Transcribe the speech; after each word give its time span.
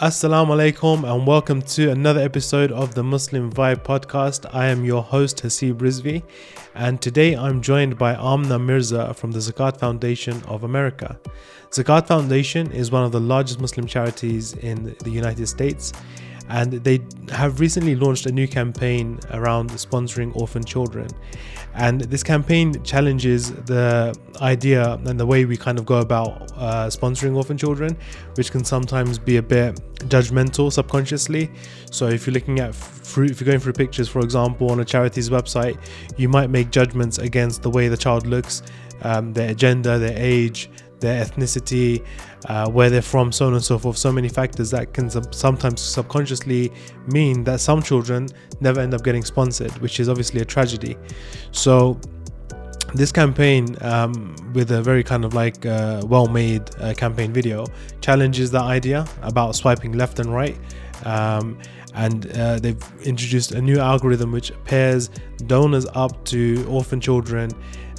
Assalamu 0.00 0.50
alaikum 0.50 1.02
and 1.12 1.26
welcome 1.26 1.60
to 1.60 1.90
another 1.90 2.20
episode 2.20 2.70
of 2.70 2.94
the 2.94 3.02
Muslim 3.02 3.52
Vibe 3.52 3.82
podcast. 3.82 4.46
I 4.54 4.66
am 4.66 4.84
your 4.84 5.02
host 5.02 5.38
Hasib 5.38 5.78
Rizvi 5.78 6.22
and 6.76 7.02
today 7.02 7.34
I'm 7.34 7.60
joined 7.60 7.98
by 7.98 8.14
Amna 8.14 8.60
Mirza 8.60 9.12
from 9.14 9.32
the 9.32 9.40
Zakat 9.40 9.76
Foundation 9.76 10.40
of 10.46 10.62
America. 10.62 11.18
Zakat 11.72 12.06
Foundation 12.06 12.70
is 12.70 12.92
one 12.92 13.02
of 13.02 13.10
the 13.10 13.18
largest 13.18 13.60
Muslim 13.60 13.88
charities 13.88 14.52
in 14.52 14.94
the 15.00 15.10
United 15.10 15.48
States 15.48 15.92
and 16.48 16.74
they 16.74 17.00
have 17.30 17.58
recently 17.58 17.96
launched 17.96 18.26
a 18.26 18.30
new 18.30 18.46
campaign 18.46 19.18
around 19.32 19.70
sponsoring 19.70 20.30
orphan 20.36 20.64
children. 20.64 21.08
And 21.78 22.00
this 22.00 22.24
campaign 22.24 22.82
challenges 22.82 23.52
the 23.52 24.12
idea 24.42 24.94
and 24.94 25.18
the 25.18 25.24
way 25.24 25.44
we 25.44 25.56
kind 25.56 25.78
of 25.78 25.86
go 25.86 25.98
about 26.00 26.50
uh, 26.56 26.88
sponsoring 26.88 27.36
orphan 27.36 27.56
children, 27.56 27.96
which 28.34 28.50
can 28.50 28.64
sometimes 28.64 29.16
be 29.16 29.36
a 29.36 29.42
bit 29.42 29.76
judgmental 30.08 30.72
subconsciously. 30.72 31.48
So 31.92 32.08
if 32.08 32.26
you're 32.26 32.34
looking 32.34 32.58
at 32.58 32.74
through, 32.74 33.26
if 33.26 33.40
you're 33.40 33.46
going 33.46 33.60
through 33.60 33.74
pictures, 33.74 34.08
for 34.08 34.18
example, 34.20 34.72
on 34.72 34.80
a 34.80 34.84
charity's 34.84 35.30
website, 35.30 35.78
you 36.16 36.28
might 36.28 36.50
make 36.50 36.72
judgments 36.72 37.18
against 37.18 37.62
the 37.62 37.70
way 37.70 37.86
the 37.86 37.96
child 37.96 38.26
looks, 38.26 38.62
um, 39.02 39.32
their 39.32 39.54
gender, 39.54 40.00
their 40.00 40.16
age, 40.16 40.68
their 40.98 41.24
ethnicity, 41.24 42.04
uh, 42.46 42.70
where 42.70 42.90
they're 42.90 43.02
from, 43.02 43.32
so 43.32 43.46
on 43.46 43.54
and 43.54 43.62
so 43.62 43.78
forth. 43.78 43.96
So 43.96 44.12
many 44.12 44.28
factors 44.28 44.70
that 44.70 44.92
can 44.92 45.10
sub- 45.10 45.34
sometimes 45.34 45.80
subconsciously 45.80 46.72
mean 47.06 47.44
that 47.44 47.60
some 47.60 47.82
children 47.82 48.28
never 48.60 48.80
end 48.80 48.94
up 48.94 49.02
getting 49.02 49.24
sponsored, 49.24 49.72
which 49.78 50.00
is 50.00 50.08
obviously 50.08 50.40
a 50.40 50.44
tragedy. 50.44 50.96
So, 51.52 52.00
this 52.94 53.12
campaign, 53.12 53.76
um, 53.82 54.34
with 54.54 54.70
a 54.70 54.80
very 54.80 55.04
kind 55.04 55.24
of 55.24 55.34
like 55.34 55.66
uh, 55.66 56.02
well 56.06 56.26
made 56.26 56.62
uh, 56.80 56.94
campaign 56.94 57.32
video, 57.32 57.66
challenges 58.00 58.50
that 58.52 58.62
idea 58.62 59.06
about 59.22 59.54
swiping 59.54 59.92
left 59.92 60.18
and 60.20 60.34
right. 60.34 60.56
Um, 61.04 61.58
and 61.94 62.30
uh, 62.32 62.58
they've 62.58 62.80
introduced 63.02 63.52
a 63.52 63.60
new 63.60 63.78
algorithm 63.78 64.30
which 64.30 64.52
pairs 64.64 65.10
donors 65.46 65.86
up 65.94 66.24
to 66.26 66.64
orphan 66.68 67.00
children 67.00 67.50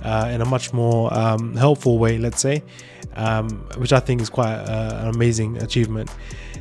uh, 0.04 0.30
in 0.32 0.42
a 0.42 0.46
much 0.46 0.74
more 0.74 1.14
um, 1.14 1.56
helpful 1.56 2.00
way, 2.00 2.18
let's 2.18 2.42
say, 2.42 2.64
um, 3.16 3.50
which 3.78 3.94
I 3.94 4.00
think 4.00 4.22
is 4.22 4.30
quite 4.30 4.54
uh, 4.54 5.02
an 5.04 5.16
amazing 5.16 5.58
achievement. 5.58 6.10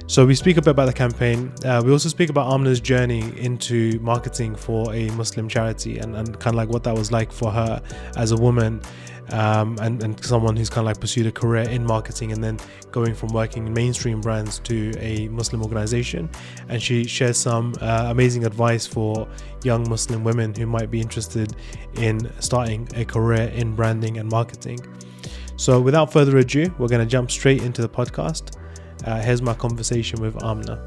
So 0.06 0.24
we 0.24 0.34
speak 0.34 0.56
a 0.56 0.62
bit 0.62 0.70
about 0.70 0.86
the 0.86 0.92
campaign. 0.92 1.52
Uh, 1.64 1.82
we 1.84 1.92
also 1.92 2.08
speak 2.08 2.30
about 2.30 2.50
Amna's 2.50 2.80
journey 2.80 3.32
into 3.38 3.98
marketing 4.00 4.56
for 4.56 4.94
a 4.94 5.10
Muslim 5.10 5.48
charity 5.48 5.98
and, 5.98 6.16
and 6.16 6.40
kind 6.40 6.54
of 6.54 6.56
like 6.56 6.70
what 6.70 6.82
that 6.84 6.94
was 6.94 7.12
like 7.12 7.30
for 7.30 7.50
her 7.50 7.82
as 8.16 8.32
a 8.32 8.36
woman 8.36 8.80
um, 9.32 9.76
and, 9.80 10.02
and 10.02 10.24
someone 10.24 10.56
who's 10.56 10.70
kind 10.70 10.80
of 10.80 10.86
like 10.86 11.00
pursued 11.00 11.26
a 11.26 11.32
career 11.32 11.68
in 11.68 11.84
marketing 11.84 12.32
and 12.32 12.42
then 12.42 12.58
going 12.90 13.14
from 13.14 13.32
working 13.32 13.66
in 13.66 13.72
mainstream 13.72 14.20
brands 14.20 14.58
to 14.60 14.94
a 14.98 15.28
Muslim 15.28 15.62
organization. 15.62 16.30
And 16.68 16.82
she 16.82 17.04
shares 17.04 17.36
some 17.36 17.74
uh, 17.80 18.06
amazing 18.08 18.46
advice 18.46 18.86
for 18.86 19.28
young 19.62 19.88
Muslim 19.88 20.24
women 20.24 20.54
who 20.54 20.66
might 20.66 20.90
be 20.90 21.00
interested 21.00 21.54
in 21.96 22.30
starting 22.40 22.88
a 22.94 23.04
career 23.04 23.48
in 23.48 23.74
branding 23.74 24.18
and 24.18 24.30
marketing. 24.30 24.78
So, 25.58 25.80
without 25.80 26.12
further 26.12 26.38
ado, 26.38 26.72
we're 26.78 26.86
going 26.86 27.00
to 27.00 27.06
jump 27.06 27.32
straight 27.32 27.64
into 27.64 27.82
the 27.82 27.88
podcast. 27.88 28.56
Uh, 29.04 29.20
here's 29.20 29.42
my 29.42 29.54
conversation 29.54 30.20
with 30.20 30.40
Amna. 30.44 30.84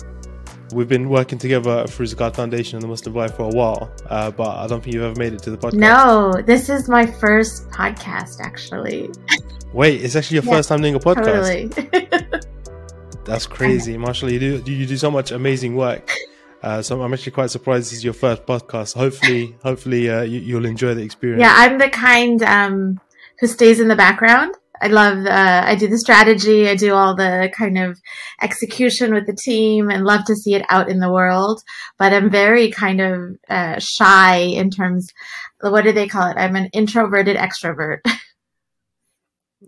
We've 0.73 0.88
been 0.88 1.09
working 1.09 1.38
together 1.38 1.86
through 1.88 2.05
Zakat 2.05 2.38
Foundation 2.38 2.78
and 2.78 2.83
the 2.83 2.88
Muslim 2.88 3.13
Vibe 3.13 3.36
for 3.36 3.44
a 3.44 3.50
while, 3.50 3.91
uh, 4.09 4.31
but 4.31 4.47
I 4.47 4.67
don't 4.67 4.81
think 4.81 4.94
you've 4.94 5.03
ever 5.03 5.19
made 5.19 5.33
it 5.33 5.44
to 5.44 5.52
the 5.52 5.58
podcast. 5.58 5.73
No, 5.73 6.41
this 6.45 6.69
is 6.69 6.88
my 6.88 7.05
first 7.05 7.69
podcast, 7.72 8.39
actually. 8.39 9.09
Wait, 9.73 10.02
it's 10.05 10.16
actually 10.16 10.36
your 10.36 10.45
yeah, 10.45 10.52
first 10.52 10.69
time 10.69 10.81
doing 10.81 10.95
a 10.95 11.00
podcast. 11.00 11.69
Totally. 11.75 12.41
That's 13.25 13.45
crazy, 13.45 13.97
mashallah. 13.97 14.31
You 14.31 14.61
do 14.61 14.72
you 14.72 14.85
do 14.85 14.95
so 14.95 15.11
much 15.11 15.31
amazing 15.31 15.75
work. 15.75 16.09
Uh, 16.63 16.80
so 16.80 17.02
I'm 17.02 17.11
actually 17.11 17.31
quite 17.31 17.50
surprised 17.50 17.88
this 17.88 17.97
is 17.97 18.03
your 18.03 18.13
first 18.13 18.45
podcast. 18.45 18.94
Hopefully, 18.94 19.56
hopefully 19.63 20.11
uh, 20.11 20.22
you, 20.22 20.58
will 20.58 20.67
enjoy 20.67 20.94
the 20.94 21.02
experience. 21.02 21.41
Yeah, 21.41 21.56
I'm 21.56 21.80
the 21.80 21.89
kind 21.89 22.44
um, 22.44 23.01
who 23.40 23.47
stays 23.47 23.79
in 23.79 23.88
the 23.88 23.95
background. 23.95 24.53
I 24.81 24.88
love, 24.88 25.25
uh, 25.25 25.64
I 25.66 25.75
do 25.75 25.88
the 25.88 26.00
strategy, 26.00 26.68
I 26.68 26.75
do 26.75 26.94
all 26.94 27.16
the 27.16 27.52
kind 27.53 27.78
of 27.78 28.00
execution 28.42 29.14
with 29.14 29.28
the 29.28 29.36
team 29.36 29.90
and 29.90 30.03
love 30.03 30.25
to 30.25 30.36
see 30.36 30.56
it 30.56 30.66
out 30.69 30.90
in 30.90 31.00
the 31.00 31.12
world. 31.12 31.62
But 32.00 32.14
I'm 32.14 32.30
very 32.31 32.72
kind 32.72 33.00
of 33.00 33.38
uh, 33.47 33.80
shy 33.80 34.38
in 34.38 34.72
terms, 34.72 35.14
what 35.62 35.84
do 35.84 35.92
they 35.92 36.08
call 36.08 36.30
it? 36.30 36.38
I'm 36.38 36.56
an 36.56 36.69
introverted 36.74 37.38
extrovert. 37.38 38.00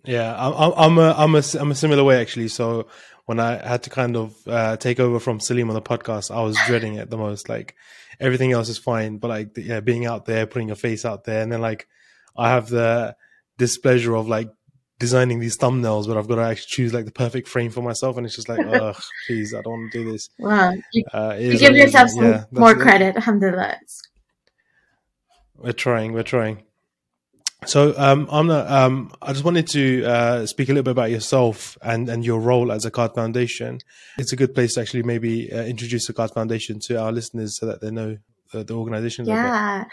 Yeah, 0.06 0.35
I'm, 0.35 0.74
I'm 0.75 0.97
a, 0.97 1.13
I'm 1.16 1.35
a, 1.35 1.44
I'm 1.59 1.72
a 1.72 1.75
similar 1.75 2.03
way 2.03 2.19
actually. 2.19 2.47
So 2.47 2.88
when 3.25 3.40
I 3.40 3.56
had 3.66 3.84
to 3.84 3.90
kind 3.90 4.18
of 4.18 4.35
uh, 4.47 4.75
take 4.78 5.00
over 5.00 5.19
from 5.19 5.40
Salim 5.40 5.69
on 5.69 5.75
the 5.75 5.81
podcast, 5.81 6.34
I 6.35 6.41
was 6.41 6.57
dreading 6.66 6.95
it 6.95 7.09
the 7.09 7.18
most. 7.18 7.47
Like 7.47 7.75
everything 8.19 8.51
else 8.51 8.69
is 8.69 8.78
fine, 8.78 9.18
but 9.18 9.30
like 9.30 9.57
yeah, 9.57 9.80
being 9.80 10.06
out 10.06 10.25
there, 10.25 10.45
putting 10.45 10.68
your 10.68 10.75
face 10.75 11.06
out 11.06 11.24
there, 11.24 11.41
and 11.41 11.51
then 11.51 11.62
like 11.62 11.88
I 12.35 12.50
have 12.50 12.69
the 12.69 13.16
displeasure 13.57 14.16
of 14.16 14.28
like 14.28 14.50
designing 15.03 15.39
these 15.39 15.57
thumbnails, 15.57 16.07
but 16.07 16.15
I've 16.15 16.29
got 16.29 16.35
to 16.35 16.43
actually 16.43 16.69
choose 16.69 16.93
like 16.93 17.03
the 17.03 17.11
perfect 17.11 17.49
frame 17.49 17.71
for 17.71 17.81
myself, 17.81 18.15
and 18.15 18.25
it's 18.25 18.37
just 18.37 18.47
like, 18.47 18.65
ugh, 18.81 18.95
please, 19.27 19.53
I 19.53 19.61
don't 19.61 19.73
want 19.73 19.91
to 19.91 19.97
do 19.99 20.11
this. 20.13 20.29
Wow, 20.39 20.71
you, 20.93 21.03
uh, 21.13 21.35
you 21.37 21.59
give 21.59 21.75
yourself 21.75 22.09
some 22.09 22.23
yeah, 22.23 22.45
more 22.51 22.73
credit. 22.73 23.17
Alhamdulillah. 23.17 23.79
We're 25.57 25.73
trying. 25.73 26.13
We're 26.13 26.23
trying. 26.23 26.63
So, 27.65 27.93
um, 27.97 28.29
Amna, 28.31 28.65
um, 28.67 29.11
I 29.21 29.33
just 29.33 29.43
wanted 29.43 29.67
to 29.69 30.05
uh, 30.05 30.45
speak 30.45 30.69
a 30.69 30.71
little 30.71 30.83
bit 30.83 30.91
about 30.91 31.11
yourself 31.11 31.77
and, 31.81 32.09
and 32.09 32.25
your 32.25 32.39
role 32.39 32.71
at 32.71 32.81
Zakat 32.81 33.15
Foundation. 33.15 33.79
It's 34.17 34.33
a 34.33 34.35
good 34.35 34.53
place 34.53 34.73
to 34.75 34.81
actually 34.81 35.03
maybe 35.03 35.51
uh, 35.51 35.63
introduce 35.63 36.09
Zakat 36.09 36.33
Foundation 36.33 36.79
to 36.87 37.01
our 37.01 37.11
listeners 37.11 37.57
so 37.57 37.65
that 37.65 37.81
they 37.81 37.91
know 37.91 38.17
the, 38.51 38.63
the 38.63 38.73
organization. 38.73 39.25
Yeah. 39.25 39.85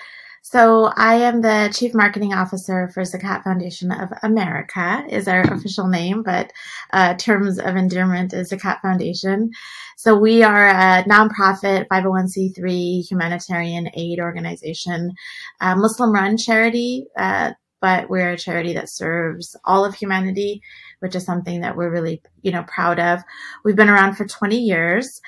So 0.42 0.90
I 0.96 1.16
am 1.16 1.42
the 1.42 1.72
Chief 1.76 1.94
Marketing 1.94 2.32
Officer 2.32 2.88
for 2.94 3.02
Zakat 3.02 3.44
Foundation 3.44 3.92
of 3.92 4.08
America 4.22 5.04
is 5.10 5.28
our 5.28 5.42
official 5.42 5.86
name, 5.86 6.22
but 6.22 6.50
uh, 6.94 7.14
terms 7.14 7.58
of 7.58 7.76
endearment 7.76 8.32
is 8.32 8.50
Zakat 8.50 8.80
Foundation. 8.80 9.50
So 9.98 10.18
we 10.18 10.42
are 10.42 10.68
a 10.68 11.04
nonprofit 11.04 11.88
501c3 11.88 13.06
humanitarian 13.06 13.90
aid 13.94 14.18
organization, 14.18 15.12
Muslim 15.60 16.12
run 16.12 16.38
charity, 16.38 17.06
uh, 17.18 17.52
but 17.82 18.08
we're 18.08 18.32
a 18.32 18.38
charity 18.38 18.72
that 18.74 18.90
serves 18.90 19.56
all 19.64 19.84
of 19.84 19.94
humanity, 19.94 20.62
which 21.00 21.14
is 21.14 21.24
something 21.24 21.60
that 21.60 21.76
we're 21.76 21.90
really, 21.90 22.22
you 22.42 22.52
know, 22.52 22.64
proud 22.64 22.98
of. 22.98 23.20
We've 23.64 23.76
been 23.76 23.90
around 23.90 24.14
for 24.14 24.26
20 24.26 24.56
years 24.56 25.20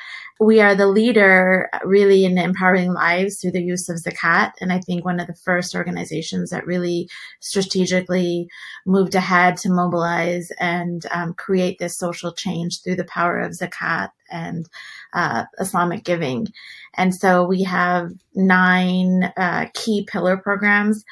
we 0.43 0.61
are 0.61 0.75
the 0.75 0.89
leader 0.89 1.69
really 1.85 2.25
in 2.25 2.37
empowering 2.37 2.93
lives 2.93 3.41
through 3.41 3.53
the 3.53 3.63
use 3.63 3.89
of 3.89 3.97
zakat. 3.97 4.53
And 4.61 4.73
I 4.73 4.81
think 4.81 5.05
one 5.05 5.21
of 5.21 5.29
the 5.29 5.37
first 5.37 5.75
organizations 5.75 6.51
that 6.51 6.67
really 6.67 7.09
strategically 7.41 8.49
moved 8.85 9.15
ahead 9.15 9.57
to 9.59 9.71
mobilize 9.71 10.51
and 10.59 11.07
um, 11.13 11.35
create 11.35 11.79
this 11.79 11.97
social 11.97 12.33
change 12.33 12.83
through 12.83 12.97
the 12.97 13.05
power 13.05 13.39
of 13.39 13.53
zakat 13.53 14.11
and 14.31 14.69
uh, 15.13 15.45
Islamic 15.61 16.03
giving. 16.03 16.49
And 16.97 17.15
so 17.15 17.47
we 17.47 17.63
have 17.63 18.11
nine 18.35 19.33
uh, 19.37 19.67
key 19.75 20.07
pillar 20.11 20.37
programs 20.37 21.05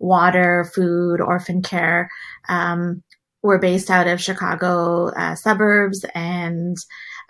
water, 0.00 0.68
food, 0.74 1.20
orphan 1.20 1.62
care. 1.62 2.10
Um, 2.48 3.04
we're 3.40 3.60
based 3.60 3.88
out 3.88 4.08
of 4.08 4.20
Chicago 4.20 5.10
uh, 5.10 5.36
suburbs 5.36 6.04
and 6.12 6.76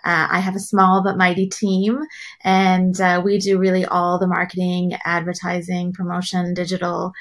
uh, 0.03 0.27
I 0.31 0.39
have 0.39 0.55
a 0.55 0.59
small 0.59 1.01
but 1.03 1.17
mighty 1.17 1.47
team, 1.47 1.99
and 2.41 2.99
uh, 2.99 3.21
we 3.23 3.37
do 3.37 3.57
really 3.57 3.85
all 3.85 4.19
the 4.19 4.27
marketing, 4.27 4.93
advertising, 5.05 5.93
promotion, 5.93 6.53
digital, 6.53 7.13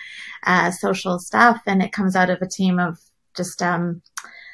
uh, 0.45 0.71
social 0.71 1.19
stuff. 1.19 1.63
And 1.67 1.83
it 1.83 1.93
comes 1.93 2.17
out 2.17 2.31
of 2.31 2.43
a 2.43 2.49
team 2.49 2.79
of 2.81 2.99
just 3.37 3.63
um, 3.63 4.03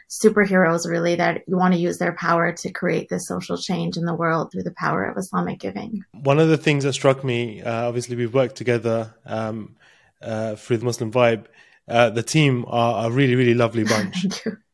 superheroes, 0.09 0.87
really, 0.87 1.15
that 1.17 1.43
want 1.49 1.75
to 1.75 1.81
use 1.81 1.99
their 1.99 2.13
power 2.13 2.53
to 2.53 2.71
create 2.71 3.09
this 3.09 3.27
social 3.27 3.57
change 3.57 3.97
in 3.97 4.05
the 4.05 4.15
world 4.15 4.53
through 4.53 4.65
the 4.65 4.73
power 4.73 5.05
of 5.05 5.17
Islamic 5.17 5.59
giving. 5.59 6.05
One 6.13 6.39
of 6.39 6.49
the 6.49 6.59
things 6.59 6.85
that 6.85 6.93
struck 6.93 7.25
me, 7.25 7.63
uh, 7.63 7.89
obviously, 7.89 8.17
we've 8.17 8.35
worked 8.35 8.57
together 8.57 9.15
um, 9.25 9.77
uh, 10.21 10.57
through 10.57 10.79
the 10.79 10.85
Muslim 10.85 11.11
Vibe. 11.11 11.47
Uh, 11.89 12.11
the 12.11 12.23
team 12.23 12.67
are 12.69 13.07
a 13.07 13.11
really, 13.11 13.35
really 13.35 13.55
lovely 13.55 13.85
bunch. 13.85 14.43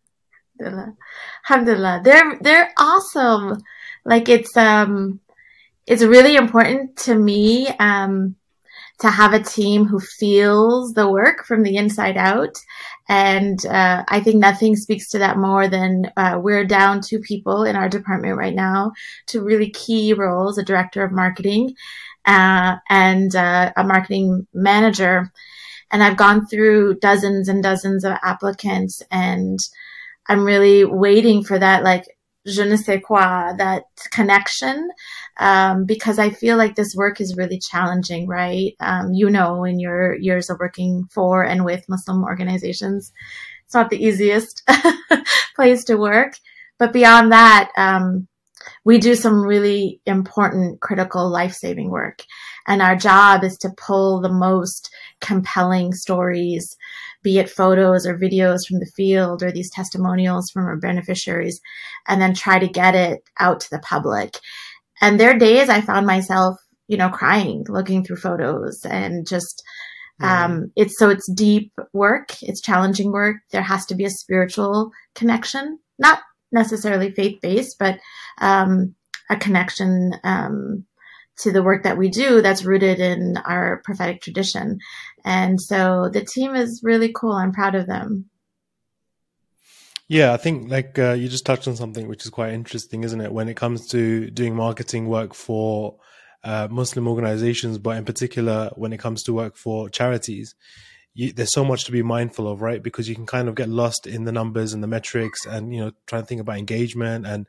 Alhamdulillah. 0.61 0.97
Alhamdulillah. 1.49 2.01
They're 2.05 2.39
they're 2.41 2.73
awesome. 2.79 3.63
Like 4.05 4.29
it's 4.29 4.57
um 4.57 5.21
it's 5.87 6.03
really 6.03 6.37
important 6.37 6.97
to 6.99 7.15
me 7.15 7.69
um 7.79 8.37
to 9.01 9.11
have 9.11 9.33
a 9.33 9.43
team 9.43 9.85
who 9.85 9.99
feels 9.99 10.95
the 10.95 11.11
work 11.11 11.45
from 11.45 11.63
the 11.63 11.77
inside 11.77 12.17
out. 12.17 12.57
And 13.09 13.65
uh, 13.67 14.05
I 14.09 14.21
think 14.21 14.37
nothing 14.37 14.77
speaks 14.77 15.11
to 15.11 15.19
that 15.19 15.37
more 15.37 15.69
than 15.69 16.13
uh, 16.17 16.39
we're 16.41 16.65
down 16.65 17.01
two 17.01 17.19
people 17.19 17.65
in 17.65 17.77
our 17.77 17.89
department 17.89 18.39
right 18.39 18.55
now, 18.55 18.93
to 19.27 19.43
really 19.43 19.71
key 19.71 20.15
roles, 20.15 20.59
a 20.59 20.65
director 20.65 21.03
of 21.03 21.13
marketing 21.13 21.75
uh, 22.25 22.77
and 22.89 23.35
uh, 23.35 23.73
a 23.77 23.85
marketing 23.85 24.47
manager. 24.55 25.33
And 25.91 26.03
I've 26.03 26.17
gone 26.17 26.47
through 26.47 27.01
dozens 27.01 27.49
and 27.49 27.63
dozens 27.63 28.05
of 28.05 28.17
applicants 28.23 29.03
and 29.11 29.59
I'm 30.29 30.45
really 30.45 30.85
waiting 30.85 31.45
for 31.45 31.59
that 31.59 31.85
like 31.85 32.05
je 32.47 32.65
ne 32.65 32.77
sais 32.77 33.01
quoi, 33.03 33.55
that 33.57 33.85
connection, 34.11 34.91
um, 35.39 35.87
because 35.87 36.19
I 36.19 36.31
feel 36.31 36.57
like 36.57 36.75
this 36.75 36.95
work 36.95 37.21
is 37.21 37.37
really 37.37 37.59
challenging, 37.59 38.29
right? 38.29 38.75
Um, 38.81 39.13
you 39.15 39.31
know, 39.31 39.65
in 39.65 39.81
your 39.81 40.15
years 40.15 40.51
of 40.51 40.59
working 40.61 41.05
for 41.11 41.43
and 41.43 41.65
with 41.65 41.89
Muslim 41.89 42.23
organizations, 42.23 43.13
it's 43.65 43.75
not 43.75 43.91
the 43.91 44.03
easiest 44.03 44.63
place 45.57 45.85
to 45.85 45.97
work. 45.97 46.35
But 46.79 46.93
beyond 46.93 47.33
that, 47.33 47.71
um, 47.79 48.29
we 48.85 48.99
do 48.99 49.15
some 49.15 49.43
really 49.43 50.01
important, 50.07 50.81
critical, 50.81 51.29
life 51.29 51.55
saving 51.55 51.91
work. 51.91 52.23
And 52.67 52.83
our 52.83 52.97
job 52.97 53.45
is 53.45 53.57
to 53.59 53.71
pull 53.77 54.21
the 54.21 54.33
most 54.33 54.91
compelling 55.21 55.93
stories, 55.93 56.77
be 57.25 57.39
it 57.39 57.51
photos 57.51 58.07
or 58.07 58.17
videos 58.17 58.61
from 58.69 58.79
the 58.79 58.93
field 58.95 59.43
or 59.43 59.51
these 59.51 59.71
testimonials 59.71 60.51
from 60.51 60.67
our 60.67 60.77
beneficiaries, 60.77 61.61
and 62.07 62.21
then 62.21 62.35
try 62.35 62.59
to 62.61 62.69
get 62.69 62.95
it 62.95 63.25
out 63.41 63.59
to 63.61 63.71
the 63.71 63.81
public. 63.81 64.39
And 65.01 65.19
there 65.19 65.31
are 65.31 65.39
days 65.39 65.69
I 65.69 65.81
found 65.81 66.07
myself, 66.07 66.57
you 66.87 66.97
know, 66.97 67.09
crying, 67.09 67.65
looking 67.69 68.05
through 68.05 68.17
photos 68.17 68.85
and 68.85 69.27
just, 69.27 69.65
um, 70.21 70.71
it's 70.77 70.97
so 70.99 71.11
it's 71.11 71.29
deep 71.33 71.73
work. 71.93 72.29
It's 72.43 72.61
challenging 72.61 73.11
work. 73.11 73.37
There 73.51 73.63
has 73.63 73.85
to 73.87 73.97
be 73.97 74.05
a 74.05 74.11
spiritual 74.11 74.91
connection, 75.15 75.81
not 75.99 76.21
necessarily 76.53 77.11
faith 77.11 77.41
based, 77.43 77.77
but 77.79 77.99
um, 78.41 78.95
a 79.31 79.37
connection 79.37 80.13
um, 80.23 80.85
to 81.39 81.53
the 81.53 81.63
work 81.63 81.83
that 81.83 81.99
we 81.99 82.09
do 82.09 82.43
that's 82.43 82.65
rooted 82.65 83.01
in 83.01 83.37
our 83.39 83.81
prophetic 83.85 84.23
tradition. 84.23 84.79
And 85.25 85.61
so 85.61 86.09
the 86.13 86.25
team 86.25 86.55
is 86.55 86.81
really 86.83 87.13
cool. 87.13 87.33
I'm 87.33 87.53
proud 87.53 87.75
of 87.75 87.87
them. 87.87 88.31
Yeah, 90.07 90.33
I 90.33 90.37
think 90.37 90.71
like 90.71 90.99
uh, 90.99 91.13
you 91.13 91.29
just 91.29 91.47
touched 91.47 91.67
on 91.67 91.77
something 91.77 92.09
which 92.09 92.25
is 92.25 92.31
quite 92.31 92.53
interesting, 92.53 93.05
isn't 93.05 93.21
it? 93.21 93.33
When 93.33 93.49
it 93.49 93.57
comes 93.57 93.89
to 93.89 94.31
doing 94.31 94.55
marketing 94.55 95.09
work 95.09 95.35
for 95.35 95.97
uh, 96.45 96.69
Muslim 96.71 97.09
organizations, 97.09 97.79
but 97.79 97.97
in 97.97 98.05
particular 98.05 98.71
when 98.77 98.93
it 98.93 98.99
comes 98.99 99.23
to 99.25 99.33
work 99.33 99.57
for 99.57 99.89
charities, 99.89 100.55
you, 101.15 101.33
there's 101.33 101.53
so 101.53 101.65
much 101.65 101.85
to 101.85 101.93
be 101.93 102.03
mindful 102.03 102.47
of, 102.47 102.61
right? 102.61 102.83
Because 102.83 103.09
you 103.09 103.15
can 103.15 103.25
kind 103.25 103.49
of 103.49 103.55
get 103.55 103.69
lost 103.69 104.07
in 104.07 104.25
the 104.25 104.33
numbers 104.33 104.75
and 104.75 104.83
the 104.83 104.87
metrics, 104.89 105.47
and 105.47 105.73
you 105.75 105.81
know, 105.81 105.93
trying 106.07 106.23
to 106.23 106.27
think 106.27 106.41
about 106.41 106.59
engagement. 106.59 107.27
And 107.27 107.47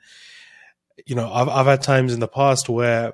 you 1.06 1.16
know, 1.16 1.32
I've 1.32 1.50
I've 1.50 1.66
had 1.66 1.82
times 1.82 2.14
in 2.14 2.22
the 2.22 2.28
past 2.28 2.70
where, 2.70 3.14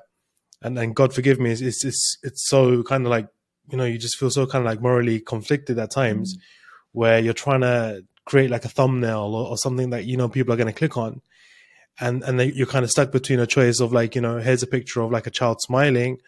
and 0.61 0.77
and 0.77 0.95
God 0.95 1.13
forgive 1.13 1.39
me, 1.39 1.51
it's 1.51 1.61
it's 1.61 2.17
it's 2.23 2.47
so 2.47 2.83
kind 2.83 3.05
of 3.05 3.11
like 3.11 3.27
you 3.69 3.77
know, 3.77 3.85
you 3.85 3.97
just 3.97 4.17
feel 4.17 4.29
so 4.29 4.45
kind 4.45 4.65
of 4.65 4.69
like 4.69 4.81
morally 4.81 5.19
conflicted 5.19 5.79
at 5.79 5.91
times, 5.91 6.33
mm-hmm. 6.33 6.99
where 6.99 7.19
you're 7.19 7.33
trying 7.33 7.61
to 7.61 8.03
create 8.25 8.49
like 8.49 8.65
a 8.65 8.69
thumbnail 8.69 9.33
or, 9.35 9.49
or 9.49 9.57
something 9.57 9.89
that 9.91 10.05
you 10.05 10.17
know 10.17 10.29
people 10.29 10.53
are 10.53 10.57
going 10.57 10.67
to 10.67 10.73
click 10.73 10.97
on, 10.97 11.21
and 11.99 12.23
and 12.23 12.39
you're 12.55 12.67
kind 12.67 12.83
of 12.83 12.91
stuck 12.91 13.11
between 13.11 13.39
a 13.39 13.47
choice 13.47 13.79
of 13.79 13.93
like 13.93 14.15
you 14.15 14.21
know, 14.21 14.37
here's 14.37 14.63
a 14.63 14.67
picture 14.67 15.01
of 15.01 15.11
like 15.11 15.27
a 15.27 15.31
child 15.31 15.61
smiling, 15.61 16.19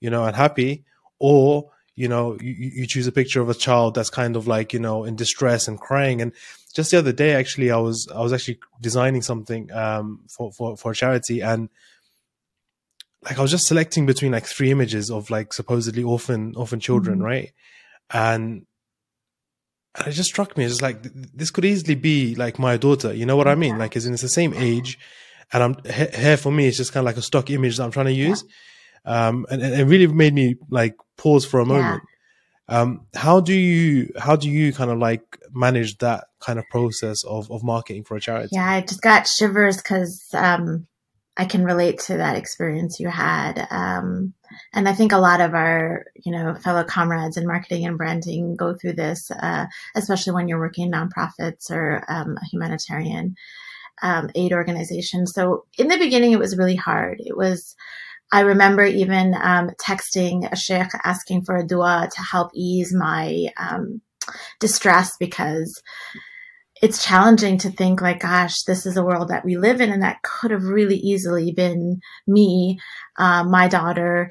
you 0.00 0.10
know, 0.10 0.24
and 0.24 0.36
happy, 0.36 0.84
or 1.18 1.70
you 1.96 2.08
know 2.08 2.36
you, 2.40 2.54
you 2.58 2.86
choose 2.86 3.06
a 3.06 3.12
picture 3.12 3.40
of 3.40 3.48
a 3.48 3.54
child 3.54 3.94
that's 3.94 4.10
kind 4.10 4.36
of 4.36 4.46
like 4.46 4.72
you 4.72 4.78
know 4.78 5.04
in 5.04 5.16
distress 5.16 5.68
and 5.68 5.78
crying 5.80 6.22
and 6.22 6.32
just 6.74 6.92
the 6.92 6.98
other 6.98 7.12
day 7.12 7.32
actually 7.32 7.70
i 7.70 7.76
was 7.76 8.08
i 8.14 8.20
was 8.20 8.32
actually 8.32 8.58
designing 8.80 9.20
something 9.20 9.70
um 9.72 10.20
for 10.28 10.50
for, 10.52 10.76
for 10.76 10.92
a 10.92 10.94
charity 10.94 11.40
and 11.40 11.68
like 13.24 13.38
i 13.38 13.42
was 13.42 13.50
just 13.50 13.66
selecting 13.66 14.06
between 14.06 14.32
like 14.32 14.46
three 14.46 14.70
images 14.70 15.10
of 15.10 15.30
like 15.30 15.52
supposedly 15.52 16.02
orphan 16.02 16.54
orphan 16.56 16.80
children 16.80 17.16
mm-hmm. 17.16 17.26
right 17.26 17.52
and 18.10 18.66
and 19.96 20.06
it 20.06 20.12
just 20.12 20.30
struck 20.30 20.56
me 20.56 20.64
it's 20.64 20.82
like 20.82 21.02
this 21.34 21.50
could 21.50 21.64
easily 21.64 21.94
be 21.94 22.34
like 22.34 22.58
my 22.58 22.76
daughter 22.76 23.12
you 23.12 23.26
know 23.26 23.36
what 23.36 23.48
i 23.48 23.54
mean 23.54 23.78
like 23.78 23.96
it's 23.96 24.06
in 24.06 24.12
it's 24.12 24.22
the 24.22 24.28
same 24.28 24.54
age 24.54 24.98
and 25.52 25.62
i'm 25.62 25.76
here 25.84 26.36
for 26.36 26.52
me 26.52 26.66
it's 26.66 26.76
just 26.76 26.92
kind 26.92 27.02
of 27.02 27.06
like 27.06 27.16
a 27.16 27.22
stock 27.22 27.50
image 27.50 27.76
that 27.76 27.84
i'm 27.84 27.90
trying 27.90 28.06
to 28.06 28.12
use 28.12 28.44
yeah 28.46 28.54
um, 29.04 29.46
and, 29.50 29.62
and, 29.62 29.74
it 29.74 29.84
really 29.84 30.06
made 30.06 30.34
me 30.34 30.56
like 30.70 30.96
pause 31.16 31.44
for 31.44 31.60
a 31.60 31.66
moment. 31.66 32.02
Yeah. 32.68 32.80
Um, 32.80 33.06
how 33.14 33.40
do 33.40 33.52
you 33.52 34.12
how 34.16 34.36
do 34.36 34.48
you 34.48 34.72
kind 34.72 34.90
of 34.90 34.98
like 34.98 35.22
manage 35.52 35.98
that 35.98 36.26
kind 36.40 36.58
of 36.58 36.64
process 36.70 37.24
of 37.24 37.50
of 37.50 37.64
marketing 37.64 38.04
for 38.04 38.16
a 38.16 38.20
charity? 38.20 38.50
Yeah, 38.52 38.70
I 38.70 38.80
just 38.82 39.00
got 39.00 39.26
shivers 39.26 39.78
because 39.78 40.24
um, 40.34 40.86
I 41.40 41.46
can 41.46 41.64
relate 41.64 42.00
to 42.00 42.18
that 42.18 42.36
experience 42.36 43.00
you 43.00 43.08
had. 43.08 43.66
Um, 43.70 44.34
and 44.74 44.86
I 44.86 44.92
think 44.92 45.12
a 45.12 45.16
lot 45.18 45.40
of 45.40 45.54
our, 45.54 46.04
you 46.14 46.32
know, 46.32 46.54
fellow 46.54 46.84
comrades 46.84 47.38
in 47.38 47.46
marketing 47.46 47.86
and 47.86 47.96
branding 47.96 48.56
go 48.56 48.74
through 48.74 48.92
this, 48.92 49.30
uh, 49.30 49.64
especially 49.94 50.34
when 50.34 50.48
you're 50.48 50.58
working 50.58 50.84
in 50.84 50.92
nonprofits 50.92 51.70
or 51.70 52.04
um, 52.08 52.36
a 52.36 52.44
humanitarian 52.52 53.36
um, 54.02 54.28
aid 54.34 54.52
organization. 54.52 55.26
So 55.26 55.64
in 55.78 55.88
the 55.88 55.96
beginning, 55.96 56.32
it 56.32 56.38
was 56.38 56.58
really 56.58 56.76
hard. 56.76 57.22
It 57.24 57.38
was 57.38 57.74
I 58.30 58.40
remember 58.40 58.84
even 58.84 59.34
um, 59.40 59.70
texting 59.80 60.46
a 60.52 60.56
sheikh 60.56 60.90
asking 61.04 61.44
for 61.46 61.56
a 61.56 61.66
dua 61.66 62.10
to 62.14 62.22
help 62.22 62.50
ease 62.54 62.94
my 62.94 63.46
um, 63.56 64.02
distress 64.58 65.16
because 65.18 65.82
it's 66.80 67.04
challenging 67.04 67.58
to 67.58 67.70
think 67.70 68.00
like, 68.00 68.20
gosh, 68.20 68.62
this 68.62 68.86
is 68.86 68.96
a 68.96 69.04
world 69.04 69.28
that 69.28 69.44
we 69.44 69.56
live 69.56 69.80
in, 69.80 69.90
and 69.90 70.02
that 70.02 70.22
could 70.22 70.50
have 70.50 70.64
really 70.64 70.96
easily 70.96 71.52
been 71.52 72.00
me, 72.26 72.78
uh, 73.18 73.44
my 73.44 73.68
daughter. 73.68 74.30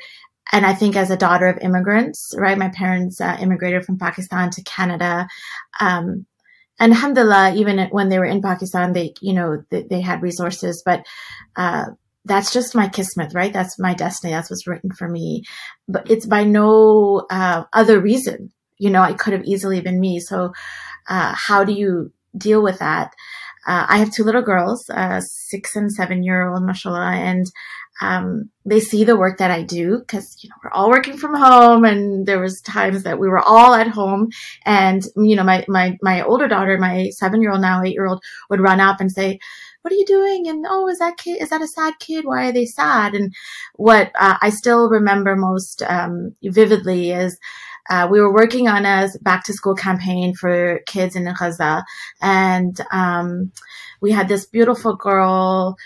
And 0.52 0.66
I 0.66 0.74
think 0.74 0.96
as 0.96 1.12
a 1.12 1.18
daughter 1.18 1.48
of 1.48 1.60
immigrants, 1.60 2.34
right, 2.36 2.58
my 2.58 2.70
parents 2.70 3.22
uh, 3.22 3.38
immigrated 3.40 3.86
from 3.86 4.00
Pakistan 4.00 4.50
to 4.52 4.64
Canada. 4.64 5.28
Um, 5.80 6.26
and 6.80 6.94
alhamdulillah, 6.94 7.54
even 7.56 7.88
when 7.92 8.10
they 8.10 8.18
were 8.18 8.26
in 8.26 8.42
Pakistan, 8.42 8.94
they, 8.94 9.14
you 9.22 9.34
know, 9.34 9.64
they, 9.70 9.84
they 9.84 10.02
had 10.02 10.24
resources, 10.24 10.82
but, 10.84 11.06
uh, 11.56 11.86
that's 12.26 12.52
just 12.52 12.76
my 12.76 12.88
kismet, 12.88 13.34
right? 13.34 13.54
That's 13.54 13.80
my 13.80 13.94
destiny. 13.94 14.34
That's 14.34 14.50
what's 14.50 14.68
written 14.68 14.92
for 14.92 15.08
me. 15.08 15.44
But 15.88 16.12
it's 16.12 16.26
by 16.26 16.44
no 16.44 17.26
uh, 17.30 17.64
other 17.74 18.00
reason. 18.00 18.52
You 18.78 18.90
know, 18.90 19.04
it 19.04 19.18
could 19.18 19.34
have 19.34 19.46
easily 19.46 19.82
been 19.82 20.00
me. 20.00 20.20
So, 20.20 20.54
uh, 21.08 21.34
how 21.36 21.64
do 21.64 21.74
you 21.74 22.12
deal 22.38 22.64
with 22.64 22.80
that? 22.80 23.14
Uh, 23.68 23.86
I 23.90 23.98
have 23.98 24.12
two 24.12 24.24
little 24.24 24.42
girls, 24.42 24.90
uh, 24.90 25.22
six 25.22 25.76
and 25.76 25.92
seven 25.92 26.24
year 26.24 26.48
old, 26.48 26.64
mashallah, 26.64 27.12
and 27.12 27.46
um, 28.02 28.50
they 28.66 28.80
see 28.80 29.04
the 29.04 29.18
work 29.18 29.40
that 29.40 29.52
I 29.52 29.64
do 29.64 30.00
because 30.00 30.38
you 30.42 30.50
know 30.50 30.56
we're 30.64 30.72
all 30.72 30.90
working 30.90 31.18
from 31.18 31.36
home, 31.36 31.84
and 31.84 32.26
there 32.26 32.40
was 32.40 32.62
times 32.62 33.04
that 33.04 33.20
we 33.20 33.28
were 33.28 33.40
all 33.40 33.74
at 33.74 33.88
home, 33.88 34.30
and 34.66 35.04
you 35.18 35.36
know 35.36 35.44
my 35.44 35.66
my 35.68 35.98
my 36.02 36.22
older 36.24 36.48
daughter, 36.48 36.78
my 36.78 37.10
seven 37.10 37.42
year 37.42 37.52
old 37.52 37.62
now 37.62 37.84
eight 37.84 37.94
year 37.94 38.08
old, 38.08 38.24
would 38.50 38.62
run 38.62 38.80
up 38.80 39.02
and 39.02 39.12
say, 39.12 39.40
what 39.82 39.94
are 39.94 39.98
you 39.98 40.06
doing? 40.06 40.48
And 40.48 40.66
oh, 40.68 40.88
is 40.88 41.00
that 41.00 41.18
kid, 41.18 41.42
is 41.42 41.50
that 41.50 41.62
a 41.62 41.68
sad 41.68 41.94
kid? 42.00 42.26
Why 42.26 42.50
are 42.50 42.52
they 42.52 42.66
sad? 42.66 43.16
And 43.16 43.34
what 43.76 44.12
uh, 44.20 44.38
I 44.42 44.50
still 44.50 44.90
remember 44.90 45.36
most 45.36 45.82
um, 45.84 46.36
vividly 46.44 47.12
is 47.12 47.38
uh, 47.90 48.08
we 48.10 48.20
were 48.22 48.34
working 48.34 48.68
on 48.68 48.86
a 48.86 49.10
back 49.22 49.44
to 49.46 49.54
school 49.54 49.76
campaign 49.76 50.34
for 50.34 50.80
kids 50.86 51.16
in 51.16 51.32
Gaza. 51.38 51.84
And 52.22 52.80
um, 52.92 53.52
we 54.02 54.12
had 54.12 54.28
this 54.28 54.46
beautiful 54.46 54.96
girl 54.96 55.78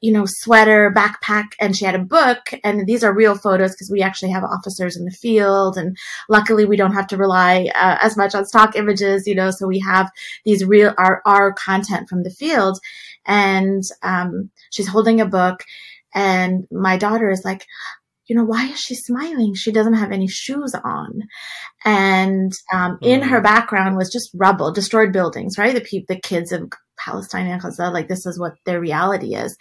you 0.00 0.12
know, 0.12 0.24
sweater, 0.26 0.92
backpack, 0.94 1.52
and 1.60 1.76
she 1.76 1.84
had 1.84 1.94
a 1.94 2.00
book. 2.00 2.50
And 2.64 2.86
these 2.86 3.04
are 3.04 3.14
real 3.14 3.36
photos 3.36 3.72
because 3.72 3.90
we 3.90 4.02
actually 4.02 4.30
have 4.30 4.44
officers 4.44 4.96
in 4.96 5.04
the 5.04 5.10
field. 5.10 5.76
And 5.76 5.96
luckily, 6.28 6.64
we 6.64 6.76
don't 6.76 6.94
have 6.94 7.06
to 7.08 7.16
rely 7.16 7.70
uh, 7.74 7.98
as 8.00 8.16
much 8.16 8.34
on 8.34 8.46
stock 8.46 8.76
images, 8.76 9.26
you 9.26 9.34
know, 9.34 9.50
so 9.50 9.66
we 9.66 9.78
have 9.80 10.10
these 10.44 10.64
real, 10.64 10.94
our, 10.98 11.22
our 11.24 11.52
content 11.52 12.08
from 12.08 12.22
the 12.22 12.30
field. 12.30 12.78
And 13.26 13.82
um, 14.02 14.50
she's 14.70 14.88
holding 14.88 15.20
a 15.20 15.26
book. 15.26 15.64
And 16.14 16.66
my 16.70 16.96
daughter 16.96 17.30
is 17.30 17.44
like, 17.44 17.66
you 18.26 18.34
know, 18.34 18.44
why 18.44 18.66
is 18.66 18.80
she 18.80 18.94
smiling? 18.94 19.54
She 19.54 19.70
doesn't 19.70 19.94
have 19.94 20.12
any 20.12 20.26
shoes 20.26 20.74
on. 20.74 21.22
And 21.84 22.52
um, 22.72 22.98
in 23.00 23.22
her 23.22 23.40
mm. 23.40 23.44
background 23.44 23.96
was 23.96 24.10
just 24.10 24.30
rubble, 24.34 24.72
destroyed 24.72 25.12
buildings, 25.12 25.58
right? 25.58 25.74
The 25.74 25.80
people, 25.80 26.14
the 26.14 26.20
kids 26.20 26.50
of 26.50 26.72
Palestine 26.98 27.46
and 27.46 27.62
Gaza, 27.62 27.90
like 27.90 28.08
this 28.08 28.26
is 28.26 28.38
what 28.38 28.54
their 28.64 28.80
reality 28.80 29.34
is. 29.34 29.56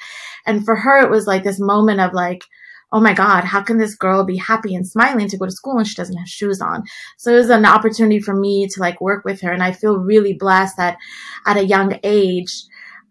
And 0.46 0.66
for 0.66 0.76
her, 0.76 1.04
it 1.04 1.12
was 1.12 1.28
like 1.28 1.44
this 1.44 1.60
moment 1.60 2.00
of 2.00 2.14
like, 2.14 2.44
oh 2.92 3.02
my 3.02 3.14
God, 3.14 3.44
how 3.44 3.62
can 3.62 3.78
this 3.78 3.96
girl 3.96 4.24
be 4.24 4.38
happy 4.38 4.74
and 4.74 4.88
smiling 4.88 5.28
to 5.28 5.38
go 5.38 5.46
to 5.46 5.52
school 5.52 5.78
and 5.78 5.88
she 5.88 5.96
doesn't 5.96 6.18
have 6.18 6.28
shoes 6.28 6.62
on? 6.62 6.84
So 7.18 7.34
it 7.34 7.38
was 7.38 7.50
an 7.50 7.66
opportunity 7.66 8.20
for 8.20 8.36
me 8.36 8.68
to 8.68 8.80
like 8.80 9.02
work 9.02 9.26
with 9.26 9.42
her. 9.42 9.52
And 9.52 9.62
I 9.62 9.74
feel 9.74 9.98
really 9.98 10.34
blessed 10.34 10.78
that 10.78 10.98
at 11.46 11.58
a 11.58 11.66
young 11.66 12.00
age, 12.04 12.52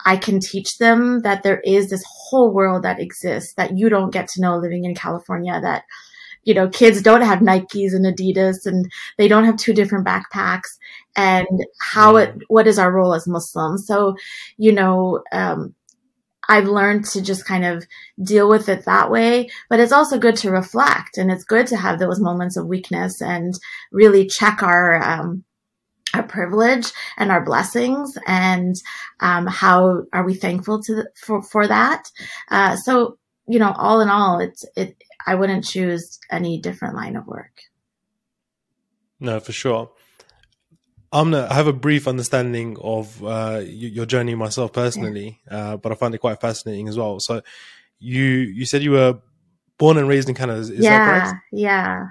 I 0.05 0.17
can 0.17 0.41
teach 0.41 0.79
them 0.79 1.21
that 1.23 1.43
there 1.43 1.61
is 1.61 1.91
this 1.91 2.05
whole 2.07 2.53
world 2.53 2.83
that 2.83 3.01
exists 3.01 3.55
that 3.55 3.77
you 3.77 3.89
don't 3.89 4.13
get 4.13 4.29
to 4.29 4.41
know 4.41 4.57
living 4.57 4.85
in 4.85 4.95
California 4.95 5.61
that 5.61 5.85
you 6.45 6.55
know, 6.55 6.69
kids 6.69 7.03
don't 7.03 7.23
have 7.23 7.41
Nikes 7.41 7.95
and 7.95 8.05
Adidas 8.05 8.67
and 8.67 8.91
they 9.19 9.29
don't 9.29 9.45
have 9.45 9.57
two 9.57 9.73
different 9.73 10.07
backpacks 10.07 10.69
and 11.17 11.47
how 11.81 12.17
it, 12.17 12.35
what 12.49 12.67
is 12.67 12.79
our 12.79 12.93
role 12.93 13.15
as 13.15 13.27
Muslims? 13.27 13.87
So, 13.87 14.15
you 14.57 14.73
know, 14.73 15.23
um, 15.33 15.75
I've 16.49 16.69
learned 16.69 17.07
to 17.07 17.23
just 17.23 17.47
kind 17.47 17.65
of 17.65 17.87
deal 18.23 18.49
with 18.49 18.69
it 18.69 18.85
that 18.85 19.11
way, 19.11 19.49
but 19.71 19.81
it's 19.81 19.93
also 19.93 20.19
good 20.19 20.37
to 20.37 20.51
reflect 20.51 21.17
and 21.17 21.31
it's 21.31 21.45
good 21.45 21.67
to 21.69 21.77
have 21.77 21.99
those 21.99 22.21
moments 22.21 22.57
of 22.57 22.67
weakness 22.67 23.23
and 23.23 23.55
really 23.91 24.27
check 24.27 24.63
our, 24.63 25.03
um, 25.03 25.45
our 26.15 26.23
privilege 26.23 26.93
and 27.17 27.31
our 27.31 27.45
blessings 27.45 28.17
and 28.27 28.77
um, 29.21 29.47
how 29.47 30.03
are 30.13 30.25
we 30.25 30.35
thankful 30.35 30.83
to 30.83 30.95
the, 30.97 31.11
for 31.17 31.43
for 31.43 31.67
that 31.67 32.11
uh, 32.51 32.77
so 32.77 33.19
you 33.47 33.59
know 33.59 33.73
all 33.77 34.01
in 34.01 34.09
all 34.09 34.39
it's 34.39 34.65
it 34.77 34.97
i 35.27 35.35
wouldn't 35.35 35.65
choose 35.65 36.19
any 36.31 36.59
different 36.59 36.95
line 36.95 37.17
of 37.17 37.27
work 37.27 37.63
no 39.21 39.41
for 39.41 39.53
sure 39.53 39.91
Amna, 41.13 41.47
I 41.49 41.55
have 41.55 41.69
a 41.69 41.73
brief 41.73 42.09
understanding 42.09 42.77
of 42.81 43.23
uh, 43.25 43.63
your 43.65 44.05
journey 44.05 44.35
myself 44.35 44.73
personally, 44.73 45.41
uh, 45.49 45.77
but 45.77 45.93
I 45.93 45.95
find 45.95 46.13
it 46.13 46.19
quite 46.19 46.41
fascinating 46.41 46.89
as 46.89 46.99
well. 46.99 47.21
So, 47.21 47.41
you 48.01 48.25
you 48.25 48.67
said 48.67 48.83
you 48.83 48.91
were 48.91 49.21
born 49.79 49.97
and 49.97 50.09
raised 50.09 50.29
in 50.29 50.35
Canada, 50.35 50.59
is 50.61 50.71
yeah, 50.71 50.91
that 50.91 51.23
correct? 51.23 51.43
Yeah. 51.53 52.07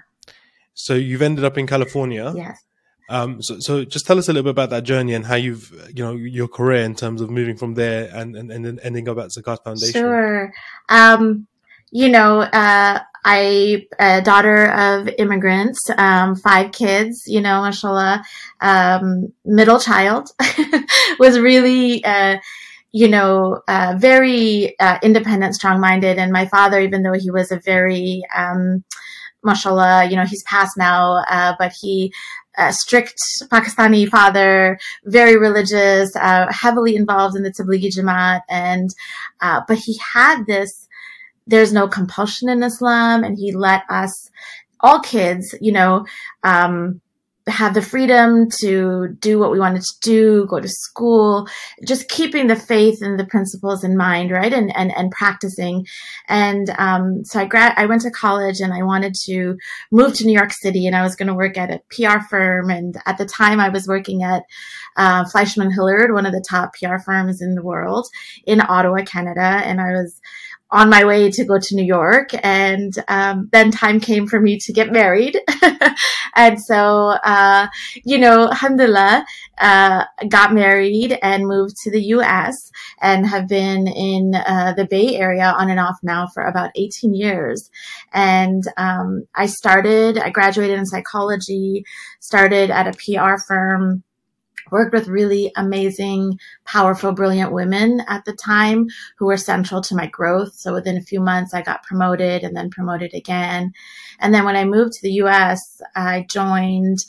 So 0.74 0.96
you've 0.96 1.22
ended 1.22 1.46
up 1.46 1.58
in 1.58 1.68
California. 1.68 2.34
Yes. 2.36 2.64
Um, 3.10 3.42
so, 3.42 3.60
so 3.60 3.84
just 3.84 4.06
tell 4.08 4.18
us 4.18 4.30
a 4.30 4.34
little 4.34 4.44
bit 4.44 4.52
about 4.52 4.70
that 4.70 4.84
journey 4.84 5.14
and 5.14 5.26
how 5.26 5.36
you've, 5.36 5.72
you 5.94 6.04
know, 6.04 6.16
your 6.16 6.48
career 6.48 6.84
in 6.84 6.96
terms 6.96 7.22
of 7.22 7.30
moving 7.30 7.58
from 7.58 7.74
there 7.74 8.10
and, 8.14 8.36
and, 8.36 8.52
and 8.52 8.66
then 8.66 8.80
ending 8.82 9.10
up 9.10 9.18
at 9.18 9.30
Zakat 9.30 9.64
Foundation. 9.64 10.02
Sure. 10.02 10.54
Um, 10.90 11.48
you 11.92 12.10
know, 12.10 12.42
uh, 12.42 13.00
I, 13.26 13.86
a 14.00 14.22
daughter 14.22 14.72
of 14.72 15.10
immigrants, 15.18 15.90
um, 15.98 16.36
five 16.36 16.72
kids, 16.72 17.24
you 17.28 17.40
know, 17.40 17.62
mashallah, 17.62 18.24
um, 18.62 19.32
middle 19.46 19.80
child 19.80 20.30
was 21.20 21.40
really, 21.40 22.04
uh, 22.04 22.38
you 22.92 23.08
know, 23.08 23.62
uh, 23.68 23.96
very 23.98 24.78
uh, 24.80 25.00
independent, 25.02 25.56
strong 25.56 25.80
minded. 25.80 26.18
And 26.18 26.32
my 26.32 26.48
father, 26.48 26.80
even 26.80 27.04
though 27.04 27.14
he 27.14 27.32
was 27.32 27.52
a 27.52 27.60
very, 27.60 28.22
um, 28.36 28.84
mashallah, 29.44 30.06
you 30.10 30.16
know, 30.16 30.26
he's 30.26 30.44
passed 30.44 30.78
now, 30.78 31.24
uh, 31.30 31.56
but 31.58 31.74
he, 31.80 32.14
uh, 32.58 32.72
strict 32.72 33.20
Pakistani 33.44 34.08
father, 34.08 34.80
very 35.06 35.38
religious, 35.38 36.16
uh, 36.16 36.52
heavily 36.52 36.96
involved 36.96 37.36
in 37.36 37.44
the 37.44 37.52
Tablighi 37.52 37.88
Jamaat, 37.96 38.42
and 38.50 38.90
uh, 39.42 39.62
but 39.68 39.78
he 39.78 39.98
had 40.14 40.46
this. 40.46 40.88
There's 41.46 41.74
no 41.74 41.88
compulsion 41.88 42.48
in 42.50 42.64
Islam, 42.64 43.24
and 43.24 43.38
he 43.38 43.52
let 43.52 43.84
us, 43.90 44.32
all 44.80 45.00
kids, 45.00 45.54
you 45.60 45.74
know, 45.74 46.06
um, 46.44 47.02
have 47.48 47.74
the 47.74 47.82
freedom 47.82 48.50
to 48.62 49.10
do 49.20 49.38
what 49.38 49.52
we 49.52 49.60
wanted 49.60 49.82
to 49.82 50.00
do, 50.02 50.46
go 50.46 50.60
to 50.60 50.68
school, 50.70 51.48
just 51.86 52.08
keeping 52.08 52.48
the 52.48 52.56
faith 52.56 53.02
and 53.02 53.20
the 53.20 53.26
principles 53.26 53.84
in 53.84 53.98
mind, 53.98 54.32
right? 54.32 54.54
And, 54.54 54.76
and, 54.76 54.96
and 54.96 55.12
practicing. 55.12 55.86
And, 56.30 56.70
um, 56.78 57.26
so 57.26 57.42
I 57.42 57.46
grad, 57.46 57.74
I 57.76 57.86
went 57.86 58.02
to 58.04 58.12
college 58.12 58.62
and 58.62 58.74
I 58.74 58.84
wanted 58.84 59.14
to 59.26 59.58
move 59.92 60.14
to 60.16 60.26
New 60.26 60.38
York 60.38 60.54
City 60.54 60.88
and 60.88 60.96
I 60.96 61.04
was 61.04 61.16
going 61.16 61.28
to 61.28 61.34
work 61.34 61.58
at 61.58 61.70
a 61.70 61.82
PR 61.92 62.20
firm. 62.30 62.70
And 62.70 62.96
at 63.06 63.18
the 63.18 63.26
time 63.26 63.60
I 63.60 63.70
was 63.70 63.88
working 63.88 64.24
at, 64.24 64.44
uh, 64.96 65.26
Fleishman 65.26 65.72
Hillard, 65.72 66.14
one 66.14 66.26
of 66.26 66.32
the 66.32 66.46
top 66.48 66.74
PR 66.76 66.98
firms 66.98 67.42
in 67.42 67.56
the 67.56 67.64
world 67.64 68.08
in 68.46 68.62
Ottawa, 68.62 69.04
Canada. 69.04 69.42
And 69.42 69.82
I 69.82 69.92
was, 69.92 70.22
on 70.74 70.90
my 70.90 71.06
way 71.06 71.30
to 71.30 71.46
go 71.46 71.60
to 71.60 71.76
New 71.76 71.86
York. 71.86 72.32
And 72.44 72.92
um, 73.08 73.48
then 73.52 73.70
time 73.70 74.00
came 74.00 74.26
for 74.26 74.42
me 74.42 74.58
to 74.58 74.74
get 74.74 74.92
married. 74.92 75.40
and 76.36 76.60
so, 76.60 77.10
uh, 77.24 77.68
you 78.04 78.18
know, 78.18 78.48
alhamdulillah, 78.48 79.24
uh, 79.60 80.06
got 80.28 80.52
married 80.52 81.18
and 81.22 81.48
moved 81.48 81.76
to 81.84 81.92
the 81.92 82.02
US 82.16 82.72
and 83.00 83.28
have 83.28 83.48
been 83.48 83.88
in 83.88 84.34
uh, 84.34 84.74
the 84.76 84.88
Bay 84.88 85.16
Area 85.16 85.54
on 85.56 85.70
and 85.70 85.80
off 85.80 85.98
now 86.02 86.28
for 86.34 86.44
about 86.44 86.72
18 86.76 87.14
years. 87.14 87.70
And 88.12 88.64
um, 88.76 89.28
I 89.36 89.46
started, 89.46 90.18
I 90.18 90.32
graduated 90.32 90.80
in 90.80 90.88
psychology, 90.88 91.86
started 92.20 92.72
at 92.72 92.88
a 92.88 92.94
PR 92.94 93.36
firm 93.48 94.04
worked 94.72 94.94
with 94.94 95.08
really 95.08 95.52
amazing, 95.56 96.40
powerful, 96.66 97.12
brilliant 97.12 97.52
women 97.52 98.02
at 98.08 98.26
the 98.26 98.34
time 98.34 98.88
who 99.18 99.26
were 99.26 99.38
central 99.38 99.82
to 99.82 99.96
my 99.96 100.08
growth. 100.08 100.54
So 100.54 100.74
within 100.74 100.98
a 100.98 101.02
few 101.02 101.20
months, 101.20 101.54
I 101.54 101.62
got 101.62 101.84
promoted 101.84 102.44
and 102.44 102.56
then 102.56 102.70
promoted 102.70 103.14
again. 103.14 103.74
And 104.20 104.34
then 104.34 104.46
when 104.46 104.56
I 104.56 104.66
moved 104.66 104.94
to 104.94 105.02
the 105.02 105.14
US, 105.24 105.82
I 105.96 106.26
joined 106.30 107.00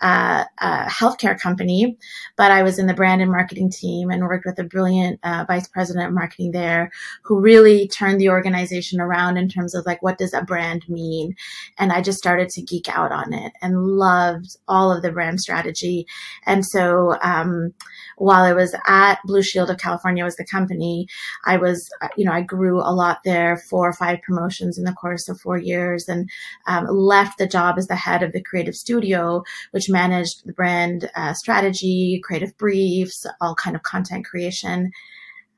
uh, 0.00 0.44
a 0.58 0.84
healthcare 0.84 1.38
company, 1.38 1.96
but 2.36 2.50
I 2.50 2.62
was 2.62 2.78
in 2.78 2.86
the 2.86 2.94
brand 2.94 3.20
and 3.20 3.30
marketing 3.30 3.70
team 3.70 4.10
and 4.10 4.22
worked 4.22 4.46
with 4.46 4.58
a 4.58 4.64
brilliant 4.64 5.18
uh, 5.22 5.44
vice 5.46 5.66
president 5.68 6.06
of 6.06 6.14
marketing 6.14 6.52
there 6.52 6.90
who 7.22 7.40
really 7.40 7.88
turned 7.88 8.20
the 8.20 8.28
organization 8.28 9.00
around 9.00 9.36
in 9.36 9.48
terms 9.48 9.74
of 9.74 9.84
like, 9.86 10.02
what 10.02 10.18
does 10.18 10.32
a 10.34 10.42
brand 10.42 10.84
mean? 10.88 11.34
And 11.78 11.92
I 11.92 12.00
just 12.00 12.18
started 12.18 12.48
to 12.50 12.62
geek 12.62 12.88
out 12.88 13.12
on 13.12 13.32
it 13.32 13.52
and 13.60 13.86
loved 13.86 14.56
all 14.68 14.92
of 14.92 15.02
the 15.02 15.12
brand 15.12 15.40
strategy. 15.40 16.06
And 16.46 16.64
so, 16.64 17.16
um, 17.22 17.74
while 18.16 18.42
I 18.42 18.52
was 18.52 18.74
at 18.86 19.18
Blue 19.24 19.42
Shield 19.42 19.70
of 19.70 19.78
California 19.78 20.24
was 20.24 20.36
the 20.36 20.44
company, 20.44 21.06
I 21.44 21.56
was, 21.56 21.88
uh, 22.02 22.08
you 22.16 22.24
know, 22.24 22.32
I 22.32 22.42
grew 22.42 22.80
a 22.80 22.92
lot 22.92 23.18
there, 23.24 23.56
four 23.70 23.88
or 23.88 23.92
five 23.92 24.20
promotions 24.22 24.78
in 24.78 24.84
the 24.84 24.92
course 24.92 25.28
of 25.28 25.40
four 25.40 25.56
years 25.56 26.08
and 26.08 26.28
um, 26.66 26.86
left 26.86 27.38
the 27.38 27.46
job 27.46 27.76
as 27.78 27.86
the 27.86 27.96
head 27.96 28.22
of 28.22 28.32
the 28.32 28.42
creative 28.42 28.74
studio, 28.74 29.42
which 29.70 29.87
managed 29.88 30.46
the 30.46 30.52
brand 30.52 31.10
uh, 31.14 31.34
strategy, 31.34 32.20
creative 32.24 32.56
briefs, 32.56 33.26
all 33.40 33.54
kind 33.54 33.76
of 33.76 33.82
content 33.82 34.24
creation. 34.24 34.90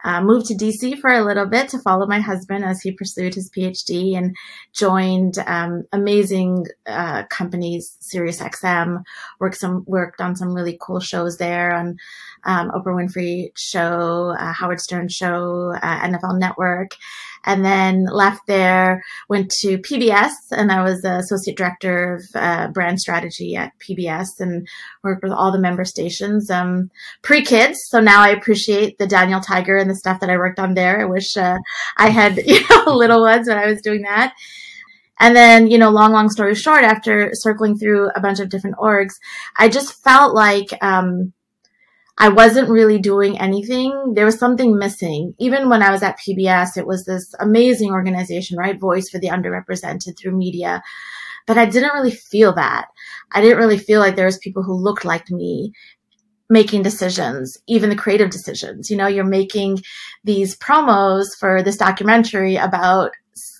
Uh, 0.02 0.22
moved 0.22 0.46
to 0.46 0.54
DC 0.54 0.98
for 0.98 1.10
a 1.10 1.24
little 1.24 1.44
bit 1.44 1.68
to 1.68 1.78
follow 1.78 2.06
my 2.06 2.20
husband 2.20 2.64
as 2.64 2.80
he 2.80 2.90
pursued 2.90 3.34
his 3.34 3.50
PhD 3.50 4.16
and 4.16 4.34
joined 4.72 5.38
um, 5.46 5.84
amazing 5.92 6.64
uh, 6.86 7.24
companies, 7.24 7.98
SiriusXM. 8.00 9.02
Worked 9.40 9.58
some 9.58 9.84
worked 9.86 10.20
on 10.22 10.36
some 10.36 10.54
really 10.54 10.78
cool 10.80 11.00
shows 11.00 11.36
there 11.36 11.74
on 11.74 11.98
um, 12.44 12.70
Oprah 12.70 12.94
Winfrey 12.94 13.50
Show, 13.56 14.34
uh, 14.38 14.52
Howard 14.52 14.80
Stern 14.80 15.08
Show, 15.08 15.74
uh, 15.82 16.00
NFL 16.00 16.38
Network, 16.38 16.90
and 17.44 17.64
then 17.64 18.04
left 18.04 18.46
there, 18.46 19.02
went 19.28 19.50
to 19.60 19.78
PBS, 19.78 20.32
and 20.50 20.70
I 20.70 20.82
was 20.82 21.00
the 21.00 21.16
associate 21.16 21.56
director 21.56 22.14
of 22.14 22.24
uh, 22.34 22.68
brand 22.68 23.00
strategy 23.00 23.56
at 23.56 23.72
PBS 23.78 24.26
and 24.40 24.68
worked 25.02 25.22
with 25.22 25.32
all 25.32 25.50
the 25.50 25.60
member 25.60 25.84
stations 25.84 26.50
um, 26.50 26.90
pre 27.22 27.42
kids. 27.42 27.78
So 27.88 28.00
now 28.00 28.20
I 28.20 28.28
appreciate 28.28 28.98
the 28.98 29.06
Daniel 29.06 29.40
Tiger 29.40 29.76
and 29.76 29.88
the 29.88 29.96
stuff 29.96 30.20
that 30.20 30.30
I 30.30 30.36
worked 30.36 30.58
on 30.58 30.74
there. 30.74 31.00
I 31.00 31.04
wish 31.04 31.36
uh, 31.36 31.58
I 31.96 32.10
had 32.10 32.36
you 32.46 32.60
know 32.68 32.92
little 32.94 33.22
ones 33.22 33.48
when 33.48 33.58
I 33.58 33.66
was 33.66 33.80
doing 33.80 34.02
that. 34.02 34.34
And 35.20 35.36
then, 35.36 35.70
you 35.70 35.76
know, 35.76 35.90
long, 35.90 36.12
long 36.12 36.30
story 36.30 36.54
short, 36.54 36.82
after 36.82 37.30
circling 37.34 37.76
through 37.76 38.08
a 38.16 38.20
bunch 38.20 38.40
of 38.40 38.48
different 38.48 38.76
orgs, 38.76 39.12
I 39.54 39.68
just 39.68 40.02
felt 40.02 40.34
like, 40.34 40.68
um, 40.82 41.34
I 42.22 42.28
wasn't 42.28 42.68
really 42.68 42.98
doing 42.98 43.40
anything. 43.40 44.12
There 44.14 44.26
was 44.26 44.38
something 44.38 44.78
missing. 44.78 45.34
Even 45.38 45.70
when 45.70 45.82
I 45.82 45.90
was 45.90 46.02
at 46.02 46.18
PBS, 46.18 46.76
it 46.76 46.86
was 46.86 47.06
this 47.06 47.34
amazing 47.40 47.92
organization, 47.92 48.58
right? 48.58 48.78
Voice 48.78 49.08
for 49.08 49.18
the 49.18 49.28
underrepresented 49.28 50.18
through 50.18 50.36
media. 50.36 50.82
But 51.46 51.56
I 51.56 51.64
didn't 51.64 51.94
really 51.94 52.10
feel 52.10 52.52
that. 52.56 52.88
I 53.32 53.40
didn't 53.40 53.56
really 53.56 53.78
feel 53.78 54.00
like 54.00 54.16
there 54.16 54.26
was 54.26 54.36
people 54.36 54.62
who 54.62 54.74
looked 54.74 55.06
like 55.06 55.30
me 55.30 55.72
making 56.50 56.82
decisions, 56.82 57.56
even 57.66 57.88
the 57.88 57.96
creative 57.96 58.28
decisions. 58.28 58.90
You 58.90 58.98
know, 58.98 59.06
you're 59.06 59.24
making 59.24 59.78
these 60.22 60.58
promos 60.58 61.28
for 61.38 61.62
this 61.62 61.78
documentary 61.78 62.56
about 62.56 63.12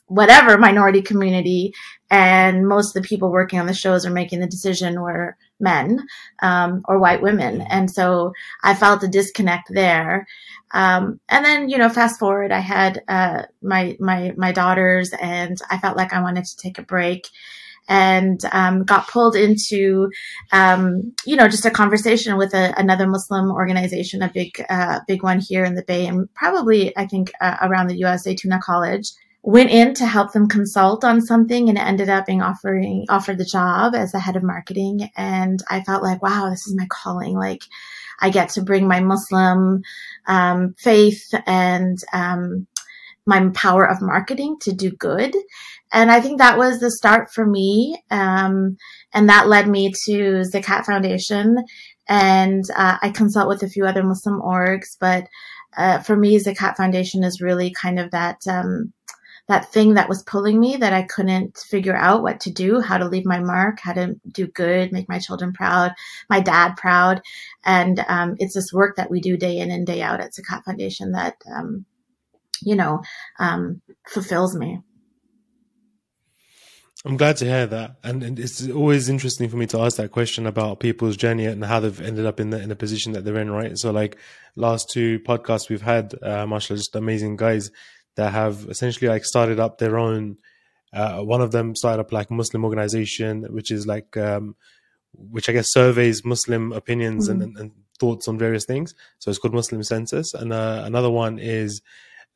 whatever 0.06 0.58
minority 0.58 1.00
community 1.00 1.72
and 2.10 2.68
most 2.68 2.94
of 2.94 3.02
the 3.02 3.08
people 3.08 3.30
working 3.30 3.58
on 3.58 3.66
the 3.66 3.72
shows 3.72 4.04
are 4.04 4.10
making 4.10 4.40
the 4.40 4.46
decision 4.46 5.00
were 5.00 5.36
men 5.60 6.00
um, 6.42 6.82
or 6.86 6.98
white 6.98 7.22
women. 7.22 7.62
And 7.62 7.90
so 7.90 8.32
i 8.62 8.74
felt 8.74 9.02
a 9.02 9.08
disconnect 9.08 9.68
there. 9.70 10.26
Um, 10.72 11.20
and 11.28 11.44
then 11.44 11.68
you 11.68 11.78
know 11.78 11.88
fast 11.88 12.18
forward 12.20 12.52
i 12.52 12.60
had 12.60 13.02
uh, 13.08 13.42
my 13.62 13.96
my 13.98 14.32
my 14.36 14.52
daughters 14.52 15.12
and 15.20 15.58
i 15.70 15.78
felt 15.78 15.96
like 15.96 16.12
i 16.12 16.22
wanted 16.22 16.44
to 16.44 16.56
take 16.56 16.78
a 16.78 16.82
break 16.82 17.28
and 17.90 18.44
um, 18.52 18.84
got 18.84 19.08
pulled 19.08 19.34
into, 19.34 20.10
um, 20.52 21.12
you 21.26 21.34
know, 21.34 21.48
just 21.48 21.66
a 21.66 21.70
conversation 21.70 22.36
with 22.36 22.54
a, 22.54 22.72
another 22.78 23.06
Muslim 23.06 23.50
organization, 23.50 24.22
a 24.22 24.30
big, 24.32 24.64
uh, 24.70 25.00
big 25.08 25.24
one 25.24 25.40
here 25.40 25.64
in 25.64 25.74
the 25.74 25.82
Bay, 25.82 26.06
and 26.06 26.32
probably 26.34 26.96
I 26.96 27.06
think 27.06 27.32
uh, 27.40 27.56
around 27.62 27.88
the 27.88 27.98
U.S. 27.98 28.26
Zaytuna 28.26 28.60
College 28.60 29.10
went 29.42 29.70
in 29.70 29.94
to 29.94 30.06
help 30.06 30.32
them 30.32 30.48
consult 30.48 31.04
on 31.04 31.20
something 31.20 31.68
and 31.68 31.78
ended 31.78 32.08
up 32.08 32.26
being 32.26 32.42
offering 32.42 33.06
offered 33.08 33.38
the 33.38 33.44
job 33.44 33.94
as 33.94 34.12
the 34.12 34.20
head 34.20 34.36
of 34.36 34.42
marketing. 34.42 35.08
And 35.16 35.62
i 35.70 35.82
felt 35.82 36.02
like 36.02 36.22
wow 36.22 36.50
this 36.50 36.66
is 36.66 36.76
my 36.76 36.86
calling. 36.90 37.34
Like 37.34 37.62
i 38.20 38.30
get 38.30 38.50
to 38.50 38.62
bring 38.62 38.86
my 38.86 39.00
muslim 39.00 39.82
um, 40.26 40.74
faith 40.78 41.22
and 41.46 41.98
um, 42.12 42.66
my 43.26 43.48
power 43.50 43.88
of 43.88 44.02
marketing 44.02 44.56
to 44.62 44.72
do 44.72 44.90
good. 44.90 45.34
And 45.92 46.10
i 46.10 46.20
think 46.20 46.38
that 46.38 46.58
was 46.58 46.78
the 46.78 46.90
start 46.90 47.32
for 47.32 47.46
me 47.46 48.02
um, 48.10 48.76
and 49.14 49.28
that 49.28 49.48
led 49.48 49.68
me 49.68 49.92
to 50.06 50.42
zakat 50.52 50.84
foundation. 50.84 51.56
And 52.08 52.64
uh, 52.76 52.98
i 53.00 53.10
consult 53.10 53.48
with 53.48 53.62
a 53.62 53.68
few 53.68 53.86
other 53.86 54.02
muslim 54.02 54.40
orgs 54.42 54.98
but 55.00 55.28
uh, 55.76 56.00
for 56.00 56.16
me 56.16 56.38
zakat 56.38 56.76
foundation 56.76 57.24
is 57.24 57.40
really 57.40 57.72
kind 57.72 57.98
of 57.98 58.10
that 58.10 58.38
um, 58.48 58.92
that 59.50 59.72
thing 59.72 59.94
that 59.94 60.08
was 60.08 60.22
pulling 60.22 60.60
me 60.60 60.76
that 60.76 60.92
I 60.92 61.02
couldn't 61.02 61.58
figure 61.58 61.96
out 61.96 62.22
what 62.22 62.38
to 62.42 62.52
do, 62.52 62.80
how 62.80 62.98
to 62.98 63.08
leave 63.08 63.26
my 63.26 63.40
mark, 63.40 63.80
how 63.82 63.92
to 63.92 64.14
do 64.30 64.46
good, 64.46 64.92
make 64.92 65.08
my 65.08 65.18
children 65.18 65.52
proud, 65.52 65.92
my 66.28 66.38
dad 66.38 66.76
proud. 66.76 67.20
And 67.64 67.98
um, 68.06 68.36
it's 68.38 68.54
this 68.54 68.72
work 68.72 68.94
that 68.94 69.10
we 69.10 69.20
do 69.20 69.36
day 69.36 69.58
in 69.58 69.72
and 69.72 69.84
day 69.84 70.02
out 70.02 70.20
at 70.20 70.34
Zakat 70.34 70.62
Foundation 70.62 71.12
that, 71.12 71.34
um, 71.52 71.84
you 72.62 72.76
know, 72.76 73.02
um, 73.40 73.82
fulfills 74.06 74.54
me. 74.54 74.78
I'm 77.04 77.16
glad 77.16 77.38
to 77.38 77.46
hear 77.46 77.66
that, 77.66 77.96
and, 78.04 78.22
and, 78.22 78.38
it's 78.38 78.68
always 78.68 79.08
interesting 79.08 79.48
for 79.48 79.56
me 79.56 79.66
to 79.68 79.80
ask 79.80 79.96
that 79.96 80.12
question 80.12 80.46
about 80.46 80.80
people's 80.80 81.16
journey 81.16 81.46
and 81.46 81.64
how 81.64 81.80
they've 81.80 82.00
ended 82.00 82.26
up 82.26 82.38
in 82.38 82.50
the 82.50 82.60
in 82.60 82.68
the 82.68 82.76
position 82.76 83.12
that 83.12 83.24
they're 83.24 83.38
in, 83.38 83.50
right? 83.50 83.78
So, 83.78 83.90
like 83.90 84.18
last 84.54 84.90
two 84.90 85.18
podcasts 85.20 85.70
we've 85.70 85.80
had, 85.80 86.12
uh, 86.22 86.46
mashallah, 86.46 86.76
just 86.76 86.94
amazing 86.94 87.36
guys 87.36 87.70
that 88.16 88.32
have 88.32 88.66
essentially 88.68 89.08
like 89.08 89.24
started 89.24 89.60
up 89.60 89.78
their 89.78 89.98
own. 89.98 90.38
Uh, 90.92 91.20
one 91.20 91.40
of 91.40 91.52
them 91.52 91.76
started 91.76 92.00
up 92.00 92.12
like 92.12 92.30
Muslim 92.30 92.64
organization, 92.64 93.44
which 93.50 93.70
is 93.70 93.86
like, 93.86 94.16
um, 94.16 94.56
which 95.12 95.48
I 95.48 95.52
guess 95.52 95.72
surveys 95.72 96.24
Muslim 96.24 96.72
opinions 96.72 97.28
mm-hmm. 97.28 97.42
and, 97.42 97.56
and, 97.56 97.70
thoughts 98.00 98.28
on 98.28 98.38
various 98.38 98.64
things. 98.64 98.94
So 99.18 99.28
it's 99.28 99.38
called 99.38 99.52
Muslim 99.52 99.82
Census, 99.82 100.32
and 100.32 100.54
uh, 100.54 100.84
another 100.86 101.10
one 101.10 101.38
is 101.38 101.82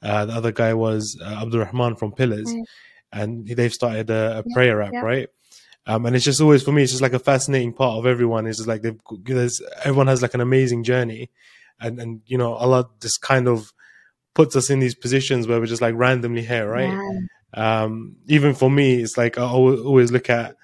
uh, 0.02 0.26
the 0.26 0.34
other 0.34 0.52
guy 0.52 0.74
was 0.74 1.18
uh, 1.24 1.40
Abdul 1.40 1.60
Rahman 1.60 1.96
from 1.96 2.12
Pillars. 2.12 2.50
Mm-hmm 2.50 2.64
and 3.14 3.46
they've 3.46 3.72
started 3.72 4.10
a, 4.10 4.38
a 4.38 4.42
yeah, 4.44 4.54
prayer 4.54 4.82
app, 4.82 4.92
yeah. 4.92 5.00
right? 5.00 5.28
Um, 5.86 6.06
and 6.06 6.16
it's 6.16 6.24
just 6.24 6.40
always 6.40 6.62
for 6.62 6.72
me, 6.72 6.82
it's 6.82 6.92
just 6.92 7.02
like 7.02 7.12
a 7.12 7.18
fascinating 7.18 7.72
part 7.72 7.98
of 7.98 8.06
everyone. 8.06 8.46
It's 8.46 8.58
just 8.58 8.68
like 8.68 8.82
they've 8.82 8.98
there's 9.22 9.62
everyone 9.84 10.08
has 10.08 10.22
like 10.22 10.34
an 10.34 10.40
amazing 10.40 10.82
journey, 10.82 11.30
and 11.80 12.00
and 12.00 12.22
you 12.26 12.38
know 12.38 12.54
Allah 12.54 12.88
just 13.00 13.20
kind 13.20 13.48
of 13.48 13.72
puts 14.34 14.56
us 14.56 14.70
in 14.70 14.80
these 14.80 14.94
positions 14.94 15.46
where 15.46 15.60
we're 15.60 15.66
just 15.66 15.82
like 15.82 15.94
randomly 15.94 16.42
here, 16.42 16.68
right? 16.68 16.92
Yeah. 16.92 17.20
Um, 17.54 18.16
even 18.26 18.54
for 18.54 18.70
me, 18.70 19.00
it's 19.02 19.16
like 19.16 19.38
I 19.38 19.42
always 19.42 20.10
look 20.10 20.28
at 20.28 20.56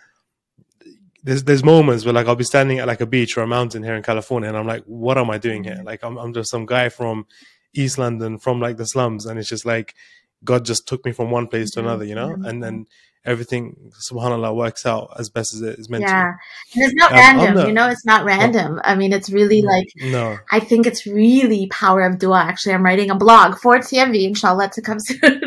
there's 1.22 1.44
there's 1.44 1.62
moments 1.62 2.04
where 2.04 2.14
like 2.14 2.26
I'll 2.26 2.36
be 2.36 2.44
standing 2.44 2.78
at 2.78 2.86
like 2.86 3.00
a 3.00 3.06
beach 3.06 3.36
or 3.36 3.42
a 3.42 3.46
mountain 3.46 3.82
here 3.82 3.94
in 3.94 4.02
California, 4.02 4.48
and 4.48 4.58
I'm 4.58 4.66
like, 4.66 4.84
what 4.84 5.18
am 5.18 5.30
I 5.30 5.38
doing 5.38 5.64
here? 5.64 5.76
Mm. 5.76 5.84
Like 5.84 6.02
I'm 6.02 6.16
I'm 6.18 6.32
just 6.32 6.50
some 6.50 6.66
guy 6.66 6.88
from 6.88 7.26
East 7.74 7.98
London, 7.98 8.38
from 8.38 8.60
like 8.60 8.76
the 8.76 8.86
slums, 8.86 9.26
and 9.26 9.38
it's 9.38 9.48
just 9.48 9.64
like 9.64 9.94
God 10.42 10.64
just 10.64 10.88
took 10.88 11.04
me 11.04 11.12
from 11.12 11.30
one 11.30 11.46
place 11.46 11.70
to 11.72 11.80
another, 11.80 12.04
you 12.04 12.14
know, 12.14 12.30
mm-hmm. 12.30 12.44
and 12.44 12.62
then 12.62 12.86
everything, 13.24 13.92
subhanAllah, 14.10 14.54
works 14.54 14.86
out 14.86 15.12
as 15.18 15.28
best 15.28 15.54
as 15.54 15.62
it 15.62 15.78
is 15.78 15.88
meant 15.88 16.02
yeah. 16.02 16.08
to. 16.08 16.14
Yeah. 16.14 16.32
And 16.74 16.84
it's 16.84 16.94
not 16.94 17.12
um, 17.12 17.18
random, 17.18 17.54
the, 17.54 17.66
you 17.66 17.72
know, 17.72 17.88
it's 17.88 18.04
not 18.04 18.24
random. 18.24 18.76
No, 18.76 18.82
I 18.84 18.94
mean, 18.94 19.12
it's 19.12 19.30
really 19.30 19.62
like, 19.62 19.88
no. 19.96 20.38
I 20.50 20.60
think 20.60 20.86
it's 20.86 21.06
really 21.06 21.66
power 21.68 22.02
of 22.02 22.18
dua. 22.18 22.40
Actually, 22.40 22.74
I'm 22.74 22.84
writing 22.84 23.10
a 23.10 23.14
blog 23.14 23.58
for 23.58 23.78
TMV, 23.78 24.24
inshallah, 24.24 24.70
to 24.70 24.82
come 24.82 25.00
soon, 25.00 25.42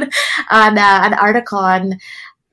on 0.51 0.77
uh, 0.77 1.01
an 1.03 1.13
article 1.13 1.59
on 1.59 1.99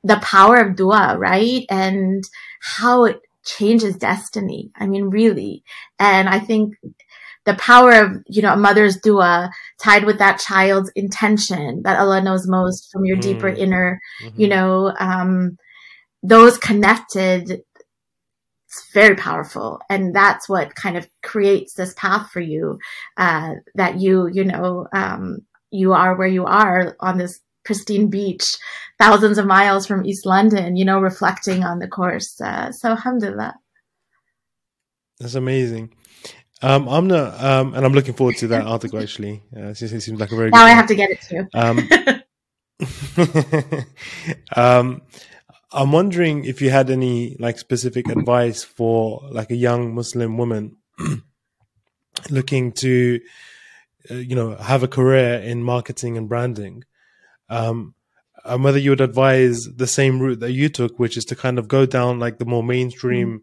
the 0.02 0.16
power 0.16 0.56
of 0.56 0.76
dua, 0.76 1.16
right? 1.18 1.64
And 1.68 2.24
how 2.60 3.04
it 3.04 3.20
changes 3.44 3.96
destiny. 3.96 4.70
I 4.76 4.86
mean, 4.86 5.04
really. 5.04 5.64
And 5.98 6.28
I 6.28 6.38
think 6.38 6.76
the 7.46 7.54
power 7.54 7.92
of, 7.92 8.12
you 8.26 8.42
know, 8.42 8.52
a 8.52 8.56
mother's 8.56 8.96
dua 8.98 9.50
tied 9.80 10.04
with 10.04 10.18
that 10.18 10.38
child's 10.38 10.92
intention 10.94 11.82
that 11.82 11.98
Allah 11.98 12.20
knows 12.22 12.46
most 12.46 12.90
from 12.92 13.04
your 13.04 13.16
mm. 13.16 13.22
deeper 13.22 13.48
inner, 13.48 14.00
mm-hmm. 14.22 14.40
you 14.40 14.48
know, 14.48 14.94
um, 15.00 15.56
those 16.22 16.58
connected, 16.58 17.50
it's 17.50 18.92
very 18.92 19.16
powerful. 19.16 19.80
And 19.88 20.14
that's 20.14 20.48
what 20.48 20.74
kind 20.74 20.96
of 20.96 21.08
creates 21.22 21.74
this 21.74 21.94
path 21.94 22.30
for 22.30 22.40
you, 22.40 22.78
uh, 23.16 23.54
that 23.74 24.00
you, 24.00 24.28
you 24.28 24.44
know, 24.44 24.86
um, 24.92 25.38
you 25.70 25.92
are 25.92 26.16
where 26.16 26.28
you 26.28 26.44
are 26.44 26.94
on 27.00 27.16
this 27.16 27.40
pristine 27.64 28.10
beach, 28.10 28.56
thousands 28.98 29.38
of 29.38 29.46
miles 29.46 29.86
from 29.86 30.04
East 30.04 30.26
London, 30.26 30.76
you 30.76 30.84
know, 30.84 31.00
reflecting 31.00 31.64
on 31.64 31.78
the 31.78 31.88
course. 31.88 32.40
Uh, 32.40 32.70
so 32.70 32.90
alhamdulillah. 32.90 33.54
That's 35.18 35.34
amazing. 35.34 35.94
Um, 36.62 36.88
I'm 36.88 37.06
not, 37.06 37.42
um, 37.42 37.74
and 37.74 37.86
I'm 37.86 37.92
looking 37.92 38.14
forward 38.14 38.36
to 38.36 38.48
that 38.48 38.66
article. 38.66 39.00
Actually, 39.00 39.42
uh, 39.56 39.68
it 39.68 39.76
seems 39.76 40.08
like 40.08 40.30
a 40.30 40.36
very. 40.36 40.50
Now 40.50 40.64
I 40.64 40.70
have 40.70 40.86
to 40.88 40.94
get 40.94 41.10
it 41.10 41.20
too. 41.22 41.48
Um, 41.54 41.88
um, 44.56 45.02
I'm 45.72 45.92
wondering 45.92 46.44
if 46.44 46.60
you 46.60 46.70
had 46.70 46.90
any 46.90 47.36
like 47.38 47.58
specific 47.58 48.08
advice 48.08 48.62
for 48.62 49.22
like 49.30 49.50
a 49.50 49.56
young 49.56 49.94
Muslim 49.94 50.36
woman 50.36 50.76
looking 52.30 52.72
to, 52.72 53.20
uh, 54.10 54.14
you 54.14 54.34
know, 54.34 54.56
have 54.56 54.82
a 54.82 54.88
career 54.88 55.38
in 55.38 55.62
marketing 55.62 56.18
and 56.18 56.28
branding. 56.28 56.84
Um, 57.48 57.94
and 58.44 58.64
whether 58.64 58.78
you 58.78 58.90
would 58.90 59.00
advise 59.00 59.64
the 59.64 59.86
same 59.86 60.18
route 60.20 60.40
that 60.40 60.52
you 60.52 60.68
took, 60.68 60.98
which 60.98 61.16
is 61.16 61.24
to 61.26 61.36
kind 61.36 61.58
of 61.58 61.68
go 61.68 61.86
down 61.86 62.18
like 62.18 62.38
the 62.38 62.44
more 62.44 62.62
mainstream 62.62 63.40
mm. 63.40 63.42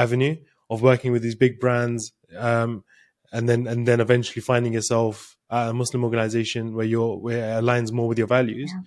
avenue 0.00 0.36
of 0.70 0.82
working 0.82 1.12
with 1.12 1.22
these 1.22 1.34
big 1.34 1.60
brands 1.60 2.12
um, 2.36 2.84
and 3.32 3.48
then 3.48 3.66
and 3.66 3.86
then 3.86 4.00
eventually 4.00 4.42
finding 4.42 4.72
yourself 4.72 5.36
at 5.50 5.70
a 5.70 5.72
Muslim 5.72 6.04
organization 6.04 6.74
where 6.74 6.86
you're 6.86 7.16
where 7.16 7.58
it 7.58 7.62
aligns 7.62 7.92
more 7.92 8.08
with 8.08 8.18
your 8.18 8.26
values. 8.26 8.72
Yeah. 8.72 8.82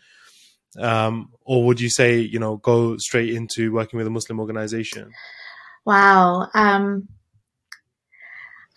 Um, 0.79 1.31
or 1.43 1.65
would 1.65 1.81
you 1.81 1.89
say, 1.89 2.19
you 2.19 2.39
know, 2.39 2.57
go 2.57 2.97
straight 2.97 3.33
into 3.33 3.73
working 3.73 3.97
with 3.97 4.05
a 4.05 4.11
Muslim 4.11 4.39
organization? 4.39 5.11
Wow. 5.85 6.49
Um, 6.53 7.07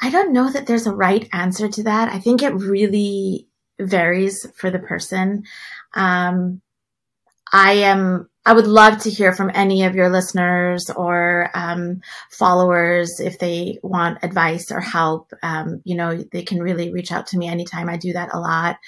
I 0.01 0.11
don't 0.11 0.33
know 0.33 0.51
that 0.51 0.67
there's 0.67 0.87
a 0.87 0.95
right 0.95 1.29
answer 1.33 1.69
to 1.69 1.83
that. 1.83 2.11
I 2.11 2.19
think 2.19 2.43
it 2.43 2.55
really 2.55 3.49
varies 3.79 4.47
for 4.57 4.71
the 4.71 4.79
person. 4.79 5.45
Um, 5.95 6.63
I 7.53 7.73
am 7.73 8.30
I 8.47 8.55
would 8.55 8.67
love 8.67 8.99
to 9.03 9.11
hear 9.11 9.33
from 9.33 9.51
any 9.55 9.85
of 9.85 9.95
your 9.95 10.09
listeners 10.09 10.89
or 10.89 11.51
um, 11.55 12.01
followers 12.31 13.21
if 13.21 13.39
they 13.39 13.79
want 13.83 14.19
advice 14.23 14.73
or 14.73 14.81
help. 14.81 15.33
Um, 15.43 15.83
you 15.85 15.95
know, 15.95 16.17
they 16.33 16.43
can 16.43 16.63
really 16.63 16.91
reach 16.93 17.13
out 17.13 17.27
to 17.29 17.39
me 17.39 17.49
anytime. 17.49 17.89
I 17.89 17.99
do 17.99 18.15
that 18.15 18.33
a 18.33 18.41
lot. 18.41 18.79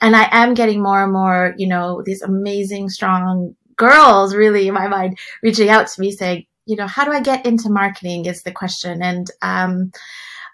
And 0.00 0.14
I 0.14 0.28
am 0.30 0.54
getting 0.54 0.82
more 0.82 1.02
and 1.02 1.12
more, 1.12 1.54
you 1.58 1.66
know, 1.66 2.02
these 2.04 2.22
amazing, 2.22 2.88
strong 2.88 3.56
girls 3.76 4.34
really 4.34 4.68
in 4.68 4.74
my 4.74 4.88
mind 4.88 5.18
reaching 5.42 5.68
out 5.68 5.88
to 5.88 6.00
me 6.00 6.12
saying, 6.12 6.46
you 6.66 6.76
know, 6.76 6.86
how 6.86 7.04
do 7.04 7.10
I 7.10 7.20
get 7.20 7.46
into 7.46 7.68
marketing 7.68 8.26
is 8.26 8.42
the 8.42 8.52
question. 8.52 9.02
And, 9.02 9.26
um, 9.42 9.92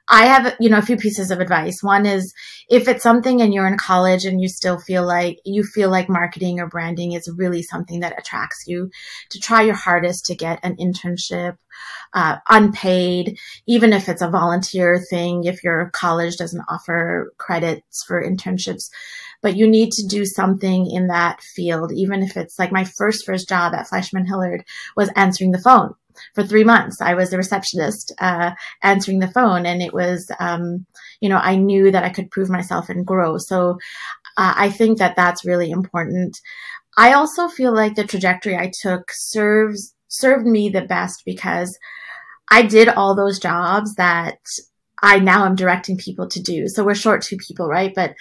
I 0.08 0.26
have, 0.26 0.54
you 0.60 0.68
know, 0.68 0.78
a 0.78 0.82
few 0.82 0.96
pieces 0.96 1.30
of 1.30 1.40
advice. 1.40 1.82
One 1.82 2.06
is 2.06 2.32
if 2.68 2.86
it's 2.86 3.02
something 3.02 3.42
and 3.42 3.52
you're 3.52 3.66
in 3.66 3.76
college 3.76 4.24
and 4.24 4.40
you 4.40 4.48
still 4.48 4.78
feel 4.78 5.04
like 5.04 5.40
you 5.44 5.64
feel 5.64 5.90
like 5.90 6.08
marketing 6.08 6.60
or 6.60 6.68
branding 6.68 7.12
is 7.12 7.32
really 7.36 7.62
something 7.62 8.00
that 8.00 8.18
attracts 8.18 8.64
you 8.66 8.90
to 9.30 9.40
try 9.40 9.62
your 9.62 9.74
hardest 9.74 10.26
to 10.26 10.36
get 10.36 10.60
an 10.62 10.76
internship, 10.76 11.56
uh, 12.14 12.36
unpaid, 12.48 13.36
even 13.66 13.92
if 13.92 14.08
it's 14.08 14.22
a 14.22 14.30
volunteer 14.30 15.04
thing, 15.10 15.44
if 15.44 15.64
your 15.64 15.90
college 15.92 16.36
doesn't 16.36 16.64
offer 16.68 17.32
credits 17.38 18.04
for 18.04 18.22
internships, 18.22 18.90
but 19.42 19.56
you 19.56 19.66
need 19.66 19.90
to 19.92 20.06
do 20.06 20.24
something 20.24 20.88
in 20.88 21.08
that 21.08 21.40
field, 21.40 21.92
even 21.92 22.22
if 22.22 22.36
it's 22.36 22.58
like 22.58 22.70
my 22.70 22.84
first, 22.84 23.26
first 23.26 23.48
job 23.48 23.74
at 23.74 23.88
Fleishman 23.88 24.26
Hillard 24.26 24.64
was 24.96 25.10
answering 25.16 25.50
the 25.50 25.58
phone 25.60 25.94
for 26.34 26.44
three 26.44 26.64
months. 26.64 27.00
I 27.00 27.14
was 27.14 27.32
a 27.32 27.36
receptionist 27.36 28.12
uh, 28.18 28.52
answering 28.82 29.18
the 29.18 29.28
phone, 29.28 29.66
and 29.66 29.82
it 29.82 29.92
was, 29.92 30.30
um, 30.38 30.86
you 31.20 31.28
know, 31.28 31.38
I 31.38 31.56
knew 31.56 31.90
that 31.90 32.04
I 32.04 32.10
could 32.10 32.30
prove 32.30 32.50
myself 32.50 32.88
and 32.88 33.06
grow. 33.06 33.38
So 33.38 33.78
uh, 34.36 34.54
I 34.56 34.70
think 34.70 34.98
that 34.98 35.16
that's 35.16 35.44
really 35.44 35.70
important. 35.70 36.38
I 36.96 37.12
also 37.12 37.48
feel 37.48 37.74
like 37.74 37.94
the 37.94 38.04
trajectory 38.04 38.56
I 38.56 38.72
took 38.82 39.10
serves 39.12 39.94
served 40.08 40.46
me 40.46 40.68
the 40.68 40.82
best 40.82 41.22
because 41.26 41.76
I 42.50 42.62
did 42.62 42.88
all 42.88 43.14
those 43.14 43.38
jobs 43.38 43.94
that 43.96 44.38
I 45.02 45.18
now 45.18 45.44
am 45.44 45.56
directing 45.56 45.98
people 45.98 46.28
to 46.28 46.40
do. 46.40 46.68
So 46.68 46.84
we're 46.84 46.94
short 46.94 47.22
two 47.22 47.36
people, 47.36 47.68
right? 47.68 47.92
But 47.94 48.14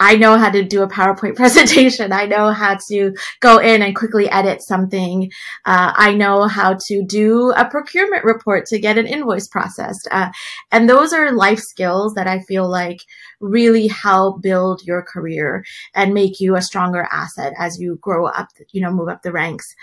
I 0.00 0.16
know 0.16 0.36
how 0.38 0.50
to 0.50 0.62
do 0.62 0.82
a 0.82 0.88
PowerPoint 0.88 1.36
presentation. 1.36 2.12
I 2.12 2.26
know 2.26 2.52
how 2.52 2.76
to 2.88 3.14
go 3.40 3.58
in 3.58 3.82
and 3.82 3.96
quickly 3.96 4.28
edit 4.30 4.62
something. 4.62 5.30
Uh, 5.64 5.92
I 5.96 6.14
know 6.14 6.46
how 6.48 6.76
to 6.88 7.04
do 7.04 7.52
a 7.52 7.68
procurement 7.68 8.24
report 8.24 8.66
to 8.66 8.78
get 8.78 8.98
an 8.98 9.06
invoice 9.06 9.48
processed. 9.48 10.08
Uh, 10.10 10.30
and 10.72 10.88
those 10.88 11.12
are 11.12 11.32
life 11.32 11.60
skills 11.60 12.14
that 12.14 12.26
I 12.26 12.40
feel 12.40 12.68
like 12.68 13.00
really 13.40 13.86
help 13.86 14.42
build 14.42 14.82
your 14.84 15.02
career 15.02 15.64
and 15.94 16.14
make 16.14 16.40
you 16.40 16.56
a 16.56 16.62
stronger 16.62 17.06
asset 17.10 17.52
as 17.58 17.78
you 17.78 17.98
grow 18.00 18.26
up, 18.26 18.48
you 18.72 18.80
know, 18.80 18.90
move 18.90 19.08
up 19.08 19.22
the 19.22 19.32
ranks. 19.32 19.74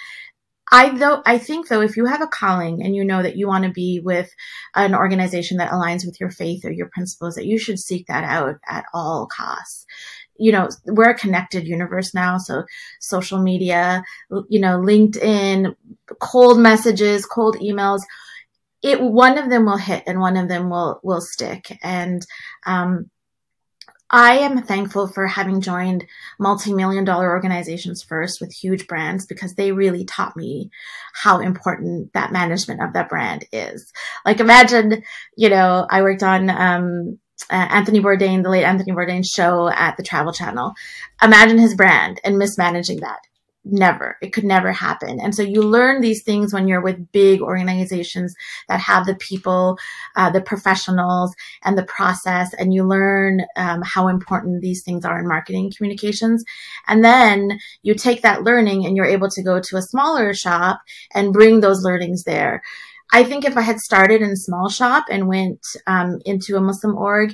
I 0.74 0.98
though 0.98 1.22
I 1.24 1.38
think 1.38 1.68
though 1.68 1.82
if 1.82 1.96
you 1.96 2.06
have 2.06 2.22
a 2.22 2.28
calling 2.28 2.82
and 2.84 2.96
you 2.96 3.06
know 3.06 3.22
that 3.22 3.36
you 3.38 3.48
want 3.48 3.64
to 3.64 3.70
be 3.70 4.02
with 4.04 4.34
an 4.76 4.96
organization 4.96 5.58
that 5.58 5.72
aligns 5.72 6.04
with 6.04 6.20
your 6.20 6.32
faith 6.32 6.66
or 6.66 6.72
your 6.72 6.90
principles 6.90 7.36
that 7.36 7.46
you 7.46 7.60
should 7.60 7.78
seek 7.78 8.08
that 8.08 8.24
out 8.24 8.56
at 8.68 8.86
all 8.92 9.28
costs. 9.28 9.86
You 10.36 10.52
know, 10.52 10.70
we're 10.88 11.12
a 11.12 11.18
connected 11.18 11.68
universe 11.68 12.16
now, 12.16 12.40
so 12.40 12.64
social 13.00 13.40
media, 13.40 14.04
you 14.50 14.60
know, 14.60 14.80
LinkedIn, 14.80 15.76
cold 16.20 16.60
messages, 16.60 17.28
cold 17.28 17.56
emails, 17.58 18.02
it 18.82 19.00
one 19.00 19.38
of 19.38 19.52
them 19.52 19.66
will 19.66 19.78
hit 19.78 20.04
and 20.08 20.20
one 20.20 20.38
of 20.38 20.50
them 20.50 20.72
will 20.72 21.00
will 21.04 21.22
stick 21.22 21.78
and 21.84 22.26
um 22.66 23.10
I 24.14 24.38
am 24.38 24.62
thankful 24.62 25.08
for 25.08 25.26
having 25.26 25.60
joined 25.60 26.06
multi-million 26.40 27.04
dollar 27.04 27.32
organizations 27.32 28.04
first 28.04 28.40
with 28.40 28.54
huge 28.54 28.86
brands 28.86 29.26
because 29.26 29.56
they 29.56 29.72
really 29.72 30.06
taught 30.06 30.38
me 30.38 30.70
how 31.14 31.40
important 31.40 32.14
that 32.14 32.32
management 32.32 32.84
of 32.84 32.94
that 32.94 33.10
brand 33.10 33.46
is. 33.52 33.92
Like 34.24 34.40
imagine, 34.40 35.02
you 35.36 35.50
know, 35.50 35.88
I 35.90 36.04
worked 36.04 36.22
on, 36.22 36.52
um, 36.52 37.18
uh, 37.50 37.68
Anthony 37.72 38.02
Bourdain, 38.02 38.44
the 38.44 38.52
late 38.52 38.64
Anthony 38.64 38.92
Bourdain 38.92 39.26
show 39.26 39.68
at 39.68 39.98
the 39.98 40.04
Travel 40.04 40.32
Channel. 40.32 40.74
Imagine 41.24 41.58
his 41.58 41.74
brand 41.74 42.22
and 42.24 42.38
mismanaging 42.38 43.00
that 43.00 43.20
never 43.66 44.18
it 44.22 44.34
could 44.34 44.44
never 44.44 44.72
happen. 44.72 45.20
And 45.20 45.34
so 45.34 45.42
you 45.42 45.62
learn 45.62 46.02
these 46.02 46.24
things 46.24 46.54
when 46.54 46.68
you're 46.68 46.82
with 46.82 47.12
big 47.12 47.42
organizations 47.42 48.36
that 48.68 48.80
have 48.80 49.06
the 49.06 49.16
people 49.16 49.78
uh, 50.16 50.30
the 50.30 50.42
professionals 50.42 51.34
and 51.64 51.78
the 51.78 51.84
process 51.84 52.54
and 52.56 52.74
you 52.74 52.84
learn 52.84 53.42
um, 53.56 53.82
how 53.84 54.08
important 54.08 54.62
these 54.62 54.84
things 54.84 55.06
are 55.06 55.20
in 55.20 55.28
marketing 55.28 55.72
communications. 55.76 56.44
And 56.88 57.04
then 57.04 57.60
you 57.84 57.96
take 57.96 58.22
that 58.22 58.44
learning 58.44 58.86
and 58.86 58.96
you're 58.96 59.06
able 59.06 59.30
to 59.30 59.44
go 59.44 59.60
to 59.60 59.78
a 59.78 59.82
smaller 59.82 60.34
shop 60.34 60.82
and 61.14 61.34
bring 61.34 61.60
those 61.60 61.84
learnings 61.84 62.24
there. 62.24 62.62
I 63.12 63.24
think 63.24 63.46
if 63.46 63.58
I 63.58 63.62
had 63.62 63.80
started 63.80 64.22
in 64.22 64.36
small 64.36 64.70
shop 64.70 65.06
and 65.10 65.28
went 65.28 65.60
um, 65.86 66.20
into 66.26 66.58
a 66.58 66.62
Muslim 66.62 66.98
org, 66.98 67.34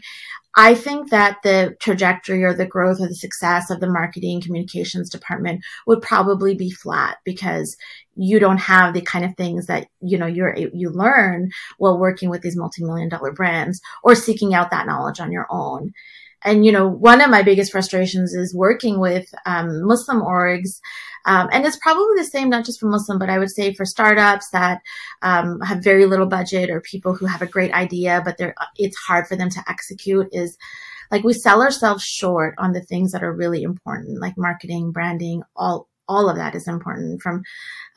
I 0.62 0.76
think 0.76 1.10
that 1.12 1.38
the 1.42 1.78
trajectory 1.80 2.44
or 2.44 2.54
the 2.54 2.66
growth 2.66 3.00
or 3.00 3.08
the 3.08 3.16
success 3.16 3.70
of 3.70 3.80
the 3.80 3.90
marketing 3.90 4.42
communications 4.42 5.10
department 5.10 5.64
would 5.88 6.02
probably 6.02 6.54
be 6.54 6.70
flat 6.70 7.20
because 7.24 7.78
you 8.18 8.40
don't 8.40 8.58
have 8.58 8.94
the 8.94 9.00
kind 9.00 9.24
of 9.24 9.38
things 9.38 9.68
that 9.68 9.88
you 10.02 10.18
know 10.18 10.26
you're 10.26 10.54
you 10.58 10.90
learn 10.90 11.50
while 11.78 11.98
working 11.98 12.30
with 12.30 12.42
these 12.42 12.58
multi-million 12.58 13.08
dollar 13.08 13.32
brands 13.32 13.80
or 14.04 14.16
seeking 14.16 14.54
out 14.54 14.70
that 14.72 14.86
knowledge 14.86 15.22
on 15.22 15.32
your 15.32 15.48
own 15.50 15.94
and 16.44 16.66
you 16.66 16.72
know 16.72 16.88
one 16.88 17.22
of 17.22 17.30
my 17.30 17.42
biggest 17.42 17.72
frustrations 17.72 18.34
is 18.34 18.56
working 18.56 19.00
with 19.00 19.28
um, 19.46 19.86
muslim 19.86 20.22
orgs. 20.22 20.80
Um, 21.26 21.50
and 21.52 21.66
it's 21.66 21.78
probably 21.78 22.16
the 22.16 22.24
same 22.24 22.50
not 22.50 22.66
just 22.66 22.80
for 22.80 22.88
muslim 22.88 23.20
but 23.20 23.30
i 23.30 23.38
would 23.38 23.52
say 23.52 23.74
for 23.74 23.86
startups 23.86 24.50
that 24.52 24.82
um, 25.22 25.60
have 25.62 25.84
very 25.84 26.06
little 26.06 26.28
budget 26.28 26.70
or 26.70 26.82
people 26.82 27.14
who 27.14 27.26
have 27.26 27.42
a 27.42 27.48
great 27.48 27.74
idea 27.74 28.22
but 28.24 28.38
they're 28.38 28.56
it's 28.78 28.98
hard 28.98 29.28
for 29.28 29.36
them 29.36 29.50
to 29.50 29.64
execute 29.68 30.28
is 30.32 30.58
like 31.12 31.24
we 31.24 31.34
sell 31.34 31.62
ourselves 31.62 32.04
short 32.04 32.56
on 32.58 32.72
the 32.72 32.82
things 32.82 33.12
that 33.12 33.24
are 33.24 33.34
really 33.34 33.64
important 33.64 34.22
like 34.22 34.38
marketing 34.38 34.92
branding 34.92 35.44
all 35.58 35.89
all 36.10 36.30
of 36.30 36.36
that 36.36 36.56
is 36.56 36.68
important 36.68 37.22
from 37.22 37.44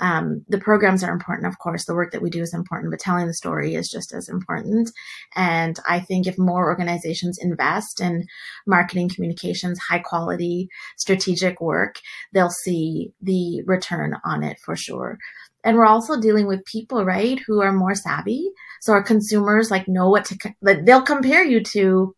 um, 0.01 0.44
the 0.48 0.59
programs 0.59 1.03
are 1.03 1.12
important 1.12 1.46
of 1.46 1.59
course 1.59 1.85
the 1.87 1.94
work 1.94 2.12
that 2.12 2.22
we 2.22 2.31
do 2.31 2.42
is 2.42 2.55
important 2.55 2.92
but 2.92 3.01
telling 3.01 3.27
the 3.27 3.35
story 3.35 3.75
is 3.75 3.88
just 3.88 4.12
as 4.14 4.29
important. 4.29 4.90
And 5.35 5.79
i 5.88 5.98
think 5.98 6.27
if 6.27 6.38
more 6.38 6.66
organizations 6.66 7.38
invest 7.40 8.01
in 8.01 8.25
marketing 8.66 9.09
communications 9.09 9.79
high 9.79 9.98
quality 9.98 10.68
strategic 10.96 11.61
work 11.61 11.96
they'll 12.33 12.51
see 12.51 13.12
the 13.20 13.62
return 13.66 14.14
on 14.25 14.42
it 14.42 14.59
for 14.64 14.77
sure. 14.77 15.18
And 15.64 15.77
we're 15.77 15.87
also 15.87 16.20
dealing 16.20 16.46
with 16.46 16.64
people 16.64 17.05
right 17.05 17.40
who 17.46 17.61
are 17.61 17.72
more 17.72 17.94
savvy. 17.94 18.51
So 18.81 18.92
our 18.92 19.03
consumers 19.03 19.70
like 19.70 19.87
know 19.87 20.09
what 20.09 20.25
to 20.27 20.37
they'll 20.62 21.03
compare 21.03 21.44
you 21.44 21.62
to 21.72 22.14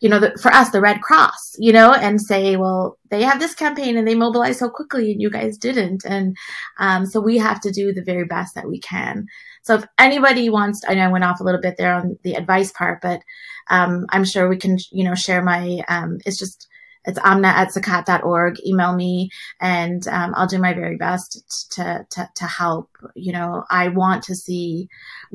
you 0.00 0.08
know, 0.08 0.18
the, 0.18 0.36
for 0.40 0.52
us, 0.52 0.70
the 0.70 0.80
Red 0.80 1.00
Cross, 1.00 1.56
you 1.58 1.72
know, 1.72 1.92
and 1.92 2.20
say, 2.20 2.56
well, 2.56 2.98
they 3.10 3.22
have 3.22 3.40
this 3.40 3.54
campaign 3.54 3.96
and 3.96 4.06
they 4.06 4.14
mobilize 4.14 4.58
so 4.58 4.68
quickly 4.68 5.12
and 5.12 5.20
you 5.20 5.30
guys 5.30 5.56
didn't. 5.58 6.04
And 6.04 6.36
um, 6.78 7.06
so 7.06 7.20
we 7.20 7.38
have 7.38 7.60
to 7.60 7.70
do 7.70 7.92
the 7.92 8.04
very 8.04 8.24
best 8.24 8.54
that 8.54 8.68
we 8.68 8.80
can. 8.80 9.26
So 9.62 9.76
if 9.76 9.86
anybody 9.98 10.50
wants, 10.50 10.82
I 10.86 10.94
know 10.94 11.04
I 11.04 11.12
went 11.12 11.24
off 11.24 11.40
a 11.40 11.44
little 11.44 11.60
bit 11.60 11.76
there 11.76 11.94
on 11.94 12.18
the 12.22 12.34
advice 12.34 12.72
part, 12.72 13.00
but 13.00 13.20
um, 13.68 14.06
I'm 14.10 14.24
sure 14.24 14.48
we 14.48 14.58
can, 14.58 14.78
you 14.92 15.04
know, 15.04 15.14
share 15.14 15.42
my, 15.42 15.80
um, 15.88 16.18
it's 16.24 16.38
just, 16.38 16.68
it's 17.06 17.18
amna 17.22 17.48
at 17.48 17.68
zakat.org. 17.68 18.56
Email 18.66 18.94
me 18.94 19.30
and 19.60 20.06
um, 20.08 20.32
I'll 20.36 20.46
do 20.46 20.58
my 20.58 20.74
very 20.74 20.96
best 20.96 21.70
to, 21.72 22.04
to, 22.10 22.28
to 22.34 22.44
help. 22.44 22.90
You 23.14 23.32
know, 23.32 23.64
I 23.70 23.88
want 23.88 24.24
to 24.24 24.34
see 24.34 24.88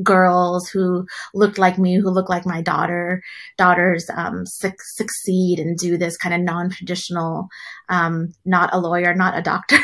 girls 0.03 0.69
who 0.69 1.05
look 1.33 1.57
like 1.57 1.77
me, 1.77 1.95
who 1.95 2.09
look 2.09 2.29
like 2.29 2.45
my 2.45 2.61
daughter, 2.61 3.23
daughters 3.57 4.09
um, 4.15 4.45
su- 4.45 4.71
succeed 4.79 5.59
and 5.59 5.77
do 5.77 5.97
this 5.97 6.17
kind 6.17 6.35
of 6.35 6.41
non-traditional, 6.41 7.47
um, 7.89 8.33
not 8.45 8.73
a 8.73 8.79
lawyer, 8.79 9.13
not 9.15 9.37
a 9.37 9.41
doctor 9.41 9.77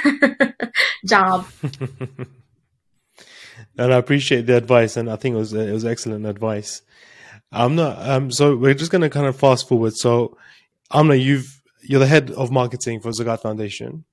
job. 1.06 1.48
and 3.78 3.94
I 3.94 3.98
appreciate 3.98 4.46
the 4.46 4.58
advice, 4.58 4.98
and 4.98 5.10
I 5.10 5.16
think 5.16 5.36
it 5.36 5.40
was 5.40 5.54
it 5.54 5.72
was 5.72 5.86
excellent 5.86 6.26
advice. 6.26 6.82
I'm 7.52 7.76
not 7.76 7.98
um 8.00 8.32
so 8.32 8.56
we're 8.58 8.74
just 8.74 8.92
gonna 8.92 9.10
kind 9.10 9.26
of 9.26 9.38
fast 9.38 9.68
forward. 9.68 9.96
So 9.96 10.38
Amna, 10.92 11.16
you've 11.16 11.57
you're 11.88 12.00
the 12.00 12.08
head 12.08 12.32
of 12.32 12.52
marketing 12.52 13.00
for 13.00 13.12
Zakat 13.12 13.42
Foundation, 13.42 14.06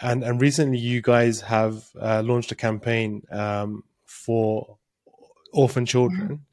and 0.00 0.24
and 0.24 0.40
recently 0.40 0.78
you 0.78 1.00
guys 1.00 1.40
have 1.42 1.84
uh, 2.00 2.22
launched 2.24 2.52
a 2.52 2.54
campaign 2.54 3.22
um, 3.30 3.84
for 4.04 4.78
orphan 5.52 5.86
children. 5.86 6.44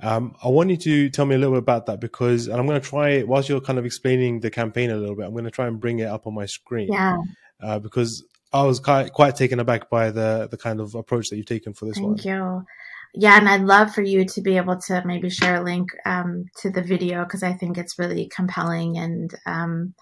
Um, 0.00 0.34
I 0.42 0.48
want 0.48 0.70
you 0.70 0.76
to 0.76 1.10
tell 1.10 1.26
me 1.26 1.36
a 1.36 1.38
little 1.38 1.54
bit 1.54 1.60
about 1.60 1.86
that 1.86 2.00
because 2.00 2.48
and 2.48 2.58
I'm 2.58 2.66
going 2.66 2.80
to 2.80 2.86
try 2.86 3.22
whilst 3.22 3.48
you're 3.48 3.60
kind 3.60 3.78
of 3.78 3.84
explaining 3.84 4.40
the 4.40 4.50
campaign 4.50 4.90
a 4.90 4.96
little 4.96 5.14
bit. 5.14 5.26
I'm 5.26 5.32
going 5.32 5.44
to 5.44 5.50
try 5.50 5.68
and 5.68 5.78
bring 5.78 6.00
it 6.00 6.08
up 6.08 6.26
on 6.26 6.34
my 6.34 6.46
screen. 6.46 6.92
Yeah. 6.92 7.18
Uh, 7.62 7.78
because 7.78 8.24
I 8.52 8.64
was 8.64 8.80
quite 8.80 9.12
quite 9.12 9.36
taken 9.36 9.60
aback 9.60 9.88
by 9.90 10.10
the 10.10 10.48
the 10.50 10.56
kind 10.56 10.80
of 10.80 10.94
approach 10.94 11.28
that 11.28 11.36
you've 11.36 11.46
taken 11.46 11.74
for 11.74 11.84
this 11.84 11.94
Thank 11.94 12.06
one. 12.06 12.16
Thank 12.16 12.26
you 12.26 12.66
yeah, 13.14 13.36
and 13.36 13.48
I'd 13.48 13.62
love 13.62 13.94
for 13.94 14.02
you 14.02 14.24
to 14.24 14.40
be 14.40 14.56
able 14.56 14.78
to 14.86 15.02
maybe 15.04 15.28
share 15.28 15.56
a 15.56 15.64
link 15.64 15.90
um, 16.06 16.46
to 16.60 16.70
the 16.70 16.82
video 16.82 17.24
because 17.24 17.42
I 17.42 17.52
think 17.52 17.76
it's 17.76 17.98
really 17.98 18.30
compelling 18.34 18.96
and 18.96 19.34
um, 19.44 19.94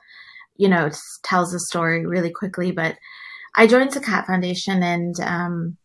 you 0.56 0.68
know 0.68 0.86
it 0.86 0.96
tells 1.24 1.50
the 1.50 1.58
story 1.58 2.06
really 2.06 2.30
quickly. 2.30 2.70
But 2.70 2.96
I 3.56 3.66
joined 3.66 3.90
Zakat 3.90 4.26
Foundation 4.26 4.82
and 4.84 5.18
um, 5.20 5.76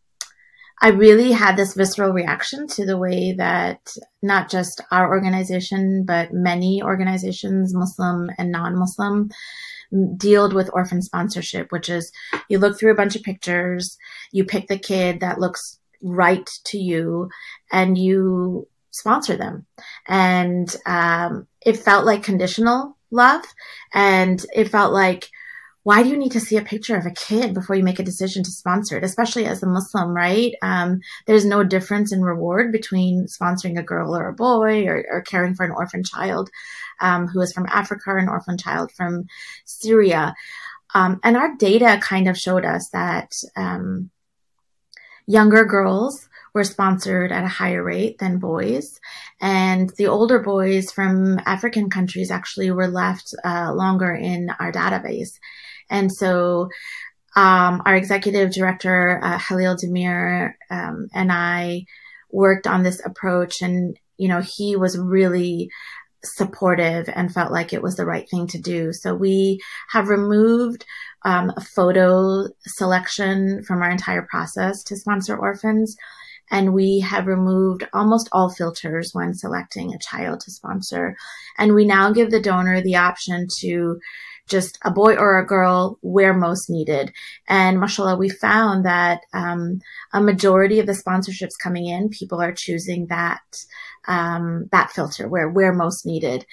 I 0.80 0.90
really 0.90 1.32
had 1.32 1.56
this 1.56 1.74
visceral 1.74 2.12
reaction 2.12 2.68
to 2.68 2.86
the 2.86 2.98
way 2.98 3.34
that 3.36 3.80
not 4.22 4.48
just 4.48 4.80
our 4.92 5.08
organization 5.08 6.04
but 6.06 6.32
many 6.32 6.80
organizations, 6.80 7.74
Muslim 7.74 8.30
and 8.38 8.52
non-Muslim, 8.52 9.30
deal 10.16 10.52
with 10.52 10.70
orphan 10.72 11.02
sponsorship, 11.02 11.72
which 11.72 11.88
is 11.88 12.12
you 12.48 12.60
look 12.60 12.78
through 12.78 12.92
a 12.92 12.96
bunch 12.96 13.16
of 13.16 13.22
pictures, 13.24 13.96
you 14.30 14.44
pick 14.44 14.68
the 14.68 14.78
kid 14.78 15.18
that 15.20 15.40
looks 15.40 15.80
right 16.06 16.48
to 16.66 16.78
you 16.78 17.28
and 17.72 17.98
you 17.98 18.68
sponsor 18.90 19.36
them. 19.36 19.66
And 20.06 20.74
um, 20.86 21.46
it 21.64 21.76
felt 21.76 22.06
like 22.06 22.22
conditional 22.22 22.96
love. 23.10 23.44
And 23.92 24.44
it 24.54 24.68
felt 24.68 24.92
like, 24.92 25.28
why 25.82 26.02
do 26.02 26.08
you 26.08 26.16
need 26.16 26.32
to 26.32 26.40
see 26.40 26.56
a 26.56 26.62
picture 26.62 26.96
of 26.96 27.06
a 27.06 27.12
kid 27.12 27.54
before 27.54 27.76
you 27.76 27.84
make 27.84 28.00
a 28.00 28.04
decision 28.04 28.42
to 28.42 28.50
sponsor 28.50 28.96
it, 28.96 29.04
especially 29.04 29.46
as 29.46 29.62
a 29.62 29.68
Muslim, 29.68 30.16
right? 30.16 30.52
Um, 30.60 30.98
there's 31.26 31.44
no 31.44 31.62
difference 31.62 32.12
in 32.12 32.22
reward 32.22 32.72
between 32.72 33.26
sponsoring 33.26 33.78
a 33.78 33.84
girl 33.84 34.16
or 34.16 34.28
a 34.28 34.34
boy 34.34 34.86
or, 34.86 35.04
or 35.08 35.22
caring 35.22 35.54
for 35.54 35.64
an 35.64 35.70
orphan 35.70 36.02
child 36.02 36.50
um, 37.00 37.28
who 37.28 37.40
is 37.40 37.52
from 37.52 37.66
Africa 37.70 38.02
or 38.10 38.18
an 38.18 38.28
orphan 38.28 38.58
child 38.58 38.90
from 38.90 39.26
Syria. 39.64 40.34
Um, 40.92 41.20
and 41.22 41.36
our 41.36 41.54
data 41.56 42.00
kind 42.02 42.26
of 42.26 42.36
showed 42.36 42.64
us 42.64 42.88
that 42.92 43.32
um, 43.54 44.10
Younger 45.26 45.64
girls 45.64 46.28
were 46.54 46.64
sponsored 46.64 47.32
at 47.32 47.44
a 47.44 47.48
higher 47.48 47.82
rate 47.82 48.18
than 48.18 48.38
boys. 48.38 48.98
And 49.40 49.90
the 49.98 50.06
older 50.06 50.38
boys 50.38 50.90
from 50.90 51.38
African 51.44 51.90
countries 51.90 52.30
actually 52.30 52.70
were 52.70 52.88
left 52.88 53.34
uh, 53.44 53.74
longer 53.74 54.14
in 54.14 54.48
our 54.58 54.72
database. 54.72 55.38
And 55.90 56.10
so 56.10 56.70
um, 57.36 57.82
our 57.84 57.94
executive 57.94 58.52
director, 58.52 59.20
uh, 59.22 59.38
Halil 59.38 59.76
Demir, 59.76 60.54
um, 60.70 61.08
and 61.12 61.30
I 61.30 61.84
worked 62.30 62.66
on 62.66 62.82
this 62.82 63.04
approach. 63.04 63.60
And, 63.60 63.98
you 64.16 64.28
know, 64.28 64.40
he 64.40 64.76
was 64.76 64.96
really 64.98 65.68
supportive 66.34 67.08
and 67.14 67.32
felt 67.32 67.52
like 67.52 67.72
it 67.72 67.82
was 67.82 67.96
the 67.96 68.06
right 68.06 68.28
thing 68.28 68.46
to 68.48 68.58
do. 68.58 68.92
So 68.92 69.14
we 69.14 69.60
have 69.90 70.08
removed 70.08 70.84
um, 71.24 71.52
a 71.56 71.60
photo 71.60 72.46
selection 72.60 73.62
from 73.64 73.82
our 73.82 73.90
entire 73.90 74.26
process 74.30 74.82
to 74.84 74.96
sponsor 74.96 75.36
orphans. 75.36 75.96
And 76.50 76.72
we 76.72 77.00
have 77.00 77.26
removed 77.26 77.88
almost 77.92 78.28
all 78.30 78.48
filters 78.48 79.10
when 79.12 79.34
selecting 79.34 79.92
a 79.92 79.98
child 79.98 80.40
to 80.40 80.52
sponsor. 80.52 81.16
And 81.58 81.74
we 81.74 81.84
now 81.84 82.12
give 82.12 82.30
the 82.30 82.40
donor 82.40 82.80
the 82.80 82.96
option 82.96 83.48
to 83.60 83.98
just 84.48 84.78
a 84.84 84.90
boy 84.90 85.16
or 85.16 85.38
a 85.38 85.46
girl 85.46 85.98
where 86.02 86.32
most 86.32 86.70
needed. 86.70 87.12
And 87.48 87.80
mashallah, 87.80 88.16
we 88.16 88.28
found 88.28 88.84
that 88.84 89.22
um, 89.32 89.80
a 90.12 90.22
majority 90.22 90.78
of 90.78 90.86
the 90.86 90.92
sponsorships 90.92 91.58
coming 91.60 91.86
in, 91.86 92.10
people 92.10 92.40
are 92.40 92.52
choosing 92.52 93.06
that 93.08 93.40
um, 94.06 94.68
that 94.72 94.90
filter 94.90 95.28
where 95.28 95.48
we're 95.48 95.72
most 95.74 96.06
needed. 96.06 96.44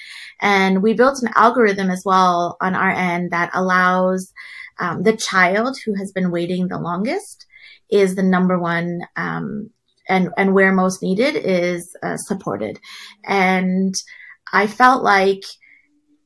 And 0.41 0.81
we 0.81 0.93
built 0.93 1.21
an 1.21 1.31
algorithm 1.35 1.89
as 1.89 2.03
well 2.05 2.57
on 2.61 2.75
our 2.75 2.89
end 2.89 3.31
that 3.31 3.51
allows 3.53 4.33
um, 4.79 5.03
the 5.03 5.15
child 5.15 5.77
who 5.85 5.95
has 5.95 6.11
been 6.11 6.31
waiting 6.31 6.67
the 6.67 6.79
longest 6.79 7.45
is 7.89 8.15
the 8.15 8.23
number 8.23 8.59
one 8.59 9.01
um, 9.15 9.69
and 10.09 10.29
and 10.37 10.53
where 10.53 10.73
most 10.73 11.01
needed 11.01 11.35
is 11.35 11.95
uh, 12.01 12.17
supported. 12.17 12.79
And 13.23 13.93
I 14.51 14.67
felt 14.67 15.03
like 15.03 15.43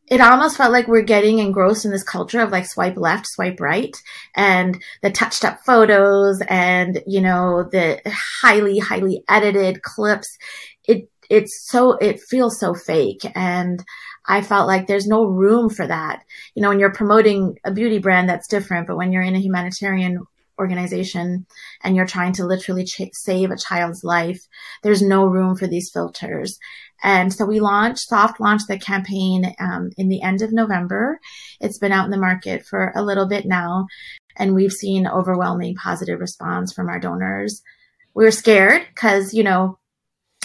it 0.07 0.21
almost 0.21 0.55
felt 0.55 0.71
like 0.71 0.87
we're 0.87 1.01
getting 1.01 1.39
engrossed 1.39 1.83
in 1.83 1.91
this 1.91 2.03
culture 2.03 2.39
of 2.39 2.51
like 2.51 2.65
swipe 2.65 2.95
left, 2.95 3.27
swipe 3.27 3.59
right, 3.59 3.95
and 4.35 4.81
the 5.03 5.11
touched 5.11 5.43
up 5.43 5.59
photos 5.65 6.41
and, 6.47 7.03
you 7.05 7.19
know, 7.19 7.67
the 7.69 8.01
highly, 8.41 8.79
highly 8.79 9.23
edited 9.27 9.83
clips. 9.83 10.37
It, 10.85 11.09
it's 11.29 11.67
so, 11.69 11.93
it 11.97 12.19
feels 12.19 12.59
so 12.59 12.73
fake. 12.73 13.21
And 13.35 13.83
I 14.27 14.41
felt 14.41 14.67
like 14.67 14.87
there's 14.87 15.07
no 15.07 15.25
room 15.25 15.69
for 15.69 15.87
that. 15.87 16.21
You 16.55 16.61
know, 16.61 16.69
when 16.69 16.79
you're 16.79 16.93
promoting 16.93 17.57
a 17.63 17.71
beauty 17.71 17.99
brand, 17.99 18.29
that's 18.29 18.47
different. 18.47 18.87
But 18.87 18.97
when 18.97 19.11
you're 19.11 19.21
in 19.21 19.35
a 19.35 19.39
humanitarian 19.39 20.19
organization 20.59 21.45
and 21.83 21.95
you're 21.95 22.07
trying 22.07 22.33
to 22.33 22.45
literally 22.45 22.83
ch- 22.83 23.09
save 23.13 23.51
a 23.51 23.57
child's 23.57 24.03
life, 24.03 24.39
there's 24.83 25.01
no 25.01 25.25
room 25.25 25.55
for 25.55 25.67
these 25.67 25.91
filters. 25.91 26.57
And 27.03 27.31
so 27.31 27.45
we 27.45 27.59
launched, 27.59 28.09
soft 28.09 28.39
launched 28.39 28.67
the 28.67 28.79
campaign 28.79 29.53
um, 29.59 29.91
in 29.97 30.09
the 30.09 30.21
end 30.21 30.41
of 30.41 30.51
November. 30.51 31.19
It's 31.61 31.77
been 31.77 31.91
out 31.91 32.05
in 32.05 32.11
the 32.11 32.17
market 32.17 32.65
for 32.65 32.91
a 32.95 33.03
little 33.03 33.27
bit 33.27 33.45
now, 33.45 33.85
and 34.35 34.55
we've 34.55 34.71
seen 34.73 35.07
overwhelming 35.07 35.75
positive 35.75 36.19
response 36.19 36.73
from 36.73 36.89
our 36.89 36.99
donors. 36.99 37.61
We 38.15 38.23
were 38.23 38.31
scared 38.31 38.81
because, 38.89 39.33
you 39.33 39.43
know, 39.43 39.77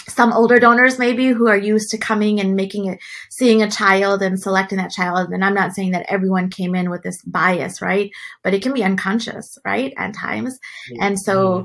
some 0.07 0.33
older 0.33 0.59
donors 0.59 0.99
maybe 0.99 1.27
who 1.27 1.47
are 1.47 1.57
used 1.57 1.89
to 1.89 1.97
coming 1.97 2.39
and 2.39 2.55
making 2.55 2.85
it 2.85 2.99
seeing 3.29 3.61
a 3.61 3.71
child 3.71 4.21
and 4.21 4.39
selecting 4.39 4.77
that 4.77 4.91
child 4.91 5.29
and 5.29 5.43
i'm 5.43 5.53
not 5.53 5.73
saying 5.73 5.91
that 5.91 6.05
everyone 6.09 6.49
came 6.49 6.75
in 6.75 6.89
with 6.89 7.03
this 7.03 7.21
bias 7.23 7.81
right 7.81 8.11
but 8.43 8.53
it 8.53 8.61
can 8.61 8.73
be 8.73 8.83
unconscious 8.83 9.57
right 9.65 9.93
at 9.97 10.13
times 10.13 10.59
and 10.99 11.19
so 11.19 11.63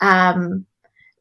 mm-hmm. 0.00 0.06
um, 0.06 0.66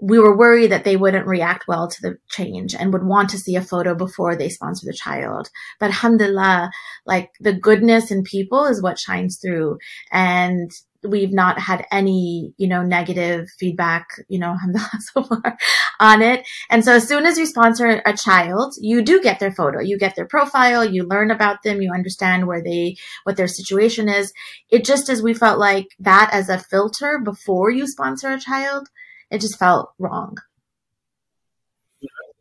we 0.01 0.17
were 0.17 0.37
worried 0.37 0.71
that 0.71 0.85
they 0.85 0.95
wouldn't 0.95 1.27
react 1.27 1.67
well 1.67 1.89
to 1.89 2.01
the 2.01 2.17
change 2.29 2.73
and 2.73 2.93
would 2.93 3.03
want 3.03 3.29
to 3.29 3.37
see 3.37 3.55
a 3.55 3.61
photo 3.61 3.93
before 3.93 4.35
they 4.35 4.47
sponsor 4.47 4.85
the 4.85 4.93
child. 4.93 5.49
But 5.79 5.87
alhamdulillah, 5.87 6.71
like 7.05 7.31
the 7.41 7.53
goodness 7.53 8.09
in 8.09 8.23
people 8.23 8.65
is 8.65 8.81
what 8.81 8.97
shines 8.97 9.39
through. 9.41 9.77
And 10.11 10.71
we've 11.03 11.31
not 11.31 11.59
had 11.59 11.85
any, 11.91 12.53
you 12.57 12.67
know, 12.67 12.83
negative 12.83 13.47
feedback, 13.57 14.07
you 14.27 14.39
know, 14.39 14.55
so 15.13 15.23
far 15.23 15.57
on 15.99 16.21
it. 16.21 16.45
And 16.69 16.83
so 16.83 16.93
as 16.93 17.07
soon 17.07 17.25
as 17.25 17.37
you 17.37 17.45
sponsor 17.45 18.01
a 18.05 18.15
child, 18.15 18.73
you 18.79 19.01
do 19.01 19.21
get 19.21 19.39
their 19.39 19.51
photo, 19.51 19.79
you 19.79 19.97
get 19.97 20.15
their 20.15 20.27
profile, 20.27 20.83
you 20.83 21.07
learn 21.07 21.31
about 21.31 21.63
them, 21.63 21.81
you 21.81 21.93
understand 21.93 22.47
where 22.47 22.63
they, 22.63 22.97
what 23.23 23.37
their 23.37 23.47
situation 23.47 24.09
is. 24.09 24.33
It 24.69 24.83
just 24.83 25.09
as 25.09 25.21
we 25.21 25.33
felt 25.33 25.59
like 25.59 25.87
that 25.99 26.29
as 26.33 26.49
a 26.49 26.59
filter 26.59 27.19
before 27.23 27.71
you 27.71 27.87
sponsor 27.87 28.29
a 28.31 28.39
child 28.39 28.89
it 29.29 29.41
just 29.41 29.57
felt 29.57 29.93
wrong. 29.99 30.37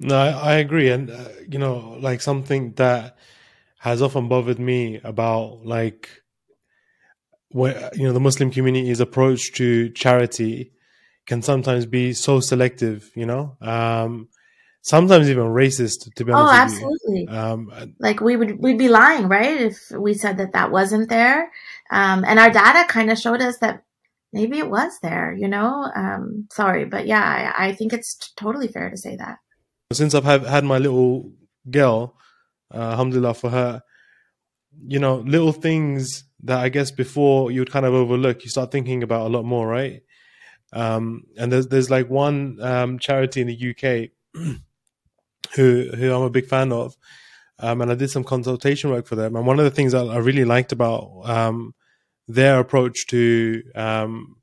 No, 0.00 0.16
I, 0.16 0.28
I 0.30 0.54
agree, 0.54 0.90
and 0.90 1.10
uh, 1.10 1.28
you 1.48 1.58
know, 1.58 1.98
like 2.00 2.20
something 2.20 2.72
that 2.74 3.18
has 3.80 4.00
often 4.00 4.28
bothered 4.28 4.58
me 4.58 5.00
about 5.02 5.66
like 5.66 6.22
where 7.50 7.90
you 7.94 8.04
know 8.04 8.12
the 8.12 8.20
Muslim 8.20 8.50
community's 8.50 9.00
approach 9.00 9.52
to 9.54 9.90
charity 9.90 10.72
can 11.26 11.42
sometimes 11.42 11.86
be 11.86 12.12
so 12.12 12.40
selective. 12.40 13.10
You 13.14 13.26
know, 13.26 13.56
um, 13.60 14.28
sometimes 14.82 15.28
even 15.28 15.44
racist. 15.44 16.14
To 16.14 16.24
be 16.24 16.32
honest, 16.32 16.52
oh, 16.52 16.84
absolutely. 16.84 17.28
Um, 17.28 17.94
like 17.98 18.20
we 18.20 18.36
would 18.36 18.58
we'd 18.58 18.78
be 18.78 18.88
lying, 18.88 19.28
right, 19.28 19.60
if 19.60 19.90
we 19.90 20.14
said 20.14 20.38
that 20.38 20.52
that 20.52 20.70
wasn't 20.70 21.08
there. 21.08 21.50
Um, 21.90 22.24
and 22.26 22.38
our 22.38 22.50
data 22.50 22.86
kind 22.88 23.10
of 23.10 23.18
showed 23.18 23.40
us 23.40 23.58
that 23.58 23.82
maybe 24.32 24.58
it 24.58 24.70
was 24.70 24.98
there, 25.00 25.32
you 25.32 25.48
know? 25.48 25.90
Um, 25.94 26.48
sorry, 26.52 26.84
but 26.84 27.06
yeah, 27.06 27.52
I, 27.56 27.68
I 27.68 27.72
think 27.72 27.92
it's 27.92 28.16
t- 28.16 28.28
totally 28.36 28.68
fair 28.68 28.90
to 28.90 28.96
say 28.96 29.16
that. 29.16 29.38
Since 29.92 30.14
I've 30.14 30.24
had, 30.24 30.42
had 30.44 30.64
my 30.64 30.78
little 30.78 31.32
girl, 31.70 32.14
uh, 32.72 32.78
alhamdulillah 32.78 33.34
for 33.34 33.50
her, 33.50 33.82
you 34.86 34.98
know, 34.98 35.16
little 35.16 35.52
things 35.52 36.24
that 36.44 36.58
I 36.58 36.68
guess 36.68 36.90
before 36.90 37.50
you 37.50 37.60
would 37.60 37.72
kind 37.72 37.86
of 37.86 37.94
overlook, 37.94 38.44
you 38.44 38.50
start 38.50 38.70
thinking 38.70 39.02
about 39.02 39.26
a 39.26 39.28
lot 39.28 39.44
more, 39.44 39.66
right? 39.66 40.02
Um, 40.72 41.24
and 41.36 41.50
there's 41.50 41.68
there's 41.68 41.90
like 41.90 42.08
one 42.10 42.58
um, 42.60 42.98
charity 42.98 43.40
in 43.40 43.46
the 43.46 43.70
UK 43.70 44.10
who 45.54 45.90
who 45.94 46.14
I'm 46.14 46.22
a 46.22 46.30
big 46.30 46.46
fan 46.46 46.72
of, 46.72 46.96
um, 47.58 47.80
and 47.80 47.90
I 47.90 47.94
did 47.94 48.10
some 48.10 48.24
consultation 48.24 48.90
work 48.90 49.06
for 49.06 49.16
them. 49.16 49.34
And 49.36 49.46
one 49.46 49.58
of 49.58 49.64
the 49.64 49.70
things 49.70 49.92
that 49.92 50.08
I 50.08 50.18
really 50.18 50.44
liked 50.44 50.72
about 50.72 51.22
um, 51.24 51.74
their 52.26 52.60
approach 52.60 53.06
to 53.08 53.62
um, 53.74 54.36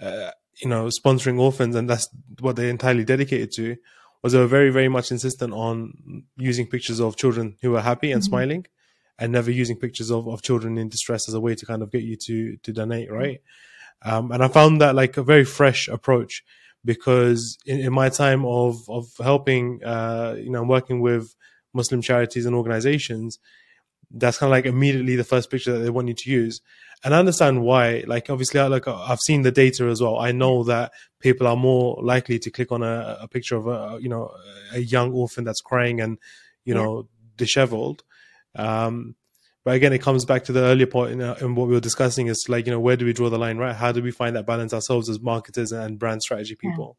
uh, 0.00 0.30
you 0.60 0.68
know 0.68 0.86
sponsoring 0.86 1.38
orphans, 1.38 1.76
and 1.76 1.88
that's 1.88 2.08
what 2.40 2.56
they're 2.56 2.68
entirely 2.68 3.04
dedicated 3.04 3.52
to. 3.52 3.76
Was 4.22 4.32
they 4.32 4.38
were 4.38 4.46
very 4.46 4.70
very 4.70 4.88
much 4.88 5.10
insistent 5.10 5.52
on 5.52 6.24
using 6.36 6.66
pictures 6.66 7.00
of 7.00 7.16
children 7.16 7.56
who 7.62 7.70
were 7.70 7.80
happy 7.80 8.10
and 8.10 8.20
mm-hmm. 8.20 8.28
smiling, 8.28 8.66
and 9.18 9.32
never 9.32 9.50
using 9.50 9.76
pictures 9.76 10.10
of, 10.10 10.28
of 10.28 10.42
children 10.42 10.78
in 10.78 10.88
distress 10.88 11.28
as 11.28 11.34
a 11.34 11.40
way 11.40 11.54
to 11.54 11.66
kind 11.66 11.82
of 11.82 11.90
get 11.90 12.02
you 12.02 12.16
to 12.16 12.56
to 12.58 12.72
donate, 12.72 13.08
mm-hmm. 13.08 13.16
right? 13.16 13.40
Um, 14.04 14.32
and 14.32 14.42
I 14.42 14.48
found 14.48 14.80
that 14.80 14.94
like 14.94 15.16
a 15.16 15.22
very 15.22 15.44
fresh 15.44 15.88
approach 15.88 16.42
because 16.84 17.56
in, 17.66 17.80
in 17.80 17.92
my 17.92 18.08
time 18.08 18.44
of 18.44 18.88
of 18.88 19.06
helping, 19.18 19.82
uh, 19.84 20.36
you 20.38 20.50
know, 20.50 20.62
working 20.62 21.00
with 21.00 21.34
Muslim 21.72 22.02
charities 22.02 22.46
and 22.46 22.54
organizations, 22.54 23.38
that's 24.10 24.38
kind 24.38 24.48
of 24.48 24.52
like 24.52 24.66
immediately 24.66 25.16
the 25.16 25.24
first 25.24 25.50
picture 25.50 25.72
that 25.72 25.78
they 25.78 25.90
want 25.90 26.08
you 26.08 26.14
to 26.14 26.30
use 26.30 26.60
and 27.04 27.14
I 27.14 27.18
understand 27.18 27.62
why. 27.62 28.04
Like, 28.06 28.30
obviously, 28.30 28.60
I, 28.60 28.66
like 28.66 28.86
I've 28.86 29.18
seen 29.20 29.42
the 29.42 29.50
data 29.50 29.86
as 29.86 30.00
well. 30.00 30.18
I 30.18 30.32
know 30.32 30.62
that 30.64 30.92
people 31.18 31.46
are 31.46 31.56
more 31.56 31.98
likely 32.00 32.38
to 32.38 32.50
click 32.50 32.70
on 32.70 32.82
a, 32.82 33.18
a 33.20 33.28
picture 33.28 33.56
of 33.56 33.66
a 33.66 33.98
you 34.00 34.08
know 34.08 34.30
a 34.72 34.78
young 34.78 35.12
orphan 35.12 35.44
that's 35.44 35.60
crying 35.60 36.00
and 36.00 36.18
you 36.64 36.74
yeah. 36.74 36.82
know 36.82 37.08
disheveled. 37.36 38.04
Um, 38.54 39.14
but 39.64 39.74
again, 39.74 39.92
it 39.92 40.02
comes 40.02 40.24
back 40.24 40.44
to 40.44 40.52
the 40.52 40.60
earlier 40.60 40.86
point 40.86 41.12
in, 41.12 41.22
uh, 41.22 41.36
in, 41.40 41.54
what 41.54 41.68
we 41.68 41.74
were 41.74 41.80
discussing 41.80 42.26
is 42.26 42.46
like 42.48 42.66
you 42.66 42.72
know 42.72 42.80
where 42.80 42.96
do 42.96 43.04
we 43.04 43.12
draw 43.12 43.30
the 43.30 43.38
line, 43.38 43.58
right? 43.58 43.74
How 43.74 43.92
do 43.92 44.02
we 44.02 44.10
find 44.10 44.34
that 44.36 44.46
balance 44.46 44.74
ourselves 44.74 45.08
as 45.08 45.20
marketers 45.20 45.72
and 45.72 45.98
brand 45.98 46.22
strategy 46.22 46.56
people? 46.56 46.96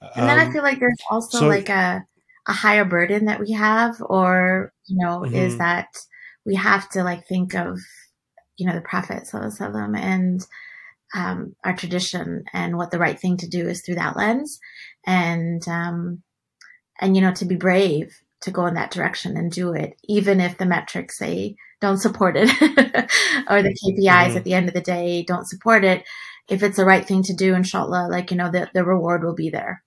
Yeah. 0.00 0.08
And 0.14 0.22
um, 0.22 0.26
then 0.28 0.38
I 0.38 0.46
um, 0.46 0.52
feel 0.52 0.62
like 0.62 0.78
there's 0.78 0.98
also 1.10 1.38
so, 1.40 1.48
like 1.48 1.68
a 1.68 2.04
a 2.46 2.52
higher 2.52 2.84
burden 2.84 3.24
that 3.26 3.40
we 3.40 3.52
have, 3.52 3.96
or 4.00 4.72
you 4.86 4.96
know, 4.98 5.20
mm-hmm. 5.20 5.34
is 5.34 5.58
that 5.58 5.88
we 6.44 6.54
have 6.54 6.88
to 6.90 7.02
like 7.02 7.26
think 7.26 7.54
of 7.54 7.80
you 8.56 8.66
know, 8.66 8.74
the 8.74 8.80
Prophet 8.80 9.24
Sallallahu 9.24 9.98
and 9.98 10.46
um, 11.14 11.54
our 11.64 11.76
tradition 11.76 12.44
and 12.52 12.76
what 12.76 12.90
the 12.90 12.98
right 12.98 13.18
thing 13.18 13.36
to 13.38 13.48
do 13.48 13.68
is 13.68 13.82
through 13.82 13.96
that 13.96 14.16
lens. 14.16 14.58
And, 15.06 15.66
um, 15.68 16.22
and, 17.00 17.14
you 17.14 17.22
know, 17.22 17.32
to 17.34 17.44
be 17.44 17.56
brave 17.56 18.18
to 18.46 18.50
go 18.50 18.66
in 18.66 18.74
that 18.74 18.90
direction 18.90 19.36
and 19.36 19.50
do 19.50 19.72
it, 19.72 19.94
even 20.04 20.40
if 20.40 20.56
the 20.56 20.66
metrics 20.66 21.18
say 21.18 21.56
don't 21.80 21.98
support 21.98 22.36
it 22.36 22.48
or 23.50 23.62
the 23.62 23.76
KPIs 23.76 23.98
mm-hmm. 23.98 24.36
at 24.36 24.44
the 24.44 24.54
end 24.54 24.68
of 24.68 24.74
the 24.74 24.80
day 24.80 25.22
don't 25.22 25.46
support 25.46 25.84
it. 25.84 26.04
If 26.48 26.62
it's 26.62 26.76
the 26.76 26.84
right 26.84 27.04
thing 27.04 27.24
to 27.24 27.34
do, 27.34 27.54
inshallah, 27.54 28.08
like, 28.08 28.30
you 28.30 28.36
know, 28.36 28.50
the, 28.50 28.70
the 28.72 28.84
reward 28.84 29.24
will 29.24 29.34
be 29.34 29.50
there. 29.50 29.82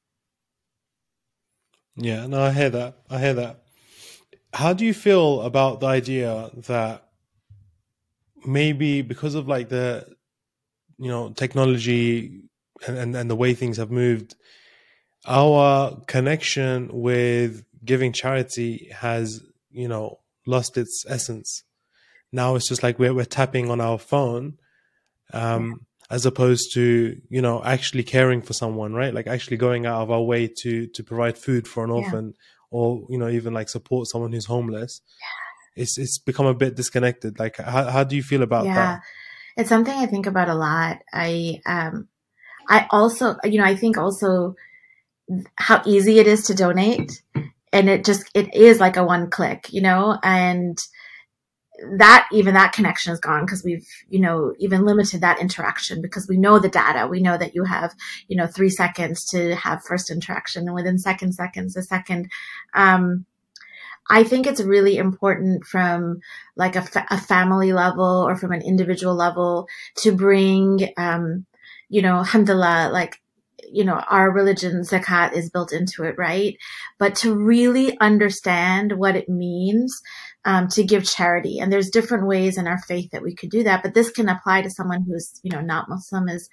Yeah, 1.95 2.27
no, 2.27 2.41
I 2.41 2.51
hear 2.51 2.69
that. 2.69 2.97
I 3.09 3.19
hear 3.19 3.33
that. 3.35 3.63
How 4.53 4.73
do 4.73 4.85
you 4.85 4.93
feel 4.93 5.41
about 5.41 5.79
the 5.79 5.87
idea 5.87 6.49
that 6.67 7.05
maybe 8.45 9.01
because 9.01 9.35
of 9.35 9.47
like 9.47 9.69
the 9.69 10.05
you 10.97 11.09
know 11.09 11.29
technology 11.31 12.41
and, 12.87 12.97
and, 12.97 13.15
and 13.15 13.29
the 13.29 13.35
way 13.35 13.53
things 13.53 13.77
have 13.77 13.91
moved 13.91 14.35
our 15.27 15.99
connection 16.07 16.89
with 16.91 17.65
giving 17.83 18.13
charity 18.13 18.89
has 18.93 19.41
you 19.71 19.87
know 19.87 20.19
lost 20.45 20.77
its 20.77 21.05
essence 21.07 21.63
now 22.31 22.55
it's 22.55 22.67
just 22.67 22.83
like 22.83 22.99
we're, 22.99 23.13
we're 23.13 23.25
tapping 23.25 23.69
on 23.69 23.79
our 23.81 23.97
phone 23.97 24.57
um 25.33 25.85
as 26.09 26.25
opposed 26.25 26.73
to 26.73 27.19
you 27.29 27.41
know 27.41 27.63
actually 27.63 28.03
caring 28.03 28.41
for 28.41 28.53
someone 28.53 28.93
right 28.93 29.13
like 29.13 29.27
actually 29.27 29.57
going 29.57 29.85
out 29.85 30.01
of 30.01 30.11
our 30.11 30.21
way 30.21 30.47
to 30.47 30.87
to 30.87 31.03
provide 31.03 31.37
food 31.37 31.67
for 31.67 31.83
an 31.83 31.91
orphan 31.91 32.27
yeah. 32.27 32.33
or 32.71 33.05
you 33.09 33.17
know 33.17 33.29
even 33.29 33.53
like 33.53 33.69
support 33.69 34.07
someone 34.07 34.31
who's 34.31 34.45
homeless 34.45 35.01
yeah 35.19 35.49
it's 35.79 35.97
it's 35.97 36.17
become 36.17 36.45
a 36.45 36.53
bit 36.53 36.75
disconnected. 36.75 37.39
Like, 37.39 37.57
how 37.57 37.85
how 37.85 38.03
do 38.03 38.15
you 38.15 38.23
feel 38.23 38.43
about 38.43 38.65
yeah, 38.65 38.75
that? 38.75 39.01
It's 39.57 39.69
something 39.69 39.93
I 39.93 40.05
think 40.05 40.25
about 40.25 40.49
a 40.49 40.53
lot. 40.53 40.99
I 41.11 41.61
um, 41.65 42.07
I 42.67 42.87
also, 42.89 43.37
you 43.43 43.59
know, 43.59 43.65
I 43.65 43.75
think 43.75 43.97
also 43.97 44.55
how 45.55 45.81
easy 45.85 46.19
it 46.19 46.27
is 46.27 46.43
to 46.47 46.55
donate, 46.55 47.21
and 47.71 47.89
it 47.89 48.05
just 48.05 48.29
it 48.33 48.53
is 48.53 48.79
like 48.79 48.97
a 48.97 49.03
one 49.03 49.29
click, 49.29 49.67
you 49.71 49.81
know, 49.81 50.17
and 50.23 50.77
that 51.97 52.27
even 52.31 52.55
that 52.55 52.73
connection 52.73 53.13
is 53.13 53.19
gone 53.19 53.45
because 53.45 53.63
we've 53.63 53.87
you 54.09 54.19
know 54.19 54.53
even 54.59 54.85
limited 54.85 55.21
that 55.21 55.39
interaction 55.39 56.01
because 56.01 56.27
we 56.27 56.37
know 56.37 56.59
the 56.59 56.69
data. 56.69 57.07
We 57.07 57.21
know 57.21 57.37
that 57.37 57.55
you 57.55 57.63
have 57.63 57.93
you 58.27 58.35
know 58.35 58.47
three 58.47 58.69
seconds 58.69 59.25
to 59.31 59.55
have 59.55 59.83
first 59.83 60.11
interaction 60.11 60.67
and 60.67 60.75
within 60.75 60.97
second 60.97 61.33
seconds 61.33 61.77
a 61.77 61.83
second. 61.83 62.29
Um 62.73 63.25
I 64.09 64.23
think 64.23 64.47
it's 64.47 64.61
really 64.61 64.97
important 64.97 65.65
from 65.65 66.21
like 66.55 66.75
a, 66.75 66.81
fa- 66.81 67.05
a 67.11 67.17
family 67.17 67.73
level 67.73 68.25
or 68.27 68.35
from 68.35 68.51
an 68.51 68.63
individual 68.63 69.13
level 69.13 69.67
to 69.97 70.11
bring, 70.11 70.89
um, 70.97 71.45
you 71.89 72.01
know, 72.01 72.15
alhamdulillah, 72.15 72.89
like, 72.91 73.21
you 73.71 73.83
know, 73.83 74.01
our 74.09 74.31
religion, 74.31 74.81
zakat 74.81 75.33
is 75.33 75.49
built 75.49 75.71
into 75.71 76.03
it, 76.03 76.15
right? 76.17 76.55
But 76.97 77.15
to 77.17 77.35
really 77.35 77.97
understand 77.99 78.93
what 78.93 79.15
it 79.15 79.29
means 79.29 80.01
um, 80.45 80.67
to 80.69 80.83
give 80.83 81.03
charity. 81.03 81.59
And 81.59 81.71
there's 81.71 81.89
different 81.89 82.27
ways 82.27 82.57
in 82.57 82.67
our 82.67 82.79
faith 82.87 83.11
that 83.11 83.23
we 83.23 83.35
could 83.35 83.49
do 83.49 83.63
that, 83.63 83.83
but 83.83 83.93
this 83.93 84.11
can 84.11 84.29
apply 84.29 84.61
to 84.61 84.69
someone 84.69 85.03
who's, 85.03 85.39
you 85.43 85.51
know, 85.51 85.61
not 85.61 85.89
Muslim 85.89 86.29
is 86.29 86.49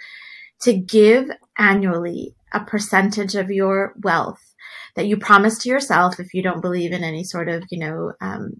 to 0.62 0.72
give 0.72 1.30
annually 1.58 2.34
a 2.52 2.60
percentage 2.60 3.34
of 3.34 3.50
your 3.50 3.94
wealth 4.02 4.54
that 4.94 5.06
you 5.06 5.16
promise 5.16 5.58
to 5.58 5.68
yourself 5.68 6.18
if 6.18 6.32
you 6.32 6.42
don't 6.42 6.62
believe 6.62 6.92
in 6.92 7.04
any 7.04 7.22
sort 7.22 7.48
of, 7.48 7.62
you 7.70 7.78
know, 7.78 8.12
um, 8.20 8.52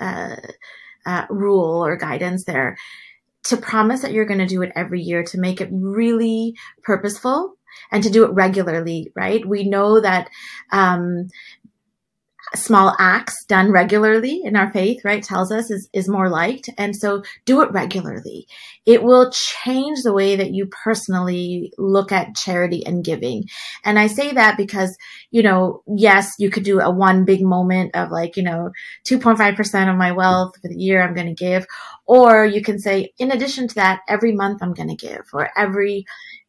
uh, 0.00 0.36
uh, 1.06 1.26
rule 1.28 1.84
or 1.84 1.96
guidance 1.96 2.44
there 2.44 2.76
to 3.44 3.56
promise 3.56 4.00
that 4.00 4.12
you're 4.12 4.24
going 4.24 4.38
to 4.38 4.46
do 4.46 4.62
it 4.62 4.72
every 4.74 5.00
year 5.00 5.22
to 5.22 5.38
make 5.38 5.60
it 5.60 5.68
really 5.70 6.54
purposeful 6.82 7.54
and 7.90 8.02
to 8.02 8.10
do 8.10 8.24
it 8.24 8.32
regularly, 8.32 9.12
right? 9.14 9.44
We 9.46 9.68
know 9.68 10.00
that 10.00 10.28
um, 10.72 11.28
small 12.54 12.94
acts 12.98 13.44
done 13.46 13.70
regularly 13.70 14.42
in 14.44 14.56
our 14.56 14.72
faith, 14.72 15.04
right, 15.04 15.22
tells 15.22 15.50
us 15.50 15.70
is, 15.70 15.88
is 15.92 16.08
more 16.08 16.28
liked. 16.28 16.70
And 16.78 16.94
so 16.94 17.22
do 17.44 17.62
it 17.62 17.72
regularly. 17.72 18.46
It 18.86 19.02
will 19.02 19.32
change 19.32 20.02
the 20.02 20.12
way 20.12 20.36
that 20.36 20.52
you 20.52 20.66
personally 20.66 21.72
look 21.78 22.12
at 22.12 22.36
charity 22.36 22.84
and 22.84 23.04
giving. 23.04 23.44
And 23.84 23.98
I 23.98 24.06
say 24.06 24.32
that 24.32 24.56
because, 24.56 24.96
you 25.30 25.42
know, 25.42 25.82
yes, 25.86 26.32
you 26.38 26.50
could 26.50 26.64
do 26.64 26.80
a 26.80 26.90
one 26.90 27.24
big 27.24 27.42
moment 27.42 27.94
of 27.94 28.10
like, 28.10 28.36
you 28.36 28.42
know, 28.42 28.70
2.5% 29.08 29.90
of 29.90 29.96
my 29.96 30.12
wealth 30.12 30.54
for 30.60 30.68
the 30.68 30.76
year 30.76 31.02
I'm 31.02 31.14
going 31.14 31.34
to 31.34 31.44
give. 31.44 31.66
Or 32.06 32.44
you 32.44 32.62
can 32.62 32.78
say, 32.78 33.12
in 33.18 33.32
addition 33.32 33.68
to 33.68 33.74
that, 33.76 34.00
every 34.08 34.32
month 34.32 34.62
I'm 34.62 34.74
going 34.74 34.94
to 34.94 35.06
give 35.06 35.24
or 35.32 35.50
every, 35.56 36.04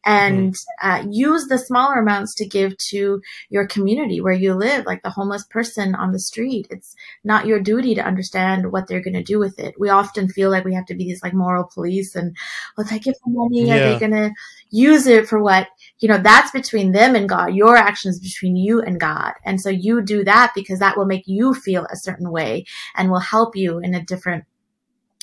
and 0.06 0.54
mm-hmm. 0.54 0.88
uh, 0.88 1.10
use 1.10 1.48
the 1.48 1.58
smaller 1.58 1.96
amounts 1.96 2.32
to 2.36 2.46
give 2.46 2.78
to 2.78 3.20
your 3.50 3.66
community 3.66 4.20
where 4.20 4.32
you 4.32 4.54
live, 4.54 4.86
like 4.86 5.02
the 5.02 5.10
homeless 5.10 5.44
person 5.44 5.96
on 5.96 6.12
the 6.12 6.20
street. 6.20 6.68
It's 6.70 6.94
not 7.24 7.46
your 7.46 7.58
duty 7.60 7.96
to 7.96 8.06
understand 8.06 8.70
what 8.70 8.86
they're 8.86 9.02
going 9.02 9.14
to 9.14 9.22
do 9.22 9.40
with 9.40 9.58
it. 9.58 9.74
We 9.78 9.88
often 9.88 10.28
feel 10.28 10.48
like 10.48 10.64
we 10.64 10.74
have 10.74 10.86
to 10.86 10.94
be 10.94 11.04
these 11.04 11.24
like 11.24 11.34
moral 11.34 11.64
police 11.64 12.14
and, 12.14 12.36
well, 12.76 12.86
if 12.86 12.92
I 12.92 12.98
give 12.98 13.14
them 13.24 13.34
money, 13.34 13.66
yeah. 13.66 13.74
are 13.74 13.92
they 13.92 13.98
going 13.98 14.12
to 14.12 14.30
use 14.70 15.08
it 15.08 15.28
for 15.28 15.42
what, 15.42 15.66
you 15.98 16.08
know, 16.08 16.18
that's 16.18 16.52
between 16.52 16.92
them 16.92 17.16
and 17.16 17.28
God. 17.28 17.54
Your 17.54 17.76
actions 17.76 18.20
between 18.20 18.54
you 18.54 18.80
and 18.80 19.00
God. 19.00 19.32
And 19.44 19.60
so 19.60 19.70
you 19.70 20.02
do 20.02 20.22
that 20.22 20.52
because 20.54 20.78
that 20.78 20.96
will 20.96 21.06
make 21.06 21.26
you 21.26 21.52
feel 21.52 21.84
a 21.90 21.96
certain 21.96 22.30
way 22.30 22.64
and 22.94 23.10
will 23.10 23.18
help 23.18 23.56
you 23.56 23.78
in 23.80 23.92
a 23.94 24.04
different 24.04 24.44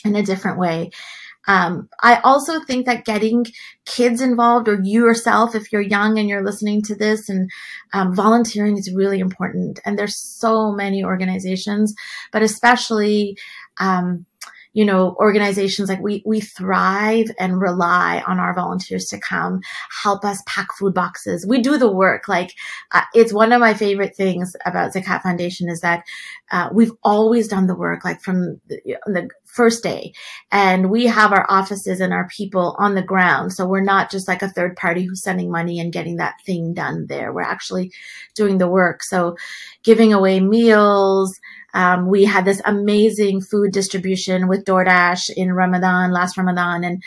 in 0.06 0.16
a 0.18 0.24
different 0.24 0.60
way. 0.60 0.92
Um, 1.48 1.90
I 2.02 2.20
also 2.24 2.62
think 2.64 2.86
that 2.86 3.06
getting 3.06 3.46
kids 3.86 4.22
involved 4.22 4.68
or 4.68 4.80
you 4.82 5.06
yourself, 5.06 5.56
if 5.56 5.72
you're 5.72 5.82
young 5.82 6.18
and 6.18 6.30
you're 6.30 6.44
listening 6.44 6.82
to 6.84 6.96
this 6.96 7.30
and 7.30 7.50
um, 7.94 8.16
volunteering 8.16 8.78
is 8.78 8.94
really 8.94 9.20
important. 9.20 9.80
And 9.86 9.98
there's 9.98 10.18
so 10.18 10.72
many 10.72 11.04
organizations, 11.04 11.94
but 12.32 12.42
especially, 12.42 13.38
um, 13.80 14.26
you 14.74 14.86
know, 14.86 15.16
organizations 15.20 15.88
like 15.88 16.02
we, 16.02 16.24
we 16.26 16.42
thrive 16.42 17.28
and 17.40 17.62
rely 17.62 18.24
on 18.28 18.40
our 18.40 18.54
volunteers 18.56 19.06
to 19.06 19.20
come 19.20 19.62
help 20.04 20.26
us 20.26 20.42
pack 20.48 20.68
food 20.78 20.94
boxes. 20.94 21.46
We 21.48 21.62
do 21.62 21.78
the 21.78 21.92
work. 21.92 22.28
Like, 22.28 22.54
uh, 22.92 23.04
it's 23.14 23.32
one 23.32 23.52
of 23.52 23.62
my 23.62 23.76
favorite 23.76 24.16
things 24.16 24.56
about 24.66 24.94
Zakat 24.94 25.22
Foundation 25.22 25.70
is 25.70 25.82
that, 25.82 26.04
uh, 26.52 26.70
we've 26.74 26.92
always 27.04 27.48
done 27.48 27.68
the 27.68 27.76
work, 27.76 28.04
like 28.04 28.22
from 28.22 28.60
the, 28.68 28.80
the 29.06 29.30
first 29.46 29.84
day. 29.84 30.14
And 30.52 30.90
we 30.90 31.06
have 31.06 31.32
our 31.32 31.46
offices 31.48 32.00
and 32.00 32.12
our 32.12 32.28
people 32.36 32.76
on 32.80 32.96
the 32.96 33.04
ground. 33.04 33.54
So 33.54 33.68
we're 33.68 33.82
not 33.82 34.10
just 34.10 34.28
like 34.28 34.42
a 34.42 34.50
third 34.50 34.76
party 34.76 35.06
who's 35.06 35.22
sending 35.22 35.52
money 35.52 35.80
and 35.80 35.94
getting 35.94 36.18
that 36.18 36.36
thing 36.46 36.74
done 36.74 37.06
there. 37.08 37.32
We're 37.32 37.42
actually 37.44 37.92
doing 38.36 38.58
the 38.58 38.68
work. 38.68 39.04
So 39.04 39.36
giving 39.84 40.14
away 40.14 40.40
meals, 40.40 41.40
um, 41.74 42.08
we 42.08 42.26
had 42.26 42.46
this 42.46 42.62
amazing 42.66 43.42
food 43.42 43.72
distribution 43.72 44.48
with 44.48 44.66
DoorDash 44.66 45.30
in 45.36 45.54
Ramadan, 45.54 46.12
last 46.12 46.38
Ramadan, 46.38 46.84
and 46.84 47.04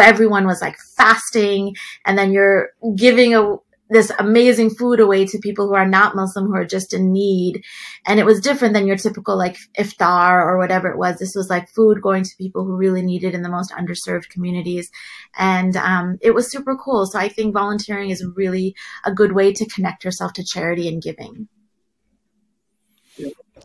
everyone 0.00 0.46
was 0.46 0.60
like 0.60 0.76
fasting. 0.96 1.74
And 2.04 2.18
then 2.18 2.32
you're 2.32 2.70
giving 2.94 3.34
a, 3.34 3.56
this 3.88 4.10
amazing 4.18 4.70
food 4.70 5.00
away 5.00 5.24
to 5.26 5.38
people 5.38 5.68
who 5.68 5.74
are 5.74 5.88
not 5.88 6.16
Muslim, 6.16 6.46
who 6.46 6.56
are 6.56 6.66
just 6.66 6.92
in 6.92 7.12
need. 7.12 7.62
And 8.04 8.18
it 8.18 8.26
was 8.26 8.40
different 8.40 8.74
than 8.74 8.86
your 8.86 8.96
typical 8.96 9.38
like 9.38 9.56
iftar 9.78 10.44
or 10.44 10.58
whatever 10.58 10.88
it 10.88 10.98
was. 10.98 11.18
This 11.18 11.34
was 11.34 11.48
like 11.48 11.70
food 11.70 12.02
going 12.02 12.24
to 12.24 12.36
people 12.36 12.64
who 12.64 12.76
really 12.76 13.02
needed 13.02 13.34
in 13.34 13.42
the 13.42 13.48
most 13.48 13.70
underserved 13.72 14.28
communities. 14.28 14.90
And 15.36 15.76
um, 15.76 16.18
it 16.20 16.34
was 16.34 16.50
super 16.50 16.76
cool. 16.76 17.06
So 17.06 17.18
I 17.18 17.28
think 17.28 17.54
volunteering 17.54 18.10
is 18.10 18.26
really 18.34 18.74
a 19.04 19.12
good 19.12 19.32
way 19.32 19.52
to 19.52 19.66
connect 19.66 20.04
yourself 20.04 20.32
to 20.34 20.44
charity 20.44 20.88
and 20.88 21.00
giving. 21.00 21.48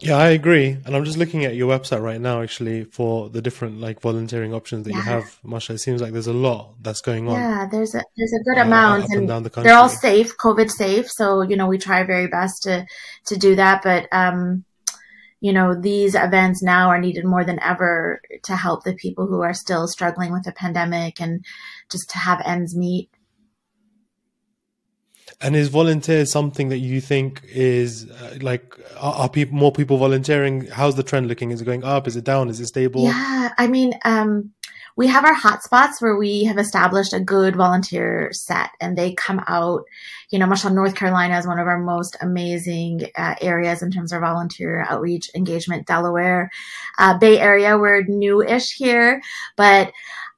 Yeah, 0.01 0.17
I 0.17 0.29
agree. 0.29 0.77
And 0.85 0.95
I'm 0.95 1.05
just 1.05 1.17
looking 1.17 1.45
at 1.45 1.55
your 1.55 1.69
website 1.69 2.01
right 2.01 2.19
now, 2.19 2.41
actually, 2.41 2.85
for 2.85 3.29
the 3.29 3.41
different 3.41 3.79
like 3.79 4.01
volunteering 4.01 4.53
options 4.53 4.85
that 4.85 4.91
yeah. 4.91 4.97
you 4.97 5.03
have. 5.03 5.37
Masha, 5.43 5.73
it 5.73 5.77
seems 5.77 6.01
like 6.01 6.11
there's 6.11 6.27
a 6.27 6.33
lot 6.33 6.73
that's 6.81 7.01
going 7.01 7.27
on. 7.27 7.35
Yeah, 7.35 7.67
there's 7.71 7.93
a 7.93 8.03
there's 8.17 8.33
a 8.33 8.43
good 8.43 8.57
uh, 8.57 8.65
amount, 8.65 9.05
and, 9.11 9.29
and 9.29 9.45
the 9.45 9.61
they're 9.61 9.75
all 9.75 9.89
safe, 9.89 10.35
COVID 10.37 10.71
safe. 10.71 11.09
So 11.09 11.41
you 11.41 11.55
know, 11.55 11.67
we 11.67 11.77
try 11.77 12.03
very 12.03 12.27
best 12.27 12.63
to 12.63 12.85
to 13.27 13.37
do 13.37 13.55
that. 13.55 13.83
But 13.83 14.07
um, 14.11 14.65
you 15.39 15.53
know, 15.53 15.79
these 15.79 16.15
events 16.15 16.63
now 16.63 16.89
are 16.89 16.99
needed 16.99 17.25
more 17.25 17.43
than 17.43 17.59
ever 17.61 18.21
to 18.43 18.55
help 18.55 18.83
the 18.83 18.93
people 18.93 19.27
who 19.27 19.41
are 19.41 19.53
still 19.53 19.87
struggling 19.87 20.31
with 20.31 20.43
the 20.43 20.51
pandemic 20.51 21.21
and 21.21 21.45
just 21.91 22.09
to 22.11 22.17
have 22.17 22.41
ends 22.45 22.75
meet. 22.75 23.09
And 25.43 25.55
is 25.55 25.69
volunteer 25.69 26.25
something 26.25 26.69
that 26.69 26.77
you 26.77 27.01
think 27.01 27.41
is 27.47 28.09
uh, 28.09 28.37
like 28.41 28.75
are, 28.97 29.13
are, 29.13 29.29
people 29.29 29.57
more 29.57 29.71
people 29.71 29.97
volunteering? 29.97 30.67
How's 30.67 30.95
the 30.95 31.03
trend 31.03 31.27
looking? 31.27 31.51
Is 31.51 31.61
it 31.61 31.65
going 31.65 31.83
up? 31.83 32.07
Is 32.07 32.15
it 32.15 32.23
down? 32.23 32.49
Is 32.49 32.59
it 32.59 32.67
stable? 32.67 33.03
Yeah, 33.03 33.49
I 33.57 33.67
mean, 33.67 33.93
um, 34.05 34.51
we 34.95 35.07
have 35.07 35.25
our 35.25 35.35
hotspots 35.35 36.01
where 36.01 36.15
we 36.15 36.43
have 36.43 36.57
established 36.57 37.13
a 37.13 37.19
good 37.19 37.55
volunteer 37.55 38.29
set, 38.33 38.71
and 38.79 38.97
they 38.97 39.13
come 39.13 39.41
out. 39.47 39.83
You 40.29 40.39
know, 40.39 40.45
mashallah, 40.45 40.75
North 40.75 40.95
Carolina 40.95 41.37
is 41.37 41.47
one 41.47 41.59
of 41.59 41.67
our 41.67 41.79
most 41.79 42.17
amazing 42.21 43.07
uh, 43.17 43.35
areas 43.41 43.81
in 43.81 43.91
terms 43.91 44.13
of 44.13 44.21
volunteer 44.21 44.85
outreach 44.87 45.29
engagement. 45.35 45.87
Delaware, 45.87 46.51
uh, 46.99 47.17
Bay 47.17 47.39
Area, 47.39 47.77
we're 47.77 48.03
new-ish 48.03 48.73
here, 48.73 49.21
but 49.57 49.91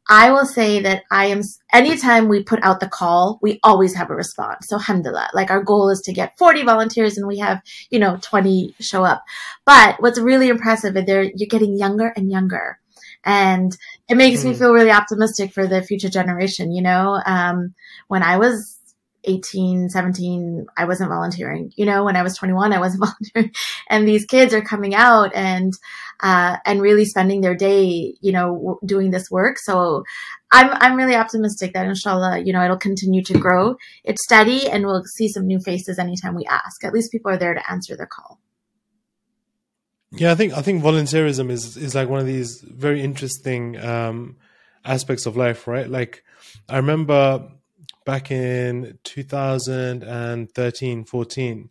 I 0.09 0.31
will 0.31 0.45
say 0.45 0.81
that 0.81 1.03
I 1.11 1.27
am, 1.27 1.41
anytime 1.71 2.27
we 2.27 2.43
put 2.43 2.61
out 2.63 2.79
the 2.79 2.89
call, 2.89 3.39
we 3.41 3.59
always 3.63 3.95
have 3.95 4.09
a 4.09 4.15
response. 4.15 4.67
So 4.67 4.75
alhamdulillah, 4.75 5.29
like 5.33 5.49
our 5.49 5.63
goal 5.63 5.89
is 5.89 6.01
to 6.01 6.13
get 6.13 6.37
40 6.37 6.63
volunteers 6.63 7.17
and 7.17 7.27
we 7.27 7.39
have, 7.39 7.61
you 7.89 7.99
know, 7.99 8.17
20 8.21 8.75
show 8.79 9.03
up. 9.05 9.23
But 9.65 10.01
what's 10.01 10.19
really 10.19 10.49
impressive 10.49 10.97
is 10.97 11.05
they're, 11.05 11.31
you're 11.35 11.47
getting 11.49 11.77
younger 11.77 12.13
and 12.15 12.29
younger. 12.29 12.79
And 13.23 13.75
it 14.09 14.15
makes 14.15 14.41
mm. 14.41 14.45
me 14.45 14.53
feel 14.55 14.73
really 14.73 14.91
optimistic 14.91 15.53
for 15.53 15.67
the 15.67 15.81
future 15.81 16.09
generation. 16.09 16.73
You 16.73 16.81
know, 16.81 17.21
um, 17.25 17.73
when 18.09 18.23
I 18.23 18.37
was 18.37 18.79
18, 19.25 19.89
17, 19.89 20.65
I 20.77 20.85
wasn't 20.85 21.09
volunteering. 21.09 21.71
You 21.75 21.85
know, 21.85 22.03
when 22.03 22.15
I 22.15 22.23
was 22.23 22.35
21, 22.37 22.73
I 22.73 22.79
wasn't 22.79 23.03
volunteering. 23.05 23.53
And 23.89 24.07
these 24.07 24.25
kids 24.25 24.53
are 24.53 24.61
coming 24.61 24.95
out 24.95 25.33
and, 25.33 25.73
uh, 26.21 26.57
and 26.65 26.81
really 26.81 27.05
spending 27.05 27.41
their 27.41 27.55
day, 27.55 28.15
you 28.21 28.31
know, 28.31 28.53
w- 28.53 28.79
doing 28.85 29.11
this 29.11 29.29
work. 29.31 29.57
So 29.59 30.03
I'm, 30.51 30.69
I'm 30.73 30.95
really 30.95 31.15
optimistic 31.15 31.73
that 31.73 31.87
inshallah, 31.87 32.39
you 32.39 32.53
know, 32.53 32.63
it'll 32.63 32.77
continue 32.77 33.23
to 33.23 33.37
grow. 33.37 33.75
It's 34.03 34.23
steady 34.23 34.69
and 34.69 34.85
we'll 34.85 35.03
see 35.05 35.27
some 35.27 35.47
new 35.47 35.59
faces 35.59 35.99
anytime 35.99 36.35
we 36.35 36.45
ask. 36.45 36.83
At 36.83 36.93
least 36.93 37.11
people 37.11 37.31
are 37.31 37.37
there 37.37 37.53
to 37.53 37.71
answer 37.71 37.95
the 37.95 38.05
call. 38.05 38.39
Yeah, 40.15 40.31
I 40.31 40.35
think 40.35 40.53
I 40.53 40.61
think 40.61 40.83
volunteerism 40.83 41.49
is 41.49 41.75
is 41.75 41.95
like 41.95 42.07
one 42.07 42.19
of 42.19 42.27
these 42.27 42.61
very 42.61 43.01
interesting 43.01 43.83
um, 43.83 44.37
aspects 44.85 45.25
of 45.25 45.35
life, 45.35 45.67
right? 45.67 45.89
Like 45.89 46.23
I 46.69 46.77
remember 46.77 47.49
back 48.05 48.31
in 48.31 48.97
2013, 49.03 51.05
14, 51.05 51.69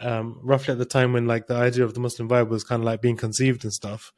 um, 0.00 0.38
roughly 0.42 0.72
at 0.72 0.78
the 0.78 0.84
time 0.84 1.12
when 1.12 1.26
like 1.26 1.46
the 1.46 1.54
idea 1.54 1.84
of 1.84 1.94
the 1.94 2.00
Muslim 2.00 2.28
vibe 2.28 2.48
was 2.48 2.64
kind 2.64 2.82
of 2.82 2.86
like 2.86 3.00
being 3.00 3.16
conceived 3.16 3.64
and 3.64 3.72
stuff. 3.72 4.12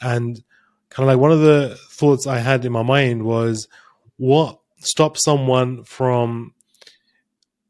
And 0.00 0.42
kind 0.90 1.08
of 1.08 1.14
like 1.14 1.20
one 1.20 1.32
of 1.32 1.40
the 1.40 1.78
thoughts 1.90 2.26
I 2.26 2.38
had 2.38 2.64
in 2.64 2.72
my 2.72 2.82
mind 2.82 3.24
was 3.24 3.68
what 4.16 4.60
stops 4.78 5.24
someone 5.24 5.84
from 5.84 6.54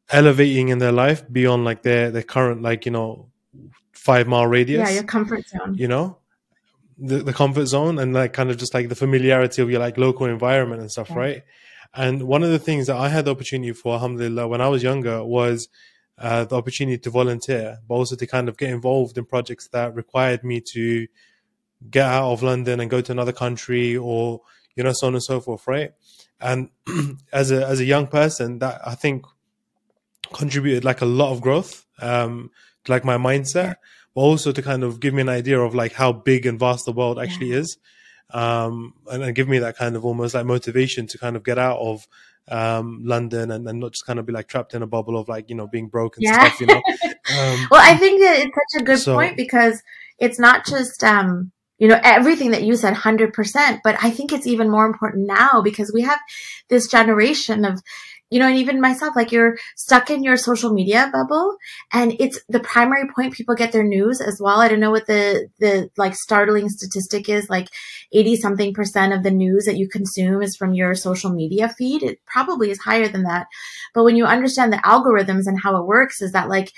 elevating 0.09 0.69
in 0.69 0.77
their 0.77 0.91
life 0.91 1.23
beyond 1.31 1.65
like 1.65 1.81
their, 1.81 2.11
their 2.11 2.23
current, 2.23 2.61
like, 2.61 2.85
you 2.85 2.91
know, 2.91 3.29
five 3.93 4.27
mile 4.27 4.45
radius. 4.45 4.87
Yeah, 4.87 4.95
your 4.95 5.03
comfort 5.03 5.47
zone. 5.47 5.75
You 5.75 5.87
know? 5.87 6.17
The, 6.97 7.17
the 7.17 7.33
comfort 7.33 7.65
zone 7.65 7.99
and 7.99 8.13
like 8.13 8.33
kind 8.33 8.49
of 8.49 8.57
just 8.57 8.73
like 8.73 8.87
the 8.87 8.95
familiarity 8.95 9.61
of 9.61 9.69
your 9.69 9.79
like 9.79 9.97
local 9.97 10.27
environment 10.27 10.81
and 10.81 10.91
stuff, 10.91 11.09
yeah. 11.09 11.17
right? 11.17 11.43
And 11.93 12.23
one 12.23 12.43
of 12.43 12.49
the 12.49 12.59
things 12.59 12.87
that 12.87 12.97
I 12.97 13.09
had 13.09 13.25
the 13.25 13.31
opportunity 13.31 13.71
for, 13.73 13.93
alhamdulillah, 13.93 14.47
when 14.47 14.61
I 14.61 14.67
was 14.67 14.83
younger 14.83 15.23
was 15.23 15.67
uh, 16.17 16.45
the 16.45 16.55
opportunity 16.55 16.97
to 16.97 17.09
volunteer, 17.09 17.79
but 17.87 17.95
also 17.95 18.15
to 18.15 18.27
kind 18.27 18.49
of 18.49 18.57
get 18.57 18.69
involved 18.69 19.17
in 19.17 19.25
projects 19.25 19.67
that 19.69 19.95
required 19.95 20.43
me 20.43 20.61
to 20.73 21.07
get 21.89 22.05
out 22.05 22.31
of 22.31 22.43
London 22.43 22.79
and 22.79 22.89
go 22.89 23.01
to 23.01 23.11
another 23.11 23.33
country 23.33 23.95
or, 23.95 24.41
you 24.75 24.83
know, 24.83 24.93
so 24.93 25.07
on 25.07 25.13
and 25.13 25.23
so 25.23 25.39
forth, 25.39 25.67
right? 25.67 25.91
And 26.39 26.69
as 27.33 27.51
a, 27.51 27.65
as 27.67 27.79
a 27.79 27.85
young 27.85 28.07
person, 28.07 28.59
that 28.59 28.81
I 28.85 28.95
think 28.95 29.25
contributed 30.33 30.83
like 30.83 31.01
a 31.01 31.05
lot 31.05 31.31
of 31.31 31.41
growth, 31.41 31.85
um, 31.99 32.51
to 32.83 32.91
like 32.91 33.05
my 33.05 33.17
mindset, 33.17 33.75
but 34.13 34.21
also 34.21 34.51
to 34.51 34.61
kind 34.61 34.83
of 34.83 34.99
give 34.99 35.13
me 35.13 35.21
an 35.21 35.29
idea 35.29 35.59
of 35.59 35.75
like 35.75 35.93
how 35.93 36.11
big 36.11 36.45
and 36.45 36.59
vast 36.59 36.85
the 36.85 36.91
world 36.91 37.19
actually 37.19 37.51
Yeah. 37.51 37.57
is. 37.57 37.77
Um, 38.31 38.93
and, 39.11 39.23
and 39.23 39.35
give 39.35 39.47
me 39.47 39.59
that 39.59 39.77
kind 39.77 39.95
of 39.95 40.03
almost 40.05 40.33
like 40.35 40.45
motivation 40.45 41.07
to 41.07 41.17
kind 41.17 41.35
of 41.35 41.43
get 41.43 41.57
out 41.57 41.77
of 41.79 42.07
um, 42.49 43.01
London 43.03 43.51
and, 43.51 43.67
and 43.67 43.79
not 43.79 43.93
just 43.93 44.05
kind 44.05 44.19
of 44.19 44.25
be 44.25 44.33
like 44.33 44.47
trapped 44.47 44.73
in 44.73 44.81
a 44.81 44.87
bubble 44.87 45.17
of 45.17 45.27
like, 45.27 45.49
you 45.49 45.55
know, 45.55 45.67
being 45.67 45.87
broke 45.87 46.17
and 46.17 46.23
Yeah. 46.23 46.45
stuff, 46.45 46.59
you 46.61 46.67
know. 46.67 46.81
Um, 47.27 47.67
Well, 47.71 47.81
I 47.83 47.97
think 47.97 48.21
that 48.21 48.37
it's 48.37 48.55
such 48.73 48.81
a 48.81 48.85
good 48.85 48.99
So- 48.99 49.15
point 49.15 49.35
because 49.35 49.81
it's 50.19 50.37
not 50.39 50.65
just 50.65 51.03
um, 51.03 51.51
you 51.79 51.87
know 51.87 51.99
everything 52.03 52.51
that 52.51 52.63
you 52.63 52.75
said 52.77 52.93
100%, 52.93 53.79
but 53.83 53.97
I 54.01 54.09
think 54.11 54.31
it's 54.31 54.47
even 54.47 54.69
more 54.69 54.85
important 54.85 55.25
now 55.27 55.61
because 55.63 55.91
we 55.93 56.03
have 56.03 56.19
this 56.69 56.87
generation 56.87 57.65
of 57.65 57.81
you 58.31 58.39
know, 58.39 58.47
and 58.47 58.57
even 58.57 58.81
myself, 58.81 59.15
like 59.15 59.31
you're 59.31 59.57
stuck 59.75 60.09
in 60.09 60.23
your 60.23 60.35
social 60.35 60.73
media 60.73 61.09
bubble 61.13 61.57
and 61.93 62.15
it's 62.19 62.39
the 62.49 62.59
primary 62.59 63.07
point 63.15 63.33
people 63.33 63.55
get 63.55 63.71
their 63.71 63.83
news 63.83 64.19
as 64.19 64.39
well. 64.41 64.59
I 64.59 64.67
don't 64.67 64.79
know 64.79 64.91
what 64.91 65.05
the, 65.05 65.47
the 65.59 65.89
like 65.95 66.15
startling 66.15 66.69
statistic 66.69 67.29
is, 67.29 67.49
like 67.49 67.69
80 68.11 68.35
something 68.37 68.73
percent 68.73 69.13
of 69.13 69.21
the 69.21 69.31
news 69.31 69.65
that 69.65 69.77
you 69.77 69.87
consume 69.87 70.41
is 70.41 70.55
from 70.55 70.73
your 70.73 70.95
social 70.95 71.29
media 71.31 71.69
feed. 71.69 72.01
It 72.01 72.19
probably 72.25 72.71
is 72.71 72.79
higher 72.79 73.07
than 73.07 73.23
that. 73.23 73.45
But 73.93 74.03
when 74.03 74.15
you 74.15 74.25
understand 74.25 74.73
the 74.73 74.77
algorithms 74.77 75.45
and 75.45 75.59
how 75.59 75.77
it 75.77 75.85
works 75.85 76.21
is 76.21 76.31
that 76.31 76.49
like 76.49 76.71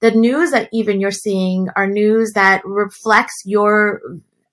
the 0.00 0.10
news 0.10 0.50
that 0.50 0.68
even 0.72 1.00
you're 1.00 1.10
seeing 1.10 1.68
are 1.76 1.86
news 1.86 2.32
that 2.32 2.62
reflects 2.64 3.42
your 3.46 4.00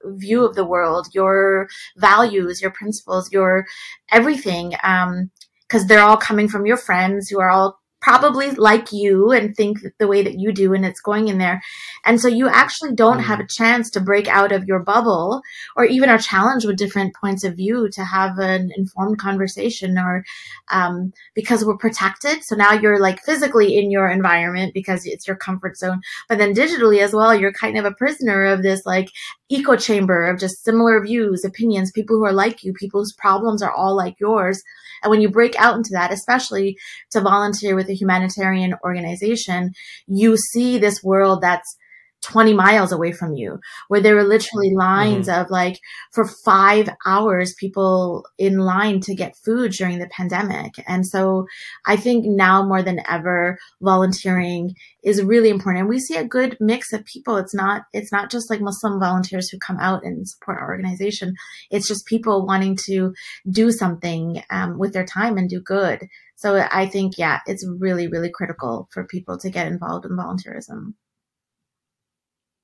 view 0.03 0.45
of 0.45 0.55
the 0.55 0.65
world, 0.65 1.07
your 1.13 1.67
values, 1.97 2.61
your 2.61 2.71
principles, 2.71 3.31
your 3.31 3.65
everything. 4.11 4.73
Um, 4.83 5.31
because 5.67 5.85
they're 5.85 6.01
all 6.01 6.17
coming 6.17 6.47
from 6.47 6.65
your 6.65 6.77
friends 6.77 7.29
who 7.29 7.39
are 7.39 7.49
all 7.49 7.79
probably 8.07 8.51
like 8.51 8.93
you 8.93 9.31
and 9.33 9.53
think 9.53 9.79
the 9.99 10.07
way 10.07 10.23
that 10.23 10.39
you 10.39 10.53
do 10.53 10.73
and 10.73 10.85
it's 10.85 11.01
going 11.01 11.27
in 11.27 11.39
there. 11.39 11.61
And 12.05 12.21
so 12.21 12.29
you 12.29 12.47
actually 12.47 12.93
don't 12.95 13.17
Mm. 13.17 13.23
have 13.29 13.41
a 13.41 13.47
chance 13.59 13.89
to 13.91 13.99
break 13.99 14.29
out 14.29 14.53
of 14.53 14.63
your 14.63 14.79
bubble 14.79 15.41
or 15.75 15.83
even 15.83 16.09
are 16.09 16.17
challenged 16.17 16.65
with 16.65 16.77
different 16.77 17.13
points 17.21 17.43
of 17.43 17.57
view 17.57 17.89
to 17.89 18.05
have 18.05 18.39
an 18.39 18.71
informed 18.77 19.19
conversation 19.19 19.97
or 19.97 20.23
um, 20.71 21.11
because 21.35 21.65
we're 21.65 21.75
protected. 21.85 22.45
So 22.45 22.55
now 22.55 22.71
you're 22.71 23.01
like 23.07 23.19
physically 23.25 23.77
in 23.77 23.91
your 23.91 24.07
environment 24.09 24.73
because 24.73 25.05
it's 25.05 25.27
your 25.27 25.35
comfort 25.35 25.75
zone. 25.77 25.99
But 26.29 26.37
then 26.37 26.53
digitally 26.53 26.99
as 27.01 27.13
well 27.13 27.35
you're 27.35 27.51
kind 27.51 27.77
of 27.77 27.83
a 27.83 27.91
prisoner 27.91 28.45
of 28.45 28.63
this 28.63 28.85
like 28.85 29.09
echo 29.51 29.75
chamber 29.75 30.27
of 30.27 30.39
just 30.39 30.63
similar 30.63 31.03
views 31.03 31.43
opinions 31.43 31.91
people 31.91 32.15
who 32.17 32.25
are 32.25 32.33
like 32.33 32.63
you 32.63 32.71
people 32.73 33.01
whose 33.01 33.13
problems 33.13 33.61
are 33.61 33.73
all 33.73 33.95
like 33.97 34.15
yours. 34.17 34.63
And 35.03 35.11
when 35.11 35.21
you 35.21 35.29
break 35.29 35.55
out 35.59 35.77
into 35.77 35.91
that, 35.91 36.11
especially 36.11 36.77
to 37.11 37.21
volunteer 37.21 37.75
with 37.75 37.89
a 37.89 37.96
humanitarian 37.97 38.73
organization, 38.83 39.71
you 40.07 40.37
see 40.37 40.77
this 40.77 41.03
world 41.03 41.41
that's 41.41 41.75
20 42.23 42.53
miles 42.53 42.91
away 42.91 43.11
from 43.11 43.33
you, 43.33 43.59
where 43.87 44.01
there 44.01 44.15
were 44.15 44.23
literally 44.23 44.73
lines 44.73 45.29
of 45.29 45.49
like 45.49 45.79
for 46.13 46.27
five 46.43 46.89
hours, 47.05 47.53
people 47.59 48.25
in 48.37 48.57
line 48.57 48.99
to 49.01 49.15
get 49.15 49.37
food 49.45 49.71
during 49.71 49.99
the 49.99 50.09
pandemic. 50.09 50.73
And 50.87 51.05
so 51.05 51.45
I 51.85 51.95
think 51.95 52.25
now 52.25 52.65
more 52.65 52.81
than 52.81 53.01
ever, 53.07 53.57
volunteering 53.81 54.75
is 55.03 55.23
really 55.23 55.49
important. 55.49 55.81
And 55.81 55.89
we 55.89 55.99
see 55.99 56.17
a 56.17 56.27
good 56.27 56.57
mix 56.59 56.91
of 56.91 57.05
people. 57.05 57.37
It's 57.37 57.55
not, 57.55 57.83
it's 57.93 58.11
not 58.11 58.31
just 58.31 58.49
like 58.49 58.61
Muslim 58.61 58.99
volunteers 58.99 59.49
who 59.49 59.59
come 59.59 59.77
out 59.79 60.03
and 60.03 60.27
support 60.27 60.57
our 60.59 60.69
organization. 60.69 61.33
It's 61.71 61.87
just 61.87 62.05
people 62.07 62.45
wanting 62.45 62.77
to 62.87 63.13
do 63.49 63.71
something 63.71 64.43
um, 64.49 64.77
with 64.77 64.93
their 64.93 65.05
time 65.05 65.37
and 65.37 65.49
do 65.49 65.61
good. 65.61 66.07
So 66.35 66.67
I 66.71 66.85
think, 66.87 67.17
yeah, 67.17 67.39
it's 67.47 67.65
really, 67.79 68.07
really 68.07 68.29
critical 68.29 68.87
for 68.91 69.05
people 69.05 69.37
to 69.39 69.49
get 69.49 69.67
involved 69.67 70.05
in 70.05 70.11
volunteerism. 70.11 70.93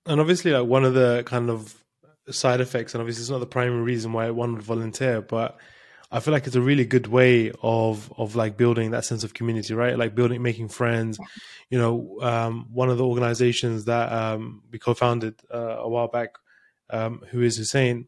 And 0.05 0.19
obviously 0.19 0.51
like 0.51 0.67
one 0.67 0.83
of 0.83 0.93
the 0.93 1.23
kind 1.25 1.49
of 1.49 1.75
side 2.29 2.61
effects 2.61 2.93
and 2.93 3.01
obviously 3.01 3.21
it's 3.21 3.29
not 3.29 3.39
the 3.39 3.45
primary 3.45 3.81
reason 3.81 4.13
why 4.13 4.29
one 4.29 4.53
would 4.53 4.61
volunteer 4.61 5.21
but 5.21 5.57
i 6.09 6.21
feel 6.21 6.33
like 6.33 6.47
it's 6.47 6.55
a 6.55 6.61
really 6.61 6.85
good 6.85 7.05
way 7.07 7.51
of 7.61 8.13
of 8.17 8.37
like 8.37 8.55
building 8.55 8.91
that 8.91 9.03
sense 9.03 9.25
of 9.25 9.33
community 9.33 9.73
right? 9.73 9.97
Like 9.97 10.15
building 10.15 10.41
making 10.41 10.69
friends. 10.69 11.19
You 11.69 11.79
know 11.79 12.17
um, 12.21 12.67
one 12.71 12.89
of 12.89 12.97
the 12.97 13.05
organizations 13.05 13.85
that 13.85 14.11
um, 14.11 14.61
we 14.71 14.79
co-founded 14.79 15.35
uh, 15.53 15.77
a 15.79 15.89
while 15.89 16.07
back 16.07 16.29
um, 16.89 17.23
Who 17.31 17.41
Is 17.41 17.57
Hussain 17.57 18.07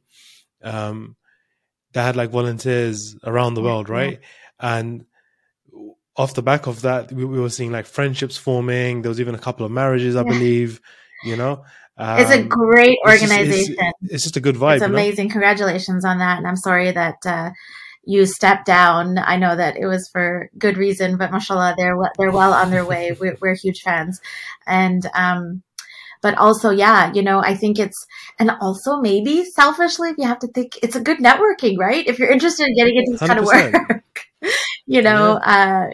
um, 0.64 1.16
that 1.94 2.04
had 2.04 2.16
like 2.16 2.30
volunteers 2.30 3.18
around 3.24 3.56
the 3.56 3.62
world 3.62 3.90
right? 3.90 4.20
And 4.60 5.06
off 6.16 6.36
the 6.36 6.42
back 6.44 6.68
of 6.68 6.84
that 6.84 7.12
we, 7.12 7.26
we 7.26 7.40
were 7.40 7.50
seeing 7.50 7.72
like 7.72 7.86
friendships 7.86 8.38
forming. 8.38 9.02
There 9.02 9.10
was 9.10 9.20
even 9.20 9.36
a 9.36 9.40
couple 9.40 9.66
of 9.66 9.72
marriages 9.72 10.16
i 10.16 10.22
Yeah. 10.22 10.30
believe 10.30 10.80
you 11.26 11.36
know 11.36 11.64
it's 11.98 12.32
a 12.32 12.42
Um, 12.42 12.48
great 12.50 12.98
it's 13.04 13.22
just- 13.22 13.32
organization. 13.32 13.76
it's, 13.80 14.14
it's 14.14 14.24
just 14.24 14.38
a 14.38 14.42
good 14.42 14.56
vibe. 14.56 14.76
it's 14.76 14.82
you 14.84 14.88
know? 14.90 14.94
amazing. 14.96 15.30
Congratulations 15.30 16.04
on 16.06 16.20
that. 16.20 16.38
And 16.38 16.48
I'm 16.48 16.58
sorry 16.58 16.92
that 16.92 17.18
uh, 17.26 17.52
you 18.06 18.26
stepped 18.26 18.66
down. 18.66 19.18
I 19.18 19.38
know 19.38 19.56
that 19.56 19.78
it 19.78 19.86
was 19.88 20.10
for 20.12 20.50
good 20.58 20.78
reason, 20.78 21.18
but 21.18 21.32
mashallah, 21.32 21.76
they're 21.78 21.96
they're 22.18 22.32
well 22.32 22.54
on 22.54 22.70
their 22.72 22.86
way. 22.86 23.16
We're, 23.20 23.38
we're 23.42 23.56
huge 23.56 23.82
fans, 23.82 24.20
and 24.68 25.06
um, 25.16 25.64
but 26.22 26.38
also, 26.38 26.70
yeah, 26.72 27.12
you 27.14 27.22
know, 27.22 27.40
I 27.40 27.56
think 27.56 27.78
it's 27.80 28.06
and 28.40 28.52
also 28.62 28.98
maybe 29.00 29.46
selfishly, 29.46 30.10
if 30.10 30.18
you 30.18 30.26
have 30.28 30.40
to 30.40 30.48
think, 30.48 30.78
it's 30.84 30.96
a 30.96 31.02
good 31.02 31.18
networking, 31.20 31.78
right? 31.78 32.06
If 32.08 32.20
you're 32.20 32.30
interested 32.32 32.68
in 32.68 32.76
getting 32.76 32.96
into 32.98 33.12
this 33.14 33.28
kind 33.28 33.40
of 33.40 33.46
work, 33.46 34.04
you 34.86 35.02
know, 35.02 35.34
uh, 35.44 35.88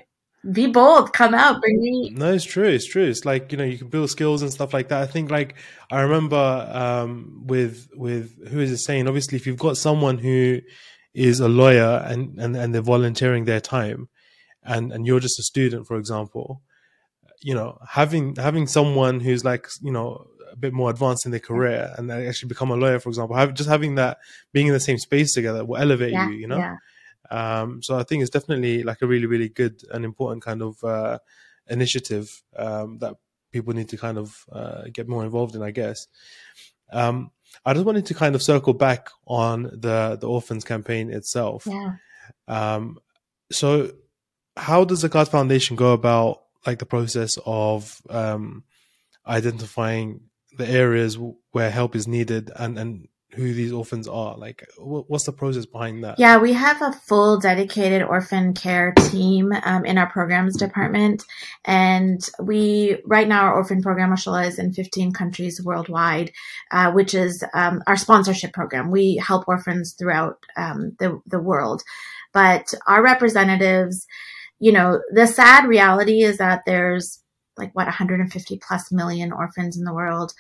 be 0.50 0.68
bold, 0.68 1.14
come 1.14 1.34
out, 1.36 1.62
bring 1.62 1.80
me. 1.80 2.10
No, 2.16 2.34
it's 2.34 2.44
true. 2.46 2.68
It's 2.68 2.88
true. 2.88 3.04
It's 3.06 3.26
like 3.26 3.52
you 3.52 3.58
know 3.58 3.64
you 3.64 3.78
can 3.78 3.90
build 3.90 4.10
skills 4.10 4.42
and 4.42 4.52
stuff 4.52 4.74
like 4.74 4.90
that. 4.90 5.02
I 5.02 5.06
think 5.06 5.30
like 5.30 5.56
I 5.92 6.02
remember 6.02 6.68
um, 6.72 7.44
with 7.46 7.90
with 7.94 8.48
Who 8.50 8.60
Is 8.60 8.72
Hussain? 8.72 9.08
Obviously, 9.08 9.36
if 9.36 9.46
you've 9.46 9.58
got 9.60 9.78
someone 9.78 10.18
who 10.18 10.62
is 11.14 11.40
a 11.40 11.50
lawyer 11.50 12.04
and 12.08 12.40
and 12.40 12.56
and 12.56 12.74
they're 12.74 12.82
volunteering 12.82 13.46
their 13.46 13.60
time, 13.62 14.10
and 14.64 14.92
and 14.92 15.06
you're 15.06 15.20
just 15.20 15.40
a 15.40 15.44
student, 15.44 15.86
for 15.86 15.98
example, 15.98 16.62
you 17.42 17.54
know 17.54 17.78
having 17.88 18.36
having 18.36 18.66
someone 18.68 19.20
who's 19.20 19.46
like 19.46 19.68
you 19.82 19.92
know 19.92 20.26
a 20.52 20.56
bit 20.56 20.74
more 20.74 20.90
advanced 20.90 21.26
in 21.26 21.32
their 21.32 21.40
career 21.40 21.94
and 21.98 22.10
they 22.10 22.28
actually 22.28 22.50
become 22.50 22.72
a 22.72 22.76
lawyer, 22.76 23.00
for 23.00 23.10
example, 23.10 23.36
have, 23.36 23.54
just 23.54 23.70
having 23.70 23.96
that 23.96 24.18
being 24.54 24.68
in 24.68 24.74
the 24.74 24.80
same 24.80 24.98
space 24.98 25.34
together 25.34 25.64
will 25.64 25.78
elevate 25.78 26.12
Yeah, 26.12 26.28
you. 26.30 26.36
You 26.36 26.48
know. 26.48 26.58
yeah. 26.58 26.76
Um, 27.32 27.82
so 27.82 27.98
I 27.98 28.04
think 28.04 28.22
it's 28.22 28.30
definitely 28.30 28.84
like 28.84 29.02
a 29.02 29.08
really, 29.08 29.26
really 29.26 29.50
good 29.50 29.82
and 29.92 30.04
important 30.04 30.44
kind 30.44 30.62
of 30.62 30.84
uh, 30.84 31.20
initiative 31.68 32.44
um, 32.58 33.00
that 33.00 33.16
people 33.52 33.74
need 33.74 33.90
to 33.90 33.98
kind 33.98 34.18
of 34.18 34.46
uh, 34.52 34.84
get 34.92 35.08
more 35.08 35.24
involved 35.24 35.56
in, 35.56 35.64
I 35.64 35.72
guess. 35.72 36.08
Um, 36.92 37.32
I 37.66 37.74
just 37.74 37.86
wanted 37.86 38.06
to 38.08 38.14
kind 38.14 38.36
of 38.36 38.44
circle 38.44 38.74
back 38.74 39.10
on 39.26 39.64
the 39.64 40.18
the 40.20 40.28
orphans 40.28 40.64
campaign 40.64 41.10
itself. 41.10 41.66
Yeah. 41.66 41.96
Um, 42.48 43.00
so, 43.52 43.92
how 44.58 44.84
does 44.84 45.02
the 45.02 45.10
Zakat 45.10 45.30
Foundation 45.30 45.76
go 45.76 45.94
about 45.94 46.44
like 46.66 46.80
the 46.80 46.86
process 46.86 47.38
of 47.46 48.02
um, 48.10 48.64
identifying 49.26 50.22
the 50.58 50.68
areas 50.68 51.18
where 51.52 51.72
help 51.72 51.96
is 51.96 52.08
needed 52.08 52.52
and 52.56 52.78
and 52.78 53.08
who 53.36 53.54
these 53.54 53.72
orphans 53.72 54.08
are? 54.08 54.38
Like, 54.38 54.68
what's 54.78 55.26
the 55.26 55.32
process 55.32 55.66
behind 55.66 56.04
that? 56.04 56.20
Yeah, 56.20 56.38
we 56.38 56.54
have 56.54 56.82
a 56.82 56.92
full 56.92 57.40
dedicated 57.40 58.02
orphan 58.02 58.54
care 58.54 58.94
team 59.10 59.52
um, 59.64 59.86
in 59.86 59.98
our 59.98 60.10
programs 60.10 60.58
department. 60.58 61.24
And 61.66 62.20
we, 62.40 62.98
right 63.06 63.28
now, 63.28 63.44
our 63.44 63.56
orphan 63.56 63.82
program, 63.82 64.10
mashallah, 64.10 64.46
is 64.48 64.60
in 64.60 64.74
15 64.74 65.14
countries 65.14 65.62
worldwide, 65.64 66.32
uh, 66.72 66.92
which 66.92 67.14
is 67.14 67.44
um, 67.54 67.82
our 67.88 67.98
sponsorship 67.98 68.54
program. 68.54 68.92
We 68.92 69.16
help 69.16 69.48
orphans 69.48 69.96
throughout 69.98 70.44
um, 70.58 70.96
the, 71.00 71.22
the 71.26 71.40
world. 71.40 71.84
But 72.34 72.74
our 72.88 73.04
representatives, 73.04 74.06
you 74.60 74.72
know, 74.72 75.02
the 75.12 75.28
sad 75.28 75.68
reality 75.68 76.22
is 76.22 76.38
that 76.38 76.64
there's 76.66 77.22
like, 77.58 77.76
what, 77.76 77.86
150 77.86 78.60
plus 78.66 78.92
million 78.92 79.32
orphans 79.32 79.78
in 79.78 79.84
the 79.84 79.94
world 79.94 80.34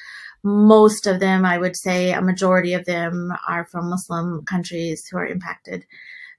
most 0.43 1.07
of 1.07 1.19
them, 1.19 1.45
I 1.45 1.57
would 1.57 1.75
say 1.75 2.11
a 2.11 2.21
majority 2.21 2.73
of 2.73 2.85
them 2.85 3.31
are 3.47 3.65
from 3.65 3.89
Muslim 3.89 4.43
countries 4.45 5.07
who 5.07 5.17
are 5.17 5.25
impacted 5.25 5.85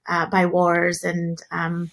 uh, 0.07 0.25
by 0.25 0.45
wars 0.45 1.03
and 1.03 1.37
um, 1.51 1.91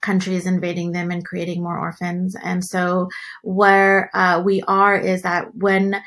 countries 0.00 0.46
invading 0.46 0.92
them 0.92 1.10
and 1.10 1.24
creating 1.24 1.62
more 1.62 1.78
orphans. 1.78 2.36
And 2.42 2.64
so, 2.64 3.08
where 3.42 4.10
uh, 4.14 4.42
we 4.44 4.62
are 4.62 4.96
is 4.96 5.22
that 5.22 5.54
when 5.54 6.02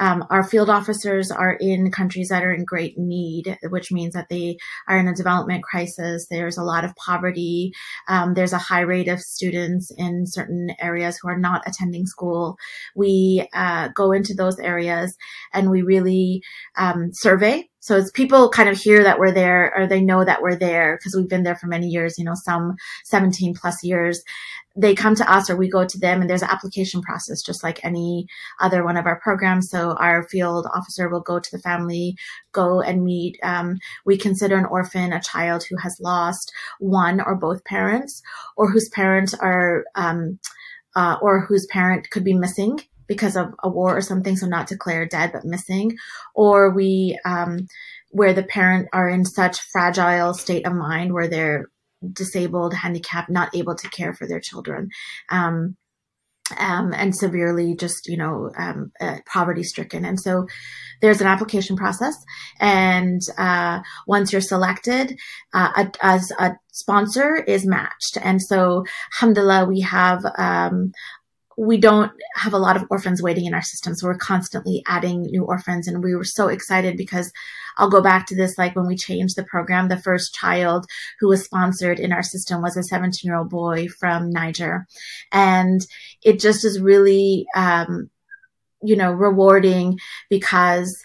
um, 0.00 0.24
our 0.30 0.42
field 0.42 0.70
officers 0.70 1.30
are 1.30 1.52
in 1.52 1.90
countries 1.92 2.28
that 2.28 2.42
are 2.42 2.52
in 2.52 2.64
great 2.64 2.98
need, 2.98 3.56
which 3.68 3.92
means 3.92 4.14
that 4.14 4.28
they 4.30 4.56
are 4.88 4.98
in 4.98 5.06
a 5.06 5.14
development 5.14 5.62
crisis. 5.62 6.26
There's 6.28 6.58
a 6.58 6.64
lot 6.64 6.84
of 6.84 6.96
poverty. 6.96 7.72
Um, 8.08 8.34
there's 8.34 8.52
a 8.54 8.58
high 8.58 8.80
rate 8.80 9.08
of 9.08 9.20
students 9.20 9.92
in 9.96 10.24
certain 10.26 10.70
areas 10.80 11.18
who 11.20 11.28
are 11.28 11.38
not 11.38 11.62
attending 11.66 12.06
school. 12.06 12.56
We 12.96 13.46
uh, 13.54 13.90
go 13.94 14.12
into 14.12 14.34
those 14.34 14.58
areas 14.58 15.14
and 15.52 15.70
we 15.70 15.82
really 15.82 16.42
um, 16.76 17.10
survey 17.12 17.69
so 17.80 17.96
it's 17.96 18.10
people 18.10 18.50
kind 18.50 18.68
of 18.68 18.78
hear 18.78 19.02
that 19.02 19.18
we're 19.18 19.32
there 19.32 19.72
or 19.74 19.86
they 19.86 20.02
know 20.02 20.22
that 20.22 20.42
we're 20.42 20.56
there 20.56 20.96
because 20.98 21.16
we've 21.16 21.28
been 21.28 21.44
there 21.44 21.56
for 21.56 21.66
many 21.66 21.86
years, 21.86 22.18
you 22.18 22.24
know, 22.24 22.34
some 22.34 22.76
17 23.04 23.54
plus 23.54 23.82
years. 23.82 24.22
They 24.76 24.94
come 24.94 25.14
to 25.14 25.32
us 25.32 25.48
or 25.48 25.56
we 25.56 25.68
go 25.68 25.86
to 25.86 25.98
them 25.98 26.20
and 26.20 26.28
there's 26.28 26.42
an 26.42 26.50
application 26.50 27.00
process 27.00 27.42
just 27.42 27.62
like 27.62 27.82
any 27.82 28.26
other 28.60 28.84
one 28.84 28.98
of 28.98 29.06
our 29.06 29.18
programs. 29.18 29.70
So 29.70 29.92
our 29.92 30.28
field 30.28 30.66
officer 30.74 31.08
will 31.08 31.22
go 31.22 31.40
to 31.40 31.50
the 31.50 31.58
family, 31.58 32.16
go 32.52 32.82
and 32.82 33.02
meet. 33.02 33.38
Um, 33.42 33.78
we 34.04 34.18
consider 34.18 34.58
an 34.58 34.66
orphan 34.66 35.14
a 35.14 35.20
child 35.20 35.64
who 35.64 35.76
has 35.78 35.98
lost 36.00 36.52
one 36.78 37.20
or 37.20 37.34
both 37.34 37.64
parents 37.64 38.22
or 38.56 38.70
whose 38.70 38.90
parents 38.90 39.32
are, 39.32 39.84
um, 39.94 40.38
uh, 40.94 41.16
or 41.22 41.40
whose 41.40 41.66
parent 41.66 42.10
could 42.10 42.24
be 42.24 42.34
missing 42.34 42.78
because 43.10 43.34
of 43.36 43.52
a 43.64 43.68
war 43.68 43.96
or 43.96 44.00
something, 44.00 44.36
so 44.36 44.46
not 44.46 44.68
declared 44.68 45.08
dead 45.08 45.32
but 45.32 45.44
missing, 45.44 45.96
or 46.32 46.70
we 46.70 47.18
um, 47.24 47.66
where 48.10 48.32
the 48.32 48.44
parent 48.44 48.88
are 48.92 49.08
in 49.08 49.24
such 49.24 49.60
fragile 49.72 50.32
state 50.32 50.64
of 50.64 50.72
mind 50.74 51.12
where 51.12 51.26
they're 51.26 51.66
disabled, 52.12 52.72
handicapped, 52.72 53.28
not 53.28 53.52
able 53.52 53.74
to 53.74 53.90
care 53.90 54.14
for 54.14 54.28
their 54.28 54.38
children. 54.38 54.90
Um, 55.28 55.76
um, 56.58 56.92
and 56.92 57.14
severely 57.14 57.74
just 57.74 58.08
you 58.08 58.16
know 58.16 58.50
um, 58.56 58.92
uh, 59.00 59.18
poverty 59.26 59.64
stricken. 59.64 60.04
And 60.04 60.20
so 60.20 60.46
there's 61.00 61.20
an 61.20 61.26
application 61.26 61.76
process. 61.76 62.14
And 62.60 63.20
uh, 63.38 63.80
once 64.06 64.32
you're 64.32 64.40
selected 64.40 65.18
uh, 65.52 65.70
a, 65.76 65.92
as 66.00 66.32
a 66.38 66.52
sponsor 66.72 67.36
is 67.36 67.66
matched. 67.66 68.18
And 68.22 68.40
so 68.40 68.84
alhamdulillah 69.14 69.66
we 69.66 69.80
have 69.80 70.24
um, 70.36 70.92
we 71.60 71.76
don't 71.76 72.10
have 72.36 72.54
a 72.54 72.58
lot 72.58 72.74
of 72.74 72.86
orphans 72.88 73.22
waiting 73.22 73.44
in 73.44 73.52
our 73.52 73.60
system. 73.60 73.94
So 73.94 74.06
we're 74.06 74.16
constantly 74.16 74.82
adding 74.86 75.24
new 75.24 75.44
orphans. 75.44 75.86
And 75.86 76.02
we 76.02 76.14
were 76.14 76.24
so 76.24 76.48
excited 76.48 76.96
because 76.96 77.30
I'll 77.76 77.90
go 77.90 78.00
back 78.00 78.26
to 78.26 78.34
this 78.34 78.56
like 78.56 78.74
when 78.74 78.86
we 78.86 78.96
changed 78.96 79.36
the 79.36 79.44
program, 79.44 79.88
the 79.88 79.98
first 79.98 80.32
child 80.32 80.86
who 81.18 81.28
was 81.28 81.44
sponsored 81.44 82.00
in 82.00 82.14
our 82.14 82.22
system 82.22 82.62
was 82.62 82.78
a 82.78 82.82
17 82.82 83.28
year 83.28 83.36
old 83.36 83.50
boy 83.50 83.88
from 83.88 84.30
Niger. 84.30 84.86
And 85.32 85.86
it 86.22 86.40
just 86.40 86.64
is 86.64 86.80
really, 86.80 87.44
um, 87.54 88.08
you 88.82 88.96
know, 88.96 89.12
rewarding 89.12 89.98
because 90.30 91.04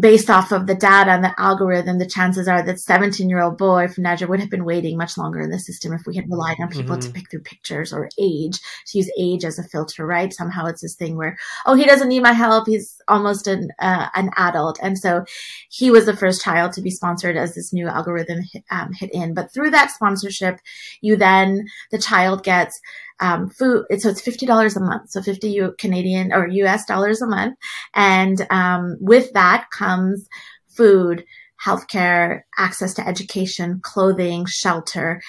based 0.00 0.30
off 0.30 0.52
of 0.52 0.66
the 0.66 0.74
data 0.74 1.10
and 1.10 1.24
the 1.24 1.34
algorithm, 1.38 1.98
the 1.98 2.06
chances 2.06 2.48
are 2.48 2.62
that 2.62 2.80
17 2.80 3.28
year 3.28 3.40
old 3.40 3.58
boy 3.58 3.88
from 3.88 4.04
Niger 4.04 4.26
would 4.26 4.40
have 4.40 4.50
been 4.50 4.64
waiting 4.64 4.96
much 4.96 5.16
longer 5.16 5.40
in 5.40 5.50
the 5.50 5.58
system 5.58 5.92
if 5.92 6.06
we 6.06 6.16
had 6.16 6.28
relied 6.28 6.56
on 6.60 6.68
people 6.68 6.96
mm-hmm. 6.96 7.08
to 7.08 7.12
pick 7.12 7.30
through 7.30 7.40
pictures 7.40 7.92
or 7.92 8.08
age, 8.18 8.58
to 8.86 8.98
use 8.98 9.10
age 9.18 9.44
as 9.44 9.58
a 9.58 9.62
filter, 9.62 10.06
right? 10.06 10.32
Somehow 10.32 10.66
it's 10.66 10.82
this 10.82 10.94
thing 10.94 11.16
where, 11.16 11.36
oh, 11.66 11.74
he 11.74 11.84
doesn't 11.84 12.08
need 12.08 12.22
my 12.22 12.32
help. 12.32 12.66
He's 12.66 13.00
almost 13.08 13.46
an, 13.46 13.70
uh, 13.78 14.08
an 14.14 14.30
adult. 14.36 14.78
And 14.82 14.98
so 14.98 15.24
he 15.70 15.90
was 15.90 16.06
the 16.06 16.16
first 16.16 16.42
child 16.42 16.72
to 16.72 16.82
be 16.82 16.90
sponsored 16.90 17.36
as 17.36 17.54
this 17.54 17.72
new 17.72 17.88
algorithm 17.88 18.40
hit, 18.52 18.64
um, 18.70 18.92
hit 18.92 19.10
in. 19.12 19.34
But 19.34 19.52
through 19.52 19.70
that 19.70 19.90
sponsorship, 19.90 20.60
you 21.00 21.16
then, 21.16 21.66
the 21.90 21.98
child 21.98 22.42
gets 22.42 22.80
um, 23.20 23.48
food. 23.50 23.86
So 23.98 24.08
it's 24.08 24.20
fifty 24.20 24.46
dollars 24.46 24.76
a 24.76 24.80
month, 24.80 25.10
so 25.10 25.22
fifty 25.22 25.50
U- 25.50 25.74
Canadian 25.78 26.32
or 26.32 26.48
U.S. 26.48 26.84
dollars 26.84 27.22
a 27.22 27.26
month, 27.26 27.56
and 27.94 28.46
um, 28.50 28.96
with 29.00 29.32
that 29.32 29.66
comes 29.70 30.26
food, 30.68 31.24
healthcare, 31.64 32.42
access 32.58 32.94
to 32.94 33.06
education, 33.06 33.80
clothing, 33.82 34.46
shelter. 34.46 35.20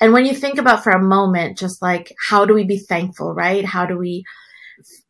And 0.00 0.12
when 0.12 0.26
you 0.26 0.34
think 0.34 0.58
about 0.58 0.82
for 0.82 0.90
a 0.90 1.02
moment, 1.02 1.58
just 1.58 1.82
like 1.82 2.12
how 2.28 2.44
do 2.44 2.54
we 2.54 2.64
be 2.64 2.78
thankful, 2.78 3.34
right? 3.34 3.64
How 3.64 3.86
do 3.86 3.98
we, 3.98 4.24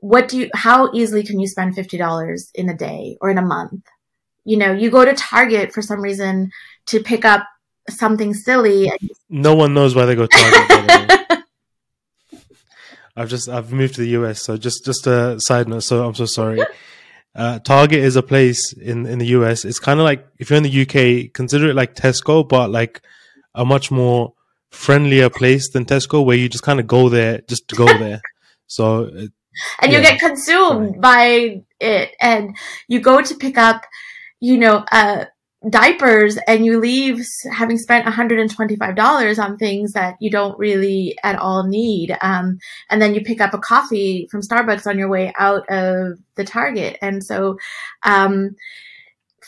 what 0.00 0.28
do 0.28 0.38
you, 0.38 0.50
how 0.54 0.90
easily 0.92 1.22
can 1.22 1.40
you 1.40 1.46
spend 1.46 1.76
$50 1.76 2.50
in 2.54 2.68
a 2.68 2.76
day 2.76 3.16
or 3.20 3.30
in 3.30 3.38
a 3.38 3.46
month? 3.46 3.84
You 4.44 4.56
know, 4.56 4.72
you 4.72 4.90
go 4.90 5.04
to 5.04 5.14
Target 5.14 5.72
for 5.72 5.82
some 5.82 6.00
reason 6.00 6.50
to 6.86 7.00
pick 7.00 7.24
up 7.24 7.46
something 7.88 8.34
silly. 8.34 8.90
No 9.28 9.54
one 9.54 9.72
knows 9.72 9.94
why 9.94 10.04
they 10.04 10.16
go 10.16 10.26
to 10.26 10.36
Target. 10.36 11.20
I've 13.16 13.28
just 13.28 13.48
I've 13.48 13.72
moved 13.72 13.94
to 13.96 14.00
the 14.00 14.08
US, 14.10 14.42
so 14.42 14.56
just 14.56 14.84
just 14.84 15.06
a 15.06 15.38
side 15.40 15.68
note. 15.68 15.80
So 15.80 16.04
I'm 16.06 16.14
so 16.14 16.26
sorry. 16.26 16.60
Uh, 17.34 17.58
Target 17.60 18.00
is 18.00 18.16
a 18.16 18.22
place 18.22 18.72
in 18.72 19.06
in 19.06 19.18
the 19.18 19.26
US. 19.26 19.64
It's 19.64 19.78
kind 19.78 20.00
of 20.00 20.04
like 20.04 20.26
if 20.38 20.50
you're 20.50 20.56
in 20.56 20.62
the 20.62 20.82
UK, 20.82 21.32
consider 21.32 21.68
it 21.68 21.74
like 21.74 21.94
Tesco, 21.94 22.46
but 22.48 22.70
like 22.70 23.00
a 23.54 23.64
much 23.64 23.90
more 23.90 24.34
friendlier 24.70 25.30
place 25.30 25.70
than 25.70 25.84
Tesco, 25.84 26.24
where 26.24 26.36
you 26.36 26.48
just 26.48 26.64
kind 26.64 26.80
of 26.80 26.86
go 26.86 27.08
there 27.08 27.40
just 27.48 27.68
to 27.68 27.76
go 27.76 27.86
there. 27.98 28.20
So 28.66 29.10
and 29.80 29.92
yeah. 29.92 29.98
you 29.98 30.02
get 30.02 30.20
consumed 30.20 31.00
by 31.00 31.62
it, 31.80 32.16
and 32.20 32.56
you 32.88 33.00
go 33.00 33.20
to 33.20 33.34
pick 33.34 33.58
up, 33.58 33.84
you 34.40 34.56
know, 34.56 34.84
uh, 34.90 35.26
diapers 35.70 36.38
and 36.48 36.64
you 36.64 36.80
leave 36.80 37.24
having 37.52 37.78
spent 37.78 38.06
$125 38.06 39.38
on 39.42 39.56
things 39.56 39.92
that 39.92 40.16
you 40.20 40.30
don't 40.30 40.58
really 40.58 41.16
at 41.22 41.38
all 41.38 41.66
need. 41.66 42.16
Um, 42.20 42.58
and 42.90 43.00
then 43.00 43.14
you 43.14 43.22
pick 43.22 43.40
up 43.40 43.54
a 43.54 43.58
coffee 43.58 44.26
from 44.30 44.42
Starbucks 44.42 44.86
on 44.86 44.98
your 44.98 45.08
way 45.08 45.32
out 45.38 45.68
of 45.68 46.18
the 46.34 46.44
Target. 46.44 46.98
And 47.00 47.22
so, 47.22 47.58
um, 48.02 48.56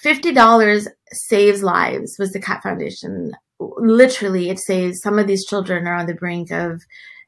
$50 0.05 0.89
saves 1.13 1.63
lives 1.63 2.17
was 2.19 2.35
Zakat 2.35 2.63
Foundation. 2.63 3.33
Literally, 3.59 4.51
it 4.51 4.59
saves 4.61 5.01
some 5.01 5.19
of 5.19 5.27
these 5.27 5.47
children 5.47 5.87
are 5.87 5.95
on 5.95 6.07
the 6.07 6.15
brink 6.15 6.51
of 6.51 6.83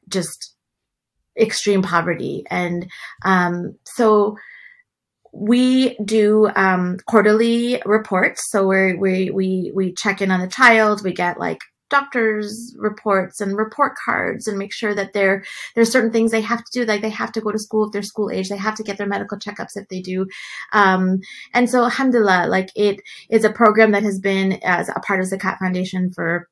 just 0.07 0.53
extreme 1.39 1.81
poverty. 1.81 2.43
And, 2.49 2.87
um, 3.25 3.75
so, 3.83 4.37
we 5.37 5.95
do 6.03 6.49
um, 6.55 6.97
quarterly 7.05 7.81
reports. 7.85 8.49
So 8.49 8.67
we 8.67 8.95
we 8.95 9.29
we 9.29 9.71
we 9.73 9.93
check 9.93 10.21
in 10.21 10.31
on 10.31 10.39
the 10.39 10.47
child. 10.47 11.03
We 11.03 11.13
get 11.13 11.39
like 11.39 11.59
doctors 11.89 12.75
reports 12.77 13.39
and 13.39 13.55
report 13.55 13.93
cards 14.03 14.45
and 14.45 14.57
make 14.57 14.73
sure 14.73 14.93
that 14.93 15.13
there 15.13 15.45
there's 15.73 15.91
certain 15.91 16.11
things 16.11 16.31
they 16.31 16.41
have 16.41 16.59
to 16.59 16.71
do 16.73 16.83
like 16.83 17.01
they 17.01 17.09
have 17.09 17.31
to 17.31 17.39
go 17.39 17.49
to 17.49 17.57
school 17.57 17.85
if 17.85 17.93
they're 17.93 18.01
school 18.01 18.29
age 18.29 18.49
they 18.49 18.57
have 18.57 18.75
to 18.75 18.83
get 18.83 18.97
their 18.97 19.07
medical 19.07 19.37
checkups 19.37 19.77
if 19.77 19.87
they 19.87 20.01
do 20.01 20.25
um, 20.73 21.19
and 21.53 21.69
so 21.69 21.85
alhamdulillah 21.85 22.45
like 22.49 22.69
it 22.75 22.99
is 23.29 23.45
a 23.45 23.49
program 23.49 23.91
that 23.91 24.03
has 24.03 24.19
been 24.19 24.59
as 24.65 24.89
a 24.89 24.99
part 24.99 25.21
of 25.21 25.27
Zakat 25.27 25.59
Foundation 25.59 26.11
for 26.13 26.49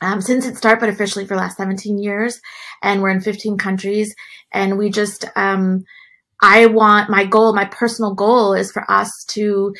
um, 0.00 0.20
since 0.20 0.46
its 0.46 0.58
start 0.58 0.80
but 0.80 0.88
officially 0.88 1.26
for 1.26 1.36
last 1.36 1.56
17 1.56 1.98
years, 1.98 2.40
and 2.82 3.02
we're 3.02 3.10
in 3.10 3.20
15 3.20 3.58
countries, 3.58 4.14
and 4.52 4.78
we 4.78 4.90
just 4.90 5.24
um, 5.34 5.84
I 6.40 6.66
want 6.66 7.10
my 7.10 7.24
goal, 7.24 7.54
my 7.54 7.64
personal 7.64 8.14
goal 8.14 8.54
is 8.54 8.70
for 8.70 8.88
us 8.90 9.24
to, 9.30 9.74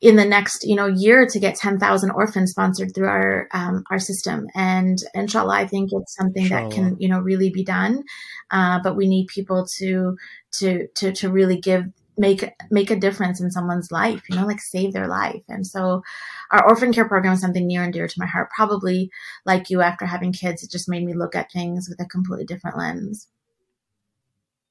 in 0.00 0.16
the 0.16 0.24
next, 0.24 0.64
you 0.64 0.76
know, 0.76 0.86
year 0.86 1.26
to 1.26 1.38
get 1.38 1.56
10,000 1.56 2.10
orphans 2.10 2.52
sponsored 2.52 2.94
through 2.94 3.08
our, 3.08 3.48
um, 3.52 3.84
our 3.90 3.98
system. 3.98 4.46
And 4.54 4.98
inshallah, 5.14 5.54
I 5.54 5.66
think 5.66 5.90
it's 5.92 6.16
something 6.16 6.44
inshallah. 6.44 6.68
that 6.68 6.74
can, 6.74 6.96
you 6.98 7.08
know, 7.08 7.20
really 7.20 7.50
be 7.50 7.64
done. 7.64 8.04
Uh, 8.50 8.80
but 8.82 8.96
we 8.96 9.08
need 9.08 9.26
people 9.26 9.66
to, 9.78 10.16
to, 10.52 10.86
to, 10.94 11.12
to 11.12 11.30
really 11.30 11.60
give, 11.60 11.84
make, 12.16 12.48
make 12.70 12.90
a 12.90 12.96
difference 12.98 13.40
in 13.40 13.50
someone's 13.50 13.92
life, 13.92 14.22
you 14.30 14.36
know, 14.36 14.46
like 14.46 14.60
save 14.60 14.92
their 14.92 15.08
life. 15.08 15.42
And 15.48 15.66
so 15.66 16.02
our 16.50 16.66
orphan 16.66 16.92
care 16.92 17.08
program 17.08 17.34
is 17.34 17.40
something 17.40 17.66
near 17.66 17.82
and 17.82 17.92
dear 17.92 18.08
to 18.08 18.20
my 18.20 18.26
heart. 18.26 18.50
Probably 18.54 19.10
like 19.44 19.68
you 19.68 19.82
after 19.82 20.06
having 20.06 20.32
kids, 20.32 20.62
it 20.62 20.70
just 20.70 20.88
made 20.88 21.04
me 21.04 21.12
look 21.12 21.34
at 21.34 21.52
things 21.52 21.88
with 21.88 22.00
a 22.00 22.08
completely 22.08 22.46
different 22.46 22.78
lens. 22.78 23.26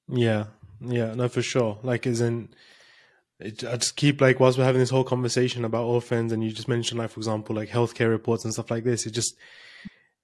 Yeah, 0.10 0.46
yeah, 0.82 1.14
no, 1.14 1.28
for 1.28 1.42
sure. 1.42 1.80
Like, 1.84 2.06
in, 2.06 2.50
it, 3.40 3.64
I 3.64 3.78
just 3.78 3.96
keep 3.96 4.20
like 4.22 4.40
whilst 4.40 4.58
we're 4.58 4.64
having 4.64 4.80
this 4.80 4.90
whole 4.90 5.04
conversation 5.04 5.66
about 5.66 5.86
orphans, 5.86 6.32
and 6.32 6.44
you 6.44 6.52
just 6.52 6.68
mentioned 6.68 7.00
like, 7.00 7.12
for 7.12 7.20
example, 7.20 7.56
like 7.56 7.70
healthcare 7.70 8.10
reports 8.10 8.44
and 8.44 8.54
stuff 8.54 8.72
like 8.72 8.84
this. 8.84 9.06
It 9.06 9.12
just, 9.12 9.36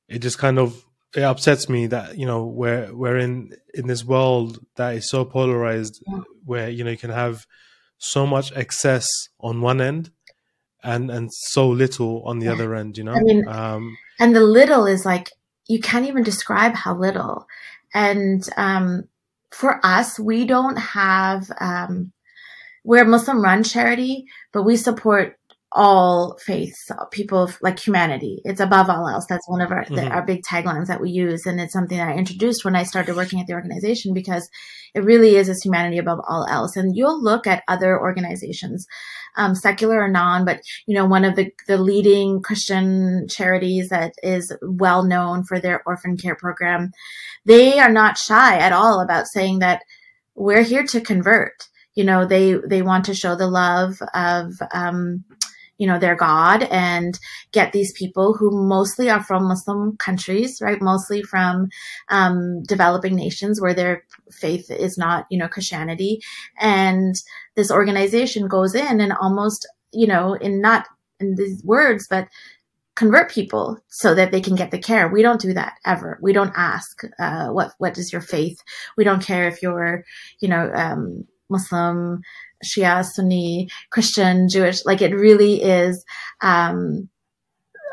it 0.07 0.19
just 0.19 0.37
kind 0.37 0.59
of 0.59 0.83
it 1.15 1.21
upsets 1.21 1.69
me 1.69 1.87
that 1.87 2.17
you 2.17 2.25
know 2.25 2.45
we're 2.45 2.93
we're 2.93 3.17
in 3.17 3.53
in 3.73 3.87
this 3.87 4.03
world 4.03 4.59
that 4.75 4.95
is 4.95 5.09
so 5.09 5.25
polarized, 5.25 6.03
where 6.43 6.69
you 6.69 6.83
know 6.83 6.91
you 6.91 6.97
can 6.97 7.11
have 7.11 7.45
so 7.99 8.25
much 8.25 8.51
excess 8.53 9.07
on 9.39 9.61
one 9.61 9.79
end, 9.79 10.11
and 10.83 11.11
and 11.11 11.29
so 11.31 11.69
little 11.69 12.23
on 12.25 12.39
the 12.39 12.47
yeah. 12.47 12.53
other 12.53 12.73
end. 12.73 12.97
You 12.97 13.03
know, 13.03 13.13
I 13.13 13.19
mean, 13.19 13.47
um, 13.47 13.95
and 14.19 14.35
the 14.35 14.41
little 14.41 14.87
is 14.87 15.05
like 15.05 15.31
you 15.67 15.79
can't 15.79 16.07
even 16.07 16.23
describe 16.23 16.73
how 16.73 16.95
little, 16.97 17.45
and 17.93 18.43
um 18.57 19.07
for 19.53 19.79
us, 19.85 20.19
we 20.19 20.45
don't 20.45 20.77
have, 20.77 21.49
um, 21.59 22.11
we're 22.83 23.03
a 23.03 23.07
Muslim 23.07 23.41
run 23.41 23.63
charity, 23.63 24.25
but 24.51 24.63
we 24.63 24.75
support 24.75 25.37
all 25.75 26.37
faiths, 26.37 26.91
people 27.11 27.49
like 27.61 27.79
humanity. 27.79 28.41
It's 28.45 28.59
above 28.59 28.89
all 28.89 29.07
else. 29.07 29.25
That's 29.27 29.47
one 29.49 29.61
of 29.61 29.71
our, 29.71 29.83
mm-hmm. 29.83 29.95
the, 29.95 30.07
our 30.09 30.23
big 30.23 30.43
taglines 30.43 30.87
that 30.87 31.01
we 31.01 31.09
use. 31.09 31.45
And 31.45 31.59
it's 31.59 31.73
something 31.73 31.97
that 31.97 32.09
I 32.09 32.15
introduced 32.15 32.63
when 32.63 32.75
I 32.75 32.83
started 32.83 33.15
working 33.15 33.39
at 33.39 33.47
the 33.47 33.53
organization 33.53 34.13
because 34.13 34.47
it 34.93 35.03
really 35.03 35.35
is 35.35 35.49
as 35.49 35.63
humanity 35.63 35.97
above 35.97 36.19
all 36.27 36.45
else. 36.47 36.75
And 36.75 36.95
you'll 36.95 37.21
look 37.21 37.47
at 37.47 37.63
other 37.67 37.99
organizations, 37.99 38.85
um, 39.35 39.55
secular 39.55 40.01
or 40.01 40.07
non, 40.07 40.45
but 40.45 40.61
you 40.85 40.95
know, 40.95 41.05
one 41.05 41.25
of 41.25 41.35
the, 41.35 41.51
the 41.67 41.77
leading 41.77 42.41
Christian 42.41 43.27
charities 43.29 43.89
that 43.89 44.13
is 44.21 44.55
well 44.61 45.03
known 45.03 45.43
for 45.43 45.59
their 45.59 45.81
orphan 45.85 46.17
care 46.17 46.35
program, 46.35 46.91
they 47.45 47.79
are 47.79 47.91
not 47.91 48.17
shy 48.17 48.57
at 48.57 48.71
all 48.73 49.01
about 49.01 49.27
saying 49.27 49.59
that 49.59 49.81
we're 50.35 50.63
here 50.63 50.83
to 50.83 51.01
convert. 51.01 51.53
You 51.95 52.03
know, 52.03 52.25
they, 52.25 52.53
they 52.53 52.81
want 52.81 53.05
to 53.05 53.13
show 53.13 53.35
the 53.35 53.47
love 53.47 54.01
of, 54.15 54.53
um, 54.73 55.23
you 55.77 55.87
know, 55.87 55.99
their 55.99 56.15
God 56.15 56.63
and 56.63 57.19
get 57.51 57.71
these 57.71 57.91
people 57.93 58.33
who 58.33 58.51
mostly 58.51 59.09
are 59.09 59.23
from 59.23 59.47
Muslim 59.47 59.97
countries, 59.97 60.59
right? 60.61 60.81
Mostly 60.81 61.23
from 61.23 61.69
um, 62.09 62.63
developing 62.63 63.15
nations 63.15 63.59
where 63.59 63.73
their 63.73 64.03
faith 64.31 64.69
is 64.69 64.97
not, 64.97 65.25
you 65.29 65.37
know, 65.37 65.47
Christianity. 65.47 66.19
And 66.59 67.15
this 67.55 67.71
organization 67.71 68.47
goes 68.47 68.75
in 68.75 69.01
and 69.01 69.13
almost, 69.13 69.67
you 69.91 70.07
know, 70.07 70.33
in 70.33 70.61
not 70.61 70.85
in 71.19 71.35
these 71.35 71.63
words, 71.63 72.07
but 72.09 72.27
convert 72.95 73.31
people 73.31 73.79
so 73.89 74.13
that 74.13 74.31
they 74.31 74.41
can 74.41 74.55
get 74.55 74.69
the 74.69 74.77
care. 74.77 75.07
We 75.07 75.23
don't 75.23 75.41
do 75.41 75.53
that 75.53 75.73
ever. 75.85 76.19
We 76.21 76.31
don't 76.31 76.53
ask, 76.55 77.01
uh, 77.17 77.47
what, 77.47 77.71
what 77.79 77.97
is 77.97 78.13
your 78.13 78.21
faith? 78.21 78.59
We 78.95 79.03
don't 79.03 79.23
care 79.23 79.47
if 79.47 79.63
you're, 79.63 80.03
you 80.39 80.47
know, 80.47 80.71
um, 80.73 81.25
Muslim, 81.49 82.21
Shia, 82.63 83.03
Sunni, 83.05 83.69
Christian, 83.91 84.49
Jewish. 84.49 84.85
Like 84.85 85.01
it 85.01 85.13
really 85.13 85.61
is, 85.61 86.03
um, 86.41 87.09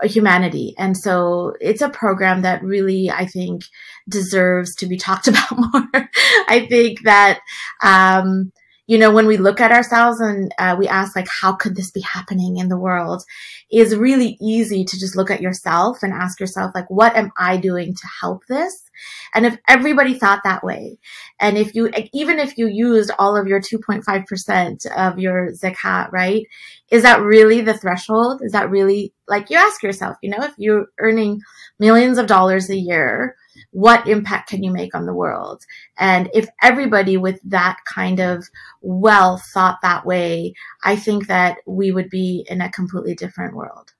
a 0.02 0.06
humanity. 0.06 0.74
And 0.78 0.96
so 0.96 1.54
it's 1.60 1.82
a 1.82 1.88
program 1.88 2.42
that 2.42 2.62
really, 2.62 3.10
I 3.10 3.26
think, 3.26 3.62
deserves 4.08 4.74
to 4.76 4.86
be 4.86 4.96
talked 4.96 5.28
about 5.28 5.50
more. 5.52 6.10
I 6.48 6.66
think 6.68 7.02
that, 7.02 7.40
um, 7.82 8.52
you 8.86 8.98
know, 8.98 9.12
when 9.12 9.26
we 9.26 9.36
look 9.36 9.60
at 9.60 9.70
ourselves 9.70 10.20
and 10.20 10.52
uh, 10.58 10.74
we 10.78 10.88
ask, 10.88 11.14
like, 11.14 11.28
how 11.28 11.52
could 11.52 11.76
this 11.76 11.92
be 11.92 12.00
happening 12.00 12.56
in 12.56 12.68
the 12.68 12.78
world? 12.78 13.22
Is 13.70 13.94
really 13.94 14.36
easy 14.40 14.84
to 14.84 14.98
just 14.98 15.14
look 15.16 15.30
at 15.30 15.40
yourself 15.40 16.02
and 16.02 16.12
ask 16.12 16.40
yourself, 16.40 16.72
like, 16.74 16.90
what 16.90 17.14
am 17.14 17.30
I 17.36 17.56
doing 17.56 17.94
to 17.94 18.08
help 18.20 18.42
this? 18.48 18.89
And 19.34 19.46
if 19.46 19.56
everybody 19.68 20.18
thought 20.18 20.42
that 20.44 20.64
way, 20.64 20.98
and 21.38 21.56
if 21.56 21.74
you, 21.74 21.90
even 22.12 22.38
if 22.38 22.58
you 22.58 22.66
used 22.66 23.10
all 23.18 23.36
of 23.36 23.46
your 23.46 23.60
2.5% 23.60 24.86
of 24.96 25.18
your 25.18 25.52
zakat, 25.52 26.10
right? 26.12 26.46
Is 26.90 27.02
that 27.02 27.22
really 27.22 27.60
the 27.60 27.76
threshold? 27.76 28.40
Is 28.42 28.52
that 28.52 28.70
really, 28.70 29.12
like, 29.28 29.50
you 29.50 29.56
ask 29.56 29.82
yourself, 29.82 30.16
you 30.22 30.30
know, 30.30 30.42
if 30.42 30.54
you're 30.58 30.86
earning 30.98 31.40
millions 31.78 32.18
of 32.18 32.26
dollars 32.26 32.68
a 32.68 32.76
year, 32.76 33.36
what 33.72 34.08
impact 34.08 34.48
can 34.50 34.62
you 34.62 34.72
make 34.72 34.94
on 34.94 35.06
the 35.06 35.14
world? 35.14 35.64
And 35.98 36.28
if 36.34 36.48
everybody 36.62 37.16
with 37.16 37.40
that 37.44 37.78
kind 37.84 38.20
of 38.20 38.48
wealth 38.80 39.44
thought 39.52 39.78
that 39.82 40.04
way, 40.04 40.54
I 40.84 40.96
think 40.96 41.26
that 41.28 41.58
we 41.66 41.92
would 41.92 42.10
be 42.10 42.46
in 42.48 42.60
a 42.60 42.70
completely 42.70 43.14
different 43.14 43.54
world. 43.54 43.92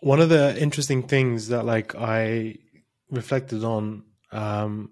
One 0.00 0.20
of 0.20 0.28
the 0.28 0.60
interesting 0.60 1.02
things 1.02 1.48
that 1.48 1.66
like 1.66 1.94
I 1.94 2.56
reflected 3.10 3.64
on 3.64 4.04
um, 4.32 4.90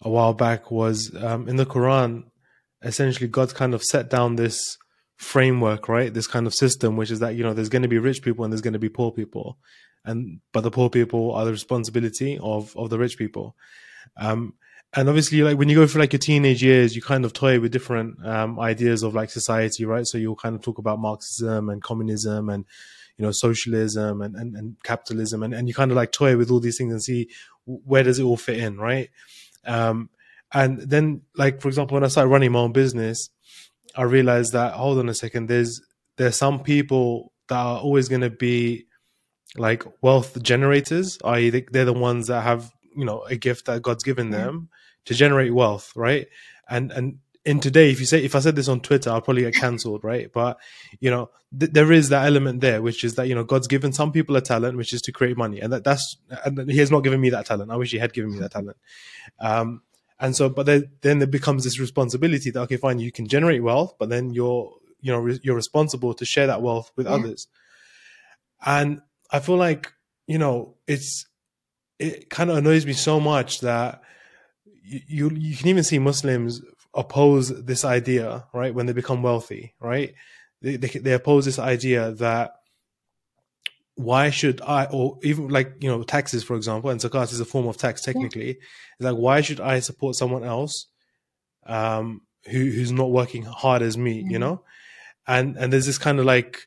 a 0.00 0.10
while 0.10 0.34
back 0.34 0.70
was 0.70 1.14
um, 1.22 1.48
in 1.48 1.56
the 1.56 1.66
Quran, 1.66 2.24
essentially 2.82 3.28
God's 3.28 3.52
kind 3.52 3.74
of 3.74 3.82
set 3.82 4.10
down 4.10 4.36
this 4.36 4.78
framework, 5.16 5.88
right? 5.88 6.12
This 6.12 6.26
kind 6.26 6.46
of 6.46 6.54
system, 6.54 6.96
which 6.96 7.10
is 7.10 7.20
that, 7.20 7.34
you 7.34 7.42
know, 7.42 7.54
there's 7.54 7.68
going 7.68 7.82
to 7.82 7.88
be 7.88 7.98
rich 7.98 8.22
people 8.22 8.44
and 8.44 8.52
there's 8.52 8.60
going 8.60 8.72
to 8.72 8.78
be 8.78 8.88
poor 8.88 9.12
people 9.12 9.58
and 10.04 10.40
but 10.52 10.62
the 10.62 10.70
poor 10.70 10.90
people 10.90 11.32
are 11.32 11.44
the 11.44 11.50
responsibility 11.50 12.38
of 12.42 12.76
of 12.76 12.90
the 12.90 12.98
rich 12.98 13.16
people. 13.16 13.56
Um, 14.16 14.54
and 14.96 15.08
obviously, 15.08 15.42
like 15.42 15.58
when 15.58 15.68
you 15.68 15.74
go 15.74 15.86
through 15.86 16.02
like 16.02 16.12
your 16.12 16.20
teenage 16.20 16.62
years, 16.62 16.94
you 16.94 17.02
kind 17.02 17.24
of 17.24 17.32
toy 17.32 17.58
with 17.58 17.72
different 17.72 18.24
um, 18.24 18.60
ideas 18.60 19.02
of 19.02 19.14
like 19.14 19.30
society, 19.30 19.84
right? 19.84 20.06
So 20.06 20.18
you'll 20.18 20.36
kind 20.36 20.54
of 20.54 20.62
talk 20.62 20.78
about 20.78 21.00
Marxism 21.00 21.68
and 21.68 21.82
communism 21.82 22.48
and 22.48 22.64
you 23.16 23.24
know 23.24 23.30
socialism 23.30 24.20
and, 24.22 24.34
and, 24.36 24.56
and 24.56 24.76
capitalism, 24.82 25.42
and, 25.42 25.54
and 25.54 25.68
you 25.68 25.74
kind 25.74 25.90
of 25.90 25.96
like 25.96 26.12
toy 26.12 26.36
with 26.36 26.50
all 26.50 26.60
these 26.60 26.78
things 26.78 26.92
and 26.92 27.02
see 27.02 27.28
where 27.66 28.02
does 28.02 28.18
it 28.18 28.24
all 28.24 28.36
fit 28.36 28.58
in, 28.58 28.76
right? 28.78 29.10
Um, 29.64 30.10
and 30.52 30.80
then, 30.80 31.22
like 31.36 31.60
for 31.60 31.68
example, 31.68 31.94
when 31.94 32.04
I 32.04 32.08
started 32.08 32.30
running 32.30 32.52
my 32.52 32.60
own 32.60 32.72
business, 32.72 33.30
I 33.96 34.02
realized 34.02 34.52
that 34.52 34.74
hold 34.74 34.98
on 34.98 35.08
a 35.08 35.14
second, 35.14 35.48
there's 35.48 35.80
there's 36.16 36.36
some 36.36 36.60
people 36.62 37.32
that 37.48 37.56
are 37.58 37.78
always 37.78 38.08
going 38.08 38.20
to 38.20 38.30
be 38.30 38.86
like 39.56 39.84
wealth 40.02 40.40
generators, 40.42 41.18
i.e., 41.24 41.50
they're 41.50 41.84
the 41.84 41.92
ones 41.92 42.28
that 42.28 42.42
have 42.42 42.72
you 42.96 43.04
know 43.04 43.22
a 43.22 43.36
gift 43.36 43.66
that 43.66 43.82
God's 43.82 44.04
given 44.04 44.30
them 44.30 44.68
to 45.06 45.14
generate 45.14 45.54
wealth, 45.54 45.92
right? 45.96 46.26
And 46.68 46.92
and 46.92 47.18
in 47.44 47.60
today, 47.60 47.90
if 47.90 48.00
you 48.00 48.06
say 48.06 48.24
if 48.24 48.34
I 48.34 48.40
said 48.40 48.56
this 48.56 48.68
on 48.68 48.80
Twitter, 48.80 49.10
I'll 49.10 49.20
probably 49.20 49.42
get 49.42 49.54
cancelled, 49.54 50.02
right? 50.02 50.32
But 50.32 50.58
you 50.98 51.10
know, 51.10 51.30
th- 51.58 51.72
there 51.72 51.92
is 51.92 52.08
that 52.08 52.26
element 52.26 52.60
there, 52.60 52.80
which 52.80 53.04
is 53.04 53.16
that 53.16 53.28
you 53.28 53.34
know 53.34 53.44
God's 53.44 53.68
given 53.68 53.92
some 53.92 54.12
people 54.12 54.36
a 54.36 54.40
talent, 54.40 54.78
which 54.78 54.94
is 54.94 55.02
to 55.02 55.12
create 55.12 55.36
money, 55.36 55.60
and 55.60 55.72
that 55.72 55.84
that's 55.84 56.16
and 56.44 56.70
He 56.70 56.78
has 56.78 56.90
not 56.90 57.00
given 57.00 57.20
me 57.20 57.30
that 57.30 57.46
talent. 57.46 57.70
I 57.70 57.76
wish 57.76 57.90
He 57.90 57.98
had 57.98 58.12
given 58.12 58.32
me 58.32 58.38
that 58.38 58.52
talent. 58.52 58.76
Um, 59.40 59.82
and 60.18 60.34
so, 60.34 60.48
but 60.48 60.66
then 60.66 60.90
then 61.02 61.20
it 61.20 61.30
becomes 61.30 61.64
this 61.64 61.78
responsibility 61.78 62.50
that 62.50 62.60
okay, 62.62 62.78
fine, 62.78 62.98
you 62.98 63.12
can 63.12 63.28
generate 63.28 63.62
wealth, 63.62 63.94
but 63.98 64.08
then 64.08 64.32
you're 64.32 64.72
you 65.00 65.12
know 65.12 65.18
re- 65.18 65.40
you're 65.42 65.56
responsible 65.56 66.14
to 66.14 66.24
share 66.24 66.46
that 66.46 66.62
wealth 66.62 66.92
with 66.96 67.06
yeah. 67.06 67.12
others. 67.12 67.46
And 68.64 69.02
I 69.30 69.40
feel 69.40 69.56
like 69.56 69.92
you 70.26 70.38
know 70.38 70.76
it's 70.86 71.26
it 71.98 72.30
kind 72.30 72.50
of 72.50 72.56
annoys 72.56 72.86
me 72.86 72.94
so 72.94 73.20
much 73.20 73.60
that 73.60 74.02
you 74.82 75.30
you 75.30 75.56
can 75.56 75.68
even 75.68 75.84
see 75.84 75.98
Muslims 75.98 76.62
oppose 76.94 77.64
this 77.64 77.84
idea, 77.84 78.46
right? 78.52 78.74
When 78.74 78.86
they 78.86 78.92
become 78.92 79.22
wealthy, 79.22 79.74
right? 79.80 80.14
They 80.62 80.76
they, 80.76 80.88
they 80.88 81.12
oppose 81.12 81.44
this 81.44 81.58
idea 81.58 82.12
that 82.12 82.54
why 83.96 84.30
should 84.30 84.60
I, 84.60 84.86
or 84.86 85.18
even 85.22 85.48
like 85.48 85.74
you 85.80 85.88
know 85.88 86.02
taxes, 86.02 86.42
for 86.42 86.56
example, 86.56 86.90
and 86.90 87.00
zakat 87.00 87.32
is 87.32 87.40
a 87.40 87.44
form 87.44 87.66
of 87.66 87.76
tax 87.76 88.02
technically. 88.02 88.46
Yeah. 88.46 88.52
It's 88.98 89.04
like 89.04 89.16
why 89.16 89.40
should 89.40 89.60
I 89.60 89.80
support 89.80 90.16
someone 90.16 90.44
else 90.44 90.86
um, 91.66 92.22
who 92.46 92.58
who's 92.58 92.92
not 92.92 93.10
working 93.10 93.42
hard 93.42 93.82
as 93.82 93.96
me, 93.96 94.22
mm-hmm. 94.22 94.30
you 94.30 94.38
know? 94.38 94.62
And 95.26 95.56
and 95.56 95.72
there's 95.72 95.86
this 95.86 95.98
kind 95.98 96.18
of 96.18 96.26
like 96.26 96.66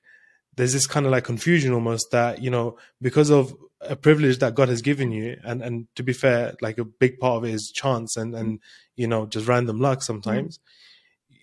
there's 0.55 0.73
this 0.73 0.87
kind 0.87 1.05
of 1.05 1.11
like 1.11 1.23
confusion 1.23 1.73
almost 1.73 2.11
that 2.11 2.41
you 2.41 2.49
know 2.49 2.77
because 3.01 3.29
of 3.29 3.55
a 3.81 3.95
privilege 3.95 4.39
that 4.39 4.55
God 4.55 4.69
has 4.69 4.81
given 4.81 5.11
you, 5.11 5.37
and 5.43 5.61
and 5.61 5.87
to 5.95 6.03
be 6.03 6.13
fair, 6.13 6.55
like 6.61 6.77
a 6.77 6.85
big 6.85 7.19
part 7.19 7.37
of 7.37 7.45
it 7.45 7.53
is 7.53 7.71
chance 7.71 8.17
and 8.17 8.35
and 8.35 8.59
you 8.97 9.07
know 9.07 9.25
just 9.25 9.47
random 9.47 9.79
luck 9.79 10.03
sometimes. 10.03 10.57
Mm. 10.57 10.61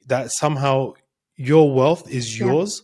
That 0.08 0.30
somehow 0.32 0.94
your 1.36 1.72
wealth 1.74 2.10
is 2.10 2.38
yours, 2.38 2.82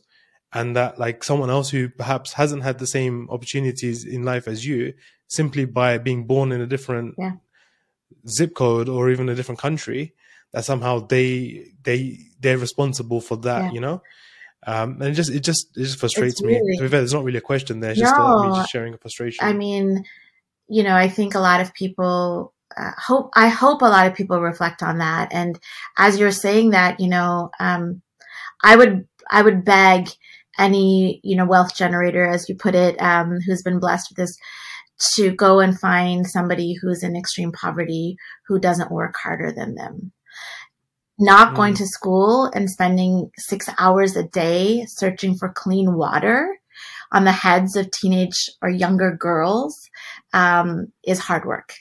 and 0.53 0.75
that 0.77 0.99
like 0.99 1.23
someone 1.23 1.51
else 1.51 1.69
who 1.69 1.91
perhaps 1.91 2.33
hasn't 2.33 2.63
had 2.63 2.79
the 2.79 2.87
same 2.87 3.29
opportunities 3.31 4.05
in 4.05 4.25
life 4.25 4.49
as 4.49 4.65
you, 4.65 4.95
simply 5.29 5.67
by 5.67 5.99
being 5.99 6.27
born 6.27 6.53
in 6.53 6.61
a 6.61 6.67
different 6.67 7.15
yeah. 7.19 7.33
zip 8.27 8.55
code 8.55 8.89
or 8.89 9.11
even 9.11 9.29
a 9.29 9.35
different 9.35 9.61
country, 9.61 10.15
that 10.53 10.65
somehow 10.65 11.07
they 11.07 11.67
they 11.83 12.19
they're 12.41 12.59
responsible 12.59 13.21
for 13.21 13.37
that, 13.37 13.65
yeah. 13.65 13.73
you 13.73 13.81
know. 13.81 14.03
Um, 14.67 15.01
and 15.01 15.11
it 15.11 15.15
just 15.15 15.31
it 15.31 15.41
just 15.41 15.69
it 15.77 15.85
just 15.85 15.99
frustrates 15.99 16.43
really, 16.43 16.61
me. 16.63 16.77
To 16.77 16.83
be 16.83 16.89
fair, 16.89 17.01
there's 17.01 17.15
not 17.15 17.25
really 17.25 17.39
a 17.39 17.43
question 17.43 17.81
there. 17.81 17.93
It's 17.93 18.01
no, 18.01 18.07
just, 18.07 18.19
uh, 18.19 18.57
just 18.57 18.71
sharing 18.71 18.95
a 18.95 18.99
frustration. 18.99 19.45
I 19.45 19.53
mean, 19.53 20.05
you 20.69 20.83
know, 20.83 20.95
I 20.95 21.09
think 21.09 21.35
a 21.35 21.41
lot 21.41 21.61
of 21.61 21.73
people 21.73 22.53
uh, 22.77 22.93
hope. 22.99 23.31
I 23.35 23.49
hope 23.49 23.83
a 23.83 23.87
lot 23.87 24.07
of 24.07 24.15
people 24.15 24.41
reflect 24.41 24.83
on 24.83 24.99
that. 24.99 25.33
And 25.33 25.59
as 25.99 26.19
you're 26.19 26.33
saying 26.33 26.71
that, 26.71 27.01
you 27.01 27.09
know, 27.09 27.51
um, 27.61 28.03
I 28.63 28.77
would 28.77 29.07
I 29.31 29.43
would 29.43 29.65
beg 29.65 30.09
any 30.59 31.21
you 31.23 31.37
know 31.37 31.47
wealth 31.47 31.75
generator, 31.75 32.27
as 32.27 32.49
you 32.49 32.55
put 32.55 32.75
it, 32.75 33.01
um, 33.01 33.39
who's 33.47 33.63
been 33.63 33.81
blessed 33.81 34.11
with 34.11 34.17
this, 34.19 34.37
to 35.15 35.33
go 35.33 35.61
and 35.61 35.79
find 35.79 36.27
somebody 36.27 36.75
who's 36.75 37.03
in 37.03 37.17
extreme 37.17 37.53
poverty 37.53 38.17
who 38.47 38.59
doesn't 38.59 38.93
work 38.93 39.17
harder 39.17 39.53
than 39.53 39.75
them 39.75 40.13
not 41.21 41.53
mm. 41.53 41.57
going 41.57 41.75
to 41.75 41.87
school 41.87 42.47
and 42.55 42.69
spending 42.69 43.31
six 43.39 43.69
hours 43.79 44.17
a 44.17 44.25
day 44.25 44.85
searching 44.89 45.37
for 45.37 45.53
clean 45.53 45.95
water 45.95 46.59
on 47.13 47.25
the 47.25 47.33
heads 47.33 47.77
of 47.77 47.91
teenage 47.91 48.51
or 48.63 48.71
younger 48.71 49.15
girls 49.15 49.89
um, 50.33 50.87
is 51.05 51.19
hard 51.19 51.45
work. 51.45 51.75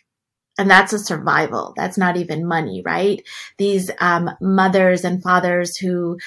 And 0.59 0.69
that's 0.69 0.93
a 0.93 0.99
survival. 0.99 1.73
That's 1.75 1.97
not 1.97 2.17
even 2.17 2.45
money, 2.45 2.83
right? 2.85 3.23
These 3.57 3.89
um, 3.99 4.29
mothers 4.41 5.05
and 5.05 5.23
fathers 5.23 5.77
who 5.77 6.19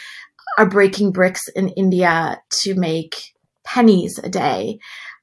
are 0.58 0.68
breaking 0.68 1.12
bricks 1.12 1.46
in 1.54 1.68
India 1.68 2.40
to 2.62 2.74
make 2.74 3.34
pennies 3.62 4.18
a 4.18 4.30
day. 4.30 4.78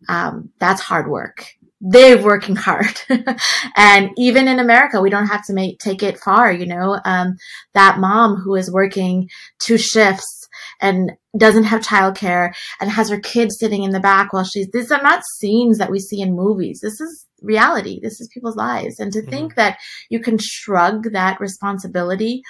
Um, 0.08 0.52
that's 0.60 0.82
hard 0.82 1.10
work 1.10 1.56
they're 1.82 2.22
working 2.22 2.56
hard. 2.56 3.00
and 3.76 4.12
even 4.18 4.48
in 4.48 4.60
America, 4.60 5.02
we 5.02 5.10
don't 5.10 5.28
have 5.28 5.46
to 5.46 5.54
make, 5.54 5.80
take 5.80 6.04
it 6.04 6.20
far, 6.20 6.52
you 6.52 6.66
know, 6.66 7.00
um, 7.06 7.38
that 7.74 8.00
mom 8.00 8.36
who 8.36 8.56
is 8.56 8.72
working 8.72 9.30
two 9.60 9.78
shifts 9.78 10.48
and 10.82 11.12
doesn't 11.38 11.64
have 11.64 11.82
childcare 11.82 12.54
and 12.82 12.90
has 12.90 13.10
her 13.10 13.20
kids 13.20 13.58
sitting 13.58 13.84
in 13.84 13.92
the 13.92 14.00
back 14.00 14.34
while 14.34 14.44
she's, 14.44 14.68
these 14.72 14.92
are 14.92 15.02
not 15.02 15.24
scenes 15.38 15.78
that 15.78 15.92
we 15.92 16.00
see 16.00 16.20
in 16.22 16.36
movies. 16.36 16.82
This 16.82 17.00
is 17.00 17.26
reality. 17.42 18.00
This 18.02 18.20
is 18.22 18.30
people's 18.34 18.56
lives. 18.56 19.00
And 19.00 19.12
to 19.14 19.20
mm-hmm. 19.20 19.30
think 19.30 19.56
that 19.56 19.78
you 20.10 20.20
can 20.20 20.38
shrug 20.40 21.12
that 21.14 21.40
responsibility 21.40 22.42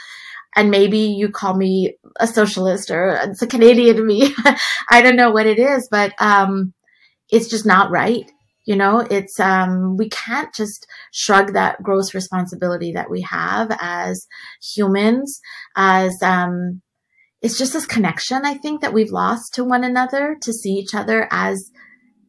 and 0.55 0.71
maybe 0.71 0.99
you 0.99 1.29
call 1.29 1.55
me 1.55 1.95
a 2.19 2.25
socialist 2.25 2.89
or 2.89 3.19
it's 3.23 3.41
a 3.41 3.47
Canadian 3.47 3.97
to 3.97 4.03
me. 4.03 4.33
I 4.89 5.01
don't 5.01 5.15
know 5.15 5.31
what 5.31 5.45
it 5.45 5.59
is, 5.59 5.87
but, 5.89 6.13
um, 6.19 6.73
it's 7.31 7.47
just 7.47 7.65
not 7.65 7.91
right 7.91 8.29
you 8.69 8.75
know, 8.75 8.99
it's, 8.99 9.39
um, 9.39 9.97
we 9.97 10.09
can't 10.09 10.53
just 10.53 10.85
shrug 11.11 11.53
that 11.53 11.81
gross 11.81 12.13
responsibility 12.13 12.91
that 12.91 13.09
we 13.09 13.21
have 13.21 13.75
as 13.81 14.27
humans, 14.61 15.41
as, 15.75 16.21
um, 16.21 16.83
it's 17.41 17.57
just 17.57 17.73
this 17.73 17.87
connection 17.87 18.45
I 18.45 18.53
think 18.53 18.81
that 18.81 18.93
we've 18.93 19.09
lost 19.09 19.55
to 19.55 19.63
one 19.63 19.83
another 19.83 20.37
to 20.43 20.53
see 20.53 20.73
each 20.73 20.93
other 20.93 21.27
as 21.31 21.71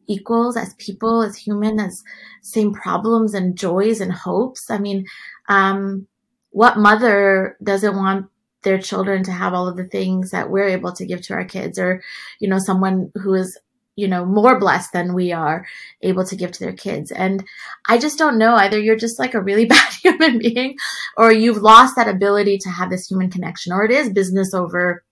equals, 0.07 0.57
as 0.57 0.73
people, 0.75 1.21
as 1.21 1.37
human, 1.37 1.79
as 1.79 2.03
same 2.41 2.73
problems 2.73 3.33
and 3.33 3.57
joys 3.57 4.01
and 4.01 4.11
hopes. 4.11 4.69
I 4.69 4.77
mean, 4.77 5.05
um, 5.49 6.07
what 6.51 6.77
mother 6.77 7.57
doesn't 7.63 7.95
want 7.95 8.27
their 8.63 8.77
children 8.77 9.23
to 9.23 9.31
have 9.31 9.53
all 9.53 9.67
of 9.67 9.77
the 9.77 9.87
things 9.87 10.31
that 10.31 10.49
we're 10.49 10.67
able 10.67 10.91
to 10.93 11.05
give 11.05 11.21
to 11.21 11.33
our 11.33 11.45
kids 11.45 11.79
or, 11.79 12.03
you 12.39 12.47
know, 12.47 12.59
someone 12.59 13.11
who 13.15 13.33
is, 13.33 13.57
you 13.95 14.07
know, 14.07 14.25
more 14.25 14.59
blessed 14.59 14.93
than 14.93 15.13
we 15.13 15.31
are 15.31 15.65
able 16.01 16.23
to 16.25 16.35
give 16.35 16.51
to 16.51 16.59
their 16.59 16.73
kids. 16.73 17.11
And 17.11 17.43
I 17.87 17.97
just 17.97 18.17
don't 18.17 18.37
know 18.37 18.53
either 18.55 18.79
you're 18.79 18.95
just 18.95 19.17
like 19.17 19.33
a 19.33 19.41
really 19.41 19.65
bad 19.73 19.93
human 19.93 20.39
being 20.39 20.77
or 21.17 21.31
you've 21.31 21.61
lost 21.61 21.95
that 21.95 22.07
ability 22.07 22.59
to 22.59 22.69
have 22.69 22.89
this 22.89 23.07
human 23.07 23.31
connection 23.31 23.73
or 23.73 23.83
it 23.83 23.91
is 23.91 24.09
business 24.09 24.53
over 24.53 25.03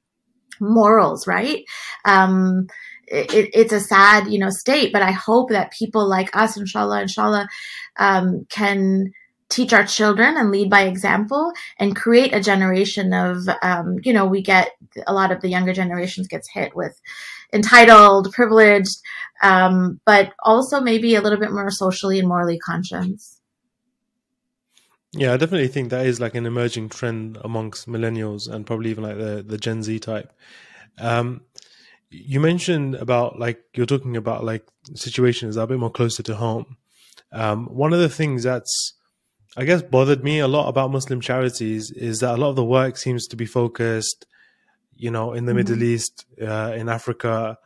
morals, 0.60 1.26
right? 1.26 1.64
Um, 2.06 2.68
it, 3.10 3.50
it's 3.54 3.74
a 3.74 3.80
sad, 3.80 4.28
you 4.32 4.40
know, 4.40 4.50
state, 4.50 4.94
but 4.94 5.02
I 5.02 5.12
hope 5.12 5.50
that 5.50 5.72
people 5.72 6.08
like 6.08 6.36
us, 6.36 6.58
inshallah, 6.58 7.02
inshallah, 7.02 7.48
um, 7.98 8.46
can 8.50 9.12
teach 9.50 9.74
our 9.74 9.86
children 9.86 10.38
and 10.38 10.52
lead 10.52 10.70
by 10.70 10.84
example 10.84 11.52
and 11.80 11.96
create 11.96 12.34
a 12.34 12.40
generation 12.40 13.14
of, 13.14 13.50
um, 13.64 13.96
you 14.04 14.14
know, 14.14 14.26
we 14.26 14.44
get 14.44 14.72
a 15.08 15.14
lot 15.14 15.32
of 15.32 15.42
the 15.42 15.50
younger 15.50 15.74
generations 15.74 16.28
gets 16.28 16.48
hit 16.54 16.76
with 16.76 17.00
entitled, 17.52 18.32
privileged, 18.32 19.00
um, 19.42 20.00
but 20.06 20.34
also 20.44 20.80
maybe 20.80 21.16
a 21.16 21.22
little 21.22 21.40
bit 21.40 21.52
more 21.52 21.72
socially 21.72 22.20
and 22.20 22.28
morally 22.28 22.60
conscious. 22.60 23.42
Yeah, 25.14 25.34
I 25.34 25.38
definitely 25.38 25.70
think 25.70 25.90
that 25.90 26.06
is 26.06 26.20
like 26.20 26.36
an 26.36 26.46
emerging 26.46 26.90
trend 26.90 27.40
amongst 27.44 27.90
millennials 27.90 28.48
and 28.48 28.66
probably 28.66 28.92
even 28.92 29.04
like 29.04 29.18
the 29.18 29.44
the 29.46 29.58
Gen 29.58 29.82
Z 29.82 29.98
type. 30.00 30.32
Um, 31.00 31.42
you 32.10 32.40
mentioned 32.40 32.96
about 32.96 33.40
like 33.40 33.64
you're 33.74 33.86
talking 33.86 34.18
about 34.18 34.44
like 34.44 34.66
situations 34.96 35.56
that 35.56 35.62
are 35.62 35.66
a 35.66 35.68
bit 35.68 35.80
more 35.80 35.92
closer 35.92 36.24
to 36.24 36.36
home. 36.36 36.78
Um, 37.32 37.68
one 37.68 37.94
of 37.94 38.00
the 38.00 38.10
things 38.10 38.44
that's 38.44 38.94
I 39.58 39.66
guess 39.66 39.82
bothered 39.82 40.24
me 40.24 40.40
a 40.40 40.48
lot 40.48 40.70
about 40.70 40.92
Muslim 40.92 41.22
charities 41.22 41.92
is 41.92 42.20
that 42.20 42.36
a 42.36 42.38
lot 42.38 42.50
of 42.50 42.56
the 42.56 42.64
work 42.64 42.98
seems 42.98 43.28
to 43.28 43.36
be 43.36 43.46
focused, 43.46 44.26
you 44.96 45.12
know, 45.12 45.34
in 45.34 45.46
the 45.46 45.52
mm-hmm. 45.52 45.58
Middle 45.58 45.84
East, 45.84 46.26
uh, 46.42 46.74
in 46.76 46.88
Africa, 46.88 47.58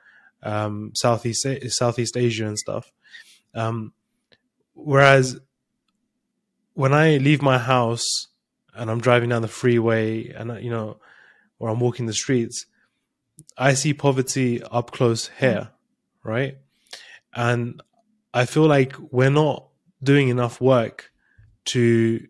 um, 0.41 0.91
Southeast 0.95 1.45
Southeast 1.67 2.17
Asia 2.17 2.47
and 2.47 2.57
stuff. 2.57 2.91
Um, 3.53 3.93
whereas 4.73 5.39
when 6.73 6.93
I 6.93 7.17
leave 7.17 7.41
my 7.41 7.57
house 7.57 8.27
and 8.73 8.89
I'm 8.89 8.99
driving 8.99 9.29
down 9.29 9.41
the 9.41 9.47
freeway 9.47 10.29
and 10.29 10.63
you 10.63 10.71
know, 10.71 10.97
or 11.59 11.69
I'm 11.69 11.79
walking 11.79 12.07
the 12.07 12.13
streets, 12.13 12.65
I 13.57 13.73
see 13.73 13.93
poverty 13.93 14.61
up 14.63 14.91
close 14.91 15.29
here, 15.39 15.69
right? 16.23 16.57
And 17.33 17.81
I 18.33 18.45
feel 18.45 18.67
like 18.67 18.95
we're 19.11 19.29
not 19.29 19.67
doing 20.01 20.29
enough 20.29 20.59
work 20.59 21.11
to 21.65 22.27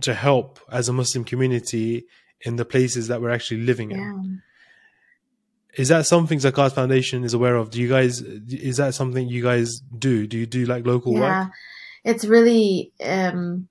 to 0.00 0.14
help 0.14 0.60
as 0.70 0.88
a 0.88 0.92
Muslim 0.92 1.24
community 1.24 2.06
in 2.42 2.56
the 2.56 2.64
places 2.64 3.08
that 3.08 3.20
we're 3.20 3.30
actually 3.30 3.62
living 3.62 3.90
in. 3.90 3.98
Yeah. 3.98 5.82
Is 5.82 5.88
that 5.88 6.06
something 6.06 6.38
Zakat 6.38 6.72
Foundation 6.72 7.24
is 7.24 7.34
aware 7.34 7.56
of? 7.56 7.70
Do 7.70 7.80
you 7.80 7.88
guys 7.88 8.20
is 8.20 8.78
that 8.78 8.94
something 8.94 9.28
you 9.28 9.42
guys 9.42 9.80
do? 9.80 10.26
Do 10.26 10.38
you 10.38 10.46
do 10.46 10.64
like 10.66 10.86
local 10.86 11.14
work? 11.14 11.22
yeah, 11.22 11.44
work? 11.44 11.52
It's 12.04 12.24
really 12.24 12.92
um, 13.04 13.68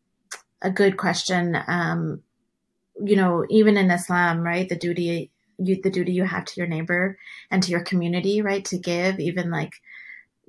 a 0.61 0.69
good 0.69 0.97
question. 0.97 1.57
Um, 1.67 2.21
you 3.03 3.15
know, 3.15 3.45
even 3.49 3.77
in 3.77 3.91
Islam, 3.91 4.41
right, 4.41 4.67
the 4.67 4.75
duty 4.75 5.31
you 5.57 5.81
the 5.81 5.89
duty 5.89 6.13
you 6.13 6.23
have 6.23 6.45
to 6.45 6.53
your 6.57 6.67
neighbor 6.67 7.17
and 7.51 7.61
to 7.63 7.71
your 7.71 7.83
community, 7.83 8.41
right? 8.41 8.65
To 8.65 8.77
give, 8.77 9.19
even 9.19 9.51
like, 9.51 9.73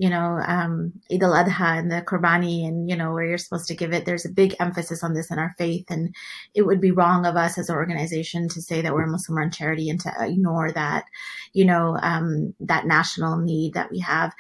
you 0.00 0.08
know, 0.08 0.40
um, 0.46 0.92
Eid 1.12 1.24
al 1.24 1.32
Adha 1.32 1.78
and 1.78 1.90
the 1.90 2.02
Qurbani 2.02 2.66
and, 2.66 2.88
you 2.88 2.94
know, 2.94 3.12
where 3.12 3.24
you're 3.24 3.36
supposed 3.36 3.66
to 3.66 3.74
give 3.74 3.92
it. 3.92 4.04
There's 4.04 4.24
a 4.24 4.30
big 4.30 4.54
emphasis 4.60 5.02
on 5.02 5.12
this 5.12 5.30
in 5.30 5.40
our 5.40 5.56
faith. 5.58 5.86
And 5.90 6.14
it 6.54 6.62
would 6.62 6.80
be 6.80 6.92
wrong 6.92 7.26
of 7.26 7.34
us 7.36 7.58
as 7.58 7.68
an 7.68 7.74
organization 7.74 8.48
to 8.50 8.62
say 8.62 8.80
that 8.80 8.94
we're 8.94 9.02
a 9.02 9.10
Muslim 9.10 9.38
run 9.38 9.50
charity 9.50 9.90
and 9.90 10.00
to 10.00 10.12
ignore 10.20 10.70
that, 10.70 11.04
you 11.52 11.64
know, 11.64 11.98
um, 12.00 12.54
that 12.60 12.86
national 12.86 13.38
need 13.38 13.74
that 13.74 13.90
we 13.90 13.98
have 13.98 14.32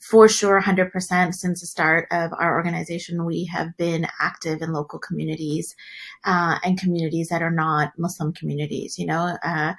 for 0.00 0.28
sure 0.28 0.60
100% 0.60 1.34
since 1.34 1.60
the 1.60 1.66
start 1.66 2.08
of 2.10 2.32
our 2.32 2.56
organization 2.56 3.26
we 3.26 3.44
have 3.44 3.76
been 3.76 4.06
active 4.18 4.62
in 4.62 4.72
local 4.72 4.98
communities 4.98 5.76
uh, 6.24 6.58
and 6.64 6.80
communities 6.80 7.28
that 7.28 7.42
are 7.42 7.50
not 7.50 7.92
muslim 7.98 8.32
communities 8.32 8.98
you 8.98 9.06
know 9.06 9.36
uh, 9.44 9.74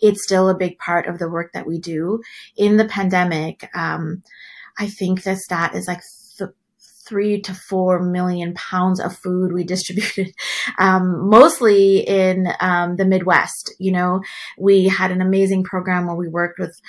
it's 0.00 0.22
still 0.22 0.48
a 0.48 0.56
big 0.56 0.78
part 0.78 1.06
of 1.06 1.18
the 1.18 1.28
work 1.28 1.52
that 1.52 1.66
we 1.66 1.78
do 1.78 2.20
in 2.56 2.76
the 2.76 2.84
pandemic 2.84 3.68
um, 3.74 4.22
i 4.78 4.86
think 4.86 5.22
the 5.22 5.36
stat 5.36 5.74
is 5.74 5.86
like 5.86 6.02
three 7.10 7.40
to 7.40 7.52
four 7.52 8.00
million 8.00 8.54
pounds 8.54 9.00
of 9.00 9.16
food 9.16 9.52
we 9.52 9.64
distributed, 9.70 10.32
um, 10.78 11.28
mostly 11.28 11.98
in 11.98 12.48
um, 12.60 12.96
the 12.96 13.04
Midwest. 13.04 13.74
You 13.78 13.92
know, 13.92 14.22
we 14.56 14.84
had 14.84 15.10
an 15.10 15.20
amazing 15.20 15.64
program 15.64 16.06
where 16.06 16.14
we 16.14 16.28
worked 16.28 16.58
with 16.58 16.80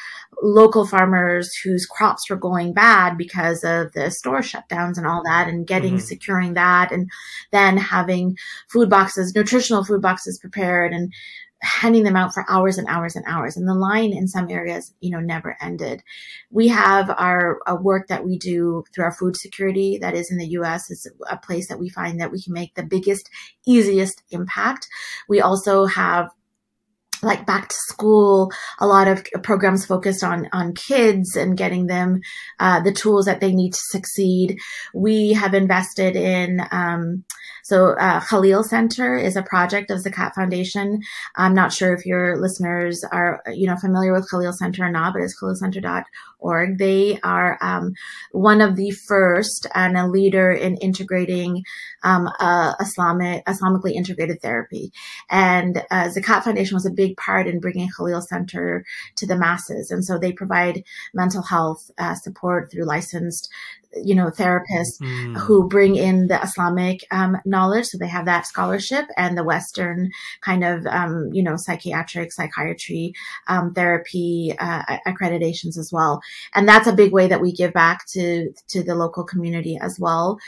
local 0.44 0.86
farmers 0.86 1.52
whose 1.64 1.88
crops 1.88 2.30
were 2.30 2.36
going 2.36 2.74
bad 2.74 3.18
because 3.18 3.64
of 3.64 3.92
the 3.94 4.12
store 4.12 4.40
shutdowns 4.40 4.98
and 4.98 5.08
all 5.08 5.24
that, 5.26 5.48
and 5.50 5.68
getting 5.68 5.96
mm-hmm. 5.96 6.06
securing 6.06 6.54
that, 6.54 6.92
and 6.92 7.10
then 7.52 7.78
having 7.78 8.38
food 8.70 8.90
boxes, 8.90 9.34
nutritional 9.36 9.84
food 9.84 10.02
boxes 10.02 10.38
prepared, 10.40 10.94
and 10.94 11.12
handing 11.62 12.04
them 12.04 12.16
out 12.16 12.34
for 12.34 12.46
hours 12.50 12.78
and 12.78 12.88
hours 12.88 13.16
and 13.16 13.26
hours. 13.28 13.56
And 13.56 13.68
the 13.68 13.76
line 13.76 14.14
in 14.14 14.28
some 14.28 14.50
areas, 14.50 14.94
you 15.00 15.12
know, 15.12 15.20
never 15.20 15.56
ended. 15.62 16.02
We 16.50 16.68
have 16.70 17.10
our 17.10 17.60
work 17.82 18.08
that 18.08 18.26
we 18.26 18.38
do 18.38 18.84
through 18.94 19.06
our 19.06 19.14
food 19.14 19.38
security 19.38 19.98
that 20.02 20.16
is 20.16 20.32
in 20.32 20.38
the 20.38 20.48
US 20.50 20.90
is 20.90 21.10
a 21.30 21.38
place 21.38 21.68
that 21.68 21.80
we 21.80 21.90
find 21.90 22.20
that 22.20 22.32
we 22.32 22.42
can 22.42 22.54
make 22.54 22.76
the 22.76 22.84
biggest, 22.84 23.30
easiest 23.66 24.24
impact. 24.32 24.88
We 25.30 25.42
also 25.42 25.86
have 25.86 26.30
like 27.24 27.46
back 27.46 27.70
to 27.70 27.76
school, 27.76 28.52
a 28.80 28.88
lot 28.88 29.08
of 29.08 29.24
programs 29.44 29.86
focused 29.86 30.24
on 30.24 30.48
on 30.54 30.74
kids 30.74 31.36
and 31.36 31.58
getting 31.58 31.88
them 31.88 32.20
uh, 32.60 32.82
the 32.82 32.92
tools 32.92 33.26
that 33.26 33.42
they 33.42 33.54
need 33.54 33.74
to 33.74 33.80
succeed. 33.80 34.58
We 34.94 35.34
have 35.34 35.54
invested 35.54 36.16
in 36.16 36.62
um, 36.72 37.24
so 37.64 37.92
uh, 37.92 38.20
Khalil 38.22 38.64
Center 38.64 39.16
is 39.16 39.36
a 39.36 39.44
project 39.44 39.92
of 39.92 40.00
Zakat 40.00 40.34
Foundation. 40.34 41.02
I'm 41.36 41.54
not 41.54 41.74
sure 41.74 41.94
if 41.94 42.06
your 42.06 42.38
listeners 42.42 43.04
are 43.12 43.42
you 43.54 43.68
know 43.68 43.76
familiar 43.76 44.14
with 44.14 44.30
Khalil 44.30 44.54
Center 44.54 44.86
or 44.86 44.92
not, 44.92 45.14
but 45.14 45.22
it's 45.22 45.40
khalilcenter.org. 45.40 46.78
They 46.78 47.20
are 47.24 47.58
um, 47.62 47.94
one 48.32 48.62
of 48.62 48.76
the 48.76 48.92
first 48.92 49.68
and 49.76 49.98
a 49.98 50.08
leader 50.08 50.52
in 50.52 50.78
integrating 50.78 51.64
um, 52.04 52.30
uh, 52.40 52.74
Islamic 52.80 53.46
Islamically 53.46 53.94
integrated 53.94 54.42
therapy. 54.42 54.92
And 55.30 55.84
uh, 55.92 56.10
Zakat 56.10 56.44
Foundation 56.44 56.76
was 56.76 56.86
a 56.86 56.92
big 56.92 57.18
part 57.18 57.48
in 57.48 57.60
bringing 57.60 57.90
Khalil 57.90 58.22
Center 58.22 58.84
to 59.18 59.28
the 59.28 59.38
masses, 59.38 59.92
and 59.92 60.04
so 60.04 60.18
they 60.18 60.32
provide 60.32 60.84
mental 61.14 61.42
health 61.42 61.92
uh, 61.98 62.16
support 62.16 62.72
through 62.72 62.86
licensed 62.86 63.50
you 63.96 64.16
know, 64.16 64.28
therapists 64.28 65.00
mm. 65.02 65.38
who 65.38 65.68
bring 65.68 65.96
in 65.96 66.28
the 66.28 66.42
Islamic 66.42 67.06
um, 67.12 67.38
knowledge. 67.46 67.88
So 67.88 67.98
they 67.98 68.08
have 68.08 68.26
that 68.26 68.48
scholarship 68.48 69.06
and 69.18 69.38
the 69.38 69.44
Western 69.44 70.12
kind 70.42 70.64
of, 70.64 70.86
um, 70.88 71.30
you 71.32 71.44
know, 71.44 71.56
psychiatric, 71.58 72.32
psychiatry, 72.32 73.14
um, 73.48 73.74
therapy 73.74 74.56
uh, 74.60 74.84
accreditations 75.08 75.78
as 75.78 75.90
well. 75.92 76.22
And 76.54 76.68
that's 76.68 76.88
a 76.88 76.94
big 76.94 77.12
way 77.12 77.28
that 77.28 77.42
we 77.42 77.52
give 77.52 77.74
back 77.74 78.06
to, 78.14 78.52
to 78.70 78.84
the 78.84 78.96
local 78.96 79.24
community 79.24 79.78
as 79.82 79.98
well. 80.00 80.40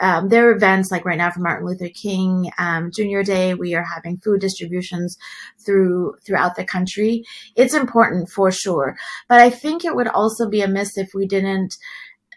Um, 0.00 0.28
there 0.28 0.48
are 0.48 0.54
events 0.54 0.90
like 0.90 1.04
right 1.04 1.18
now 1.18 1.30
for 1.30 1.40
Martin 1.40 1.66
Luther 1.66 1.88
King 1.88 2.50
um, 2.58 2.90
Junior 2.90 3.22
Day. 3.22 3.54
We 3.54 3.74
are 3.74 3.84
having 3.84 4.18
food 4.18 4.40
distributions 4.40 5.16
through 5.64 6.16
throughout 6.24 6.56
the 6.56 6.64
country. 6.64 7.24
It's 7.56 7.74
important 7.74 8.28
for 8.28 8.50
sure, 8.50 8.96
but 9.28 9.40
I 9.40 9.50
think 9.50 9.84
it 9.84 9.94
would 9.94 10.08
also 10.08 10.48
be 10.48 10.62
amiss 10.62 10.96
if 10.96 11.10
we 11.14 11.26
didn't 11.26 11.76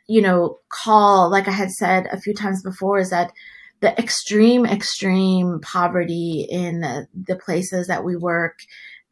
you 0.08 0.22
know, 0.22 0.60
call, 0.70 1.30
like 1.30 1.48
I 1.48 1.52
had 1.52 1.72
said 1.72 2.08
a 2.12 2.20
few 2.20 2.34
times 2.34 2.62
before, 2.64 3.00
is 3.00 3.10
that 3.10 3.32
the 3.82 3.98
extreme, 4.00 4.66
extreme 4.66 5.60
poverty 5.62 6.48
in 6.50 6.82
the 6.82 7.36
places 7.36 7.88
that 7.88 8.04
we 8.04 8.16
work 8.16 8.60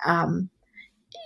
um, 0.05 0.49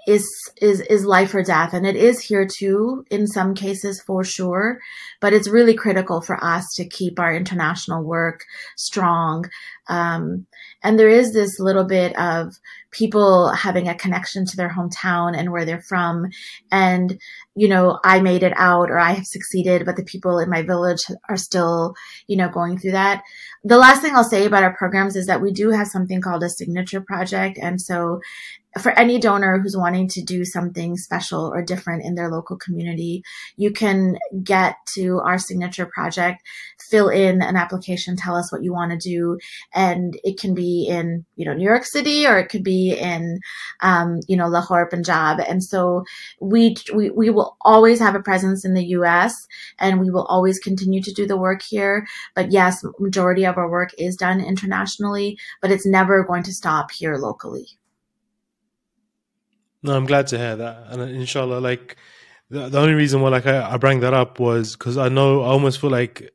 is 0.07 0.25
is 0.61 0.79
is 0.81 1.05
life 1.05 1.35
or 1.35 1.43
death, 1.43 1.73
and 1.73 1.85
it 1.85 1.97
is 1.97 2.21
here 2.21 2.47
too 2.47 3.05
in 3.11 3.27
some 3.27 3.53
cases 3.53 4.01
for 4.01 4.23
sure. 4.23 4.79
But 5.19 5.33
it's 5.33 5.49
really 5.49 5.73
critical 5.73 6.21
for 6.21 6.41
us 6.41 6.65
to 6.75 6.87
keep 6.87 7.19
our 7.19 7.35
international 7.35 8.03
work 8.03 8.45
strong. 8.77 9.45
Um, 9.89 10.47
and 10.81 10.97
there 10.97 11.09
is 11.09 11.33
this 11.33 11.59
little 11.59 11.83
bit 11.83 12.17
of 12.17 12.53
people 12.97 13.49
having 13.49 13.87
a 13.87 13.95
connection 13.95 14.45
to 14.45 14.57
their 14.57 14.69
hometown 14.69 15.37
and 15.37 15.51
where 15.51 15.65
they're 15.65 15.81
from. 15.81 16.25
And, 16.71 17.19
you 17.55 17.67
know, 17.67 17.99
I 18.03 18.21
made 18.21 18.43
it 18.43 18.53
out 18.55 18.89
or 18.89 18.97
I 18.97 19.11
have 19.11 19.25
succeeded, 19.25 19.85
but 19.85 19.95
the 19.95 20.03
people 20.03 20.39
in 20.39 20.49
my 20.49 20.63
village 20.63 21.01
are 21.29 21.37
still, 21.37 21.93
you 22.27 22.37
know, 22.37 22.49
going 22.49 22.77
through 22.77 22.91
that. 22.91 23.23
The 23.63 23.77
last 23.77 24.01
thing 24.01 24.15
I'll 24.15 24.23
say 24.23 24.45
about 24.45 24.63
our 24.63 24.75
programs 24.75 25.15
is 25.15 25.27
that 25.27 25.41
we 25.41 25.51
do 25.51 25.69
have 25.69 25.87
something 25.87 26.21
called 26.21 26.43
a 26.43 26.49
signature 26.49 27.01
project. 27.01 27.59
And 27.61 27.79
so 27.79 28.21
for 28.77 28.91
any 28.91 29.19
donor 29.19 29.59
who's 29.59 29.77
wanting 29.77 30.07
to 30.09 30.21
do 30.21 30.45
something 30.45 30.97
special 30.97 31.51
or 31.53 31.61
different 31.61 32.03
in 32.05 32.15
their 32.15 32.29
local 32.29 32.57
community, 32.57 33.23
you 33.55 33.71
can 33.71 34.17
get 34.43 34.75
to 34.95 35.19
our 35.19 35.37
signature 35.37 35.85
project, 35.85 36.43
fill 36.79 37.09
in 37.09 37.41
an 37.41 37.55
application, 37.55 38.15
tell 38.15 38.35
us 38.35 38.51
what 38.51 38.63
you 38.63 38.73
want 38.73 38.91
to 38.91 38.97
do, 38.97 39.37
and 39.73 40.17
it 40.23 40.39
can 40.39 40.53
be 40.53 40.87
in 40.89 41.25
you 41.35 41.45
know 41.45 41.53
New 41.53 41.63
York 41.63 41.85
City 41.85 42.27
or 42.27 42.37
it 42.37 42.49
could 42.49 42.63
be 42.63 42.93
in 42.93 43.39
um, 43.81 44.19
you 44.27 44.37
know 44.37 44.47
Lahore, 44.47 44.89
Punjab, 44.89 45.39
and 45.39 45.63
so 45.63 46.03
we, 46.39 46.75
we 46.93 47.09
we 47.09 47.29
will 47.29 47.57
always 47.61 47.99
have 47.99 48.15
a 48.15 48.21
presence 48.21 48.65
in 48.65 48.73
the 48.73 48.85
U.S. 48.87 49.47
and 49.79 49.99
we 49.99 50.09
will 50.11 50.25
always 50.25 50.59
continue 50.59 51.01
to 51.01 51.13
do 51.13 51.25
the 51.25 51.37
work 51.37 51.61
here. 51.61 52.07
But 52.35 52.51
yes, 52.51 52.83
majority 52.99 53.45
of 53.45 53.57
our 53.57 53.69
work 53.69 53.91
is 53.97 54.15
done 54.15 54.41
internationally, 54.41 55.37
but 55.61 55.71
it's 55.71 55.85
never 55.85 56.23
going 56.23 56.43
to 56.43 56.53
stop 56.53 56.91
here 56.91 57.17
locally. 57.17 57.77
No, 59.83 59.95
I'm 59.95 60.05
glad 60.05 60.27
to 60.27 60.37
hear 60.37 60.55
that, 60.55 60.85
and 60.89 61.01
inshallah, 61.01 61.59
like 61.59 61.97
the, 62.49 62.69
the 62.69 62.79
only 62.79 62.93
reason 62.93 63.21
why 63.21 63.29
like 63.29 63.45
I, 63.45 63.73
I 63.73 63.77
bring 63.77 63.99
that 64.01 64.13
up 64.13 64.39
was 64.39 64.75
because 64.75 64.97
I 64.97 65.09
know 65.09 65.41
I 65.41 65.47
almost 65.47 65.79
feel 65.79 65.89
like 65.89 66.33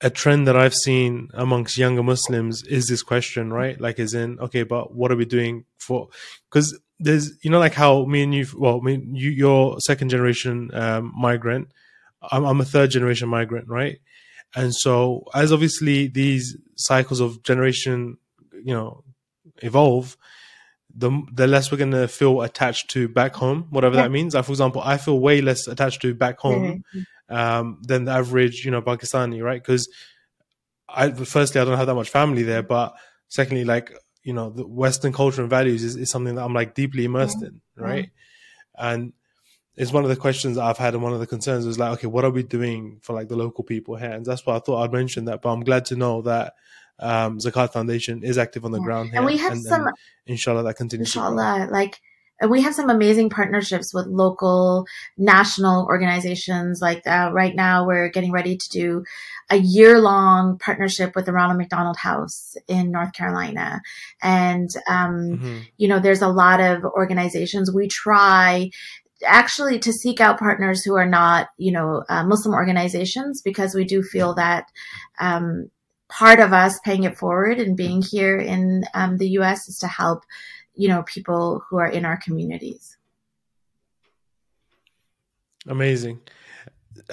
a 0.00 0.10
trend 0.10 0.46
that 0.46 0.56
I've 0.56 0.74
seen 0.74 1.28
amongst 1.34 1.76
younger 1.76 2.02
Muslims 2.02 2.62
is 2.64 2.86
this 2.86 3.02
question, 3.02 3.52
right? 3.52 3.80
Like, 3.80 3.98
is 3.98 4.14
in 4.14 4.38
okay, 4.40 4.62
but 4.62 4.94
what 4.94 5.10
are 5.10 5.16
we 5.16 5.24
doing 5.24 5.64
for? 5.78 6.08
Because 6.48 6.78
there's, 7.00 7.32
you 7.42 7.50
know, 7.50 7.58
like 7.58 7.74
how 7.74 8.04
me 8.04 8.22
and 8.22 8.34
you, 8.34 8.46
well, 8.56 8.80
mean, 8.80 9.14
you, 9.14 9.30
you're 9.30 9.78
second 9.80 10.10
generation 10.10 10.70
um, 10.72 11.12
migrant. 11.16 11.72
I'm, 12.30 12.44
I'm 12.44 12.60
a 12.60 12.64
third 12.64 12.90
generation 12.90 13.28
migrant, 13.28 13.68
right? 13.68 13.98
And 14.54 14.74
so, 14.74 15.24
as 15.34 15.52
obviously 15.52 16.06
these 16.08 16.56
cycles 16.76 17.20
of 17.20 17.42
generation, 17.42 18.18
you 18.52 18.74
know, 18.74 19.04
evolve, 19.62 20.16
the 20.98 21.22
the 21.32 21.46
less 21.46 21.70
we're 21.70 21.78
gonna 21.78 22.08
feel 22.08 22.42
attached 22.42 22.90
to 22.90 23.08
back 23.08 23.34
home, 23.34 23.68
whatever 23.70 23.94
yeah. 23.94 24.02
that 24.02 24.10
means. 24.10 24.34
Like 24.34 24.44
for 24.44 24.52
example, 24.52 24.82
I 24.84 24.96
feel 24.96 25.18
way 25.18 25.40
less 25.40 25.68
attached 25.68 26.02
to 26.02 26.14
back 26.14 26.38
home 26.38 26.82
mm-hmm. 26.94 27.34
um, 27.34 27.80
than 27.86 28.04
the 28.04 28.12
average, 28.12 28.64
you 28.64 28.70
know, 28.70 28.82
Pakistani, 28.82 29.42
right? 29.42 29.62
Because 29.62 29.88
I 30.88 31.10
firstly 31.12 31.60
I 31.60 31.64
don't 31.64 31.76
have 31.76 31.86
that 31.86 31.94
much 31.94 32.10
family 32.10 32.42
there, 32.42 32.62
but 32.62 32.94
secondly, 33.28 33.64
like 33.64 33.92
you 34.24 34.32
know, 34.32 34.50
the 34.50 34.66
Western 34.66 35.12
culture 35.12 35.40
and 35.40 35.48
values 35.48 35.84
is, 35.84 35.94
is 35.96 36.10
something 36.10 36.34
that 36.34 36.44
I'm 36.44 36.52
like 36.52 36.74
deeply 36.74 37.04
immersed 37.04 37.42
in, 37.42 37.60
right? 37.76 38.10
And 38.76 39.12
it's 39.76 39.92
one 39.92 40.02
of 40.02 40.10
the 40.10 40.16
questions 40.16 40.58
I've 40.58 40.78
had, 40.78 40.94
and 40.94 41.02
one 41.02 41.12
of 41.12 41.20
the 41.20 41.26
concerns 41.26 41.64
is 41.64 41.78
like, 41.78 41.92
okay, 41.92 42.08
what 42.08 42.24
are 42.24 42.30
we 42.30 42.42
doing 42.42 42.98
for 43.02 43.12
like 43.12 43.28
the 43.28 43.36
local 43.36 43.62
people 43.62 43.94
here? 43.94 44.10
And 44.10 44.26
that's 44.26 44.44
why 44.44 44.56
I 44.56 44.58
thought 44.58 44.82
I'd 44.82 44.92
mention 44.92 45.26
that. 45.26 45.42
But 45.42 45.50
I'm 45.50 45.62
glad 45.62 45.84
to 45.86 45.96
know 45.96 46.22
that 46.22 46.54
um, 47.00 47.38
Zakat 47.38 47.72
Foundation 47.72 48.22
is 48.22 48.38
active 48.38 48.64
on 48.64 48.72
the 48.72 48.78
yeah. 48.78 48.84
ground 48.84 49.10
here. 49.10 49.18
And 49.18 49.26
we 49.26 49.36
have 49.38 49.52
and, 49.52 49.62
some, 49.62 49.86
and 49.86 49.96
inshallah, 50.26 50.62
that 50.64 50.74
continues. 50.74 51.08
Inshallah, 51.08 51.68
like 51.70 52.00
we 52.46 52.62
have 52.62 52.74
some 52.74 52.88
amazing 52.88 53.30
partnerships 53.30 53.92
with 53.92 54.06
local 54.06 54.86
national 55.16 55.86
organizations. 55.86 56.80
Like 56.80 57.04
uh, 57.06 57.30
right 57.32 57.54
now, 57.54 57.84
we're 57.84 58.08
getting 58.10 58.30
ready 58.30 58.56
to 58.56 58.68
do 58.70 59.04
a 59.50 59.56
year 59.56 59.98
long 59.98 60.58
partnership 60.58 61.16
with 61.16 61.26
the 61.26 61.32
Ronald 61.32 61.58
McDonald 61.58 61.96
House 61.96 62.56
in 62.68 62.92
North 62.92 63.12
Carolina. 63.12 63.80
And, 64.22 64.70
um, 64.88 65.16
mm-hmm. 65.16 65.58
you 65.78 65.88
know, 65.88 65.98
there's 65.98 66.22
a 66.22 66.28
lot 66.28 66.60
of 66.60 66.84
organizations. 66.84 67.72
We 67.72 67.88
try 67.88 68.70
actually 69.26 69.80
to 69.80 69.92
seek 69.92 70.20
out 70.20 70.38
partners 70.38 70.84
who 70.84 70.94
are 70.94 71.08
not, 71.08 71.48
you 71.56 71.72
know, 71.72 72.04
uh, 72.08 72.24
Muslim 72.24 72.54
organizations 72.54 73.42
because 73.42 73.74
we 73.74 73.84
do 73.84 74.00
feel 74.00 74.34
that, 74.34 74.70
um, 75.18 75.70
part 76.08 76.40
of 76.40 76.52
us 76.52 76.78
paying 76.80 77.04
it 77.04 77.16
forward 77.16 77.58
and 77.58 77.76
being 77.76 78.02
here 78.02 78.38
in 78.38 78.84
um, 78.94 79.18
the 79.18 79.28
U.S. 79.30 79.68
is 79.68 79.78
to 79.78 79.86
help, 79.86 80.24
you 80.74 80.88
know, 80.88 81.02
people 81.02 81.62
who 81.68 81.76
are 81.76 81.88
in 81.88 82.04
our 82.04 82.16
communities. 82.16 82.96
Amazing, 85.66 86.20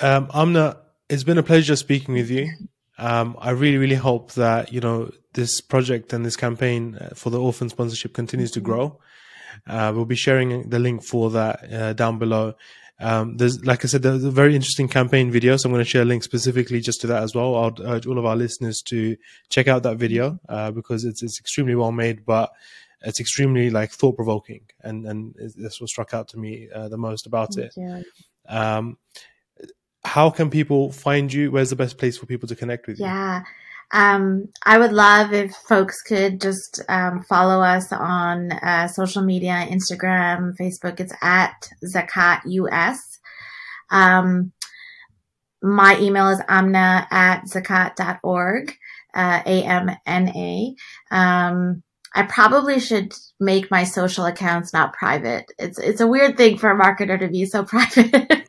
um, 0.02 0.30
Amna. 0.34 0.78
It's 1.08 1.24
been 1.24 1.38
a 1.38 1.44
pleasure 1.44 1.76
speaking 1.76 2.16
with 2.16 2.32
you. 2.32 2.50
Um, 2.98 3.36
I 3.40 3.52
really, 3.52 3.78
really 3.78 3.96
hope 3.96 4.32
that 4.34 4.72
you 4.72 4.80
know 4.80 5.12
this 5.34 5.62
project 5.62 6.14
and 6.14 6.26
this 6.26 6.38
campaign 6.38 6.96
uh, 6.96 7.10
for 7.16 7.30
the 7.30 7.40
orphan 7.40 7.70
sponsorship 7.70 8.14
continues 8.14 8.52
to 8.52 8.62
grow. 8.62 9.00
Uh, 9.68 9.92
we'll 9.94 10.06
be 10.06 10.16
sharing 10.16 10.70
the 10.70 10.80
link 10.80 11.04
for 11.04 11.30
that 11.32 11.74
uh, 11.74 11.94
down 11.94 12.18
below. 12.18 12.56
Um, 13.00 13.38
there's, 13.38 13.66
like 13.66 13.84
I 13.84 13.88
said, 13.88 14.04
there's 14.04 14.24
a 14.24 14.32
very 14.32 14.56
interesting 14.56 14.88
campaign 14.88 15.30
video, 15.30 15.58
so 15.58 15.68
I'm 15.68 15.74
going 15.74 15.84
to 15.84 15.90
share 15.90 16.04
a 16.04 16.06
link 16.06 16.24
specifically 16.24 16.80
just 16.80 17.02
to 17.02 17.08
that 17.08 17.24
as 17.24 17.36
well. 17.36 17.56
I'll 17.56 17.76
urge 17.84 18.08
all 18.08 18.18
of 18.18 18.26
our 18.26 18.36
listeners 18.36 18.82
to 18.84 19.18
check 19.50 19.68
out 19.68 19.84
that 19.84 19.98
video 19.98 20.40
uh, 20.48 20.72
because 20.72 21.04
it's 21.04 21.22
it's 21.22 21.40
extremely 21.40 21.76
well 21.76 21.92
made, 21.92 22.26
but 22.26 22.52
it's 23.02 23.20
extremely 23.20 23.70
like 23.70 23.92
thought 23.92 24.16
provoking, 24.16 24.62
and 24.82 25.06
and 25.06 25.36
that's 25.58 25.82
what 25.82 25.90
struck 25.90 26.14
out 26.14 26.30
to 26.30 26.40
me 26.40 26.70
uh, 26.74 26.88
the 26.88 26.98
most 26.98 27.28
about 27.28 27.54
Thank 27.54 27.74
it. 27.78 28.06
Um, 28.48 28.98
how 30.06 30.30
can 30.30 30.50
people 30.50 30.92
find 30.92 31.34
you? 31.34 31.52
Where's 31.52 31.72
the 31.72 31.76
best 31.76 31.98
place 31.98 32.18
for 32.18 32.28
people 32.28 32.48
to 32.48 32.56
connect 32.56 32.88
with 32.88 33.00
you? 33.00 33.06
Yeah. 33.06 33.44
Um, 33.92 34.50
I 34.64 34.78
would 34.78 34.92
love 34.92 35.34
if 35.34 35.54
folks 35.54 36.02
could 36.02 36.42
just 36.42 36.82
um, 36.90 37.24
follow 37.30 37.62
us 37.62 37.92
on 37.92 38.52
uh, 38.52 38.88
social 38.88 39.24
media, 39.24 39.68
Instagram, 39.70 40.54
Facebook. 40.60 41.00
It's 41.00 41.14
at 41.22 41.70
Zakat 41.94 42.42
US. 42.46 43.20
Um, 43.92 44.52
my 45.62 45.98
email 46.00 46.30
is 46.30 46.42
amna 46.48 47.08
at 47.10 47.46
zakat.org, 47.46 48.76
uh, 49.14 49.42
A-M-N-A. 49.46 50.76
Um, 51.12 51.84
I 52.18 52.24
probably 52.24 52.80
should 52.80 53.14
make 53.40 53.70
my 53.70 53.84
social 53.84 54.26
accounts 54.26 54.74
not 54.74 54.94
private. 54.94 55.52
It's 55.60 55.78
it's 55.80 56.00
a 56.00 56.08
weird 56.08 56.38
thing 56.38 56.58
for 56.58 56.72
a 56.72 56.80
marketer 56.80 57.20
to 57.20 57.28
be 57.28 57.46
so 57.46 57.64
private, 57.66 58.48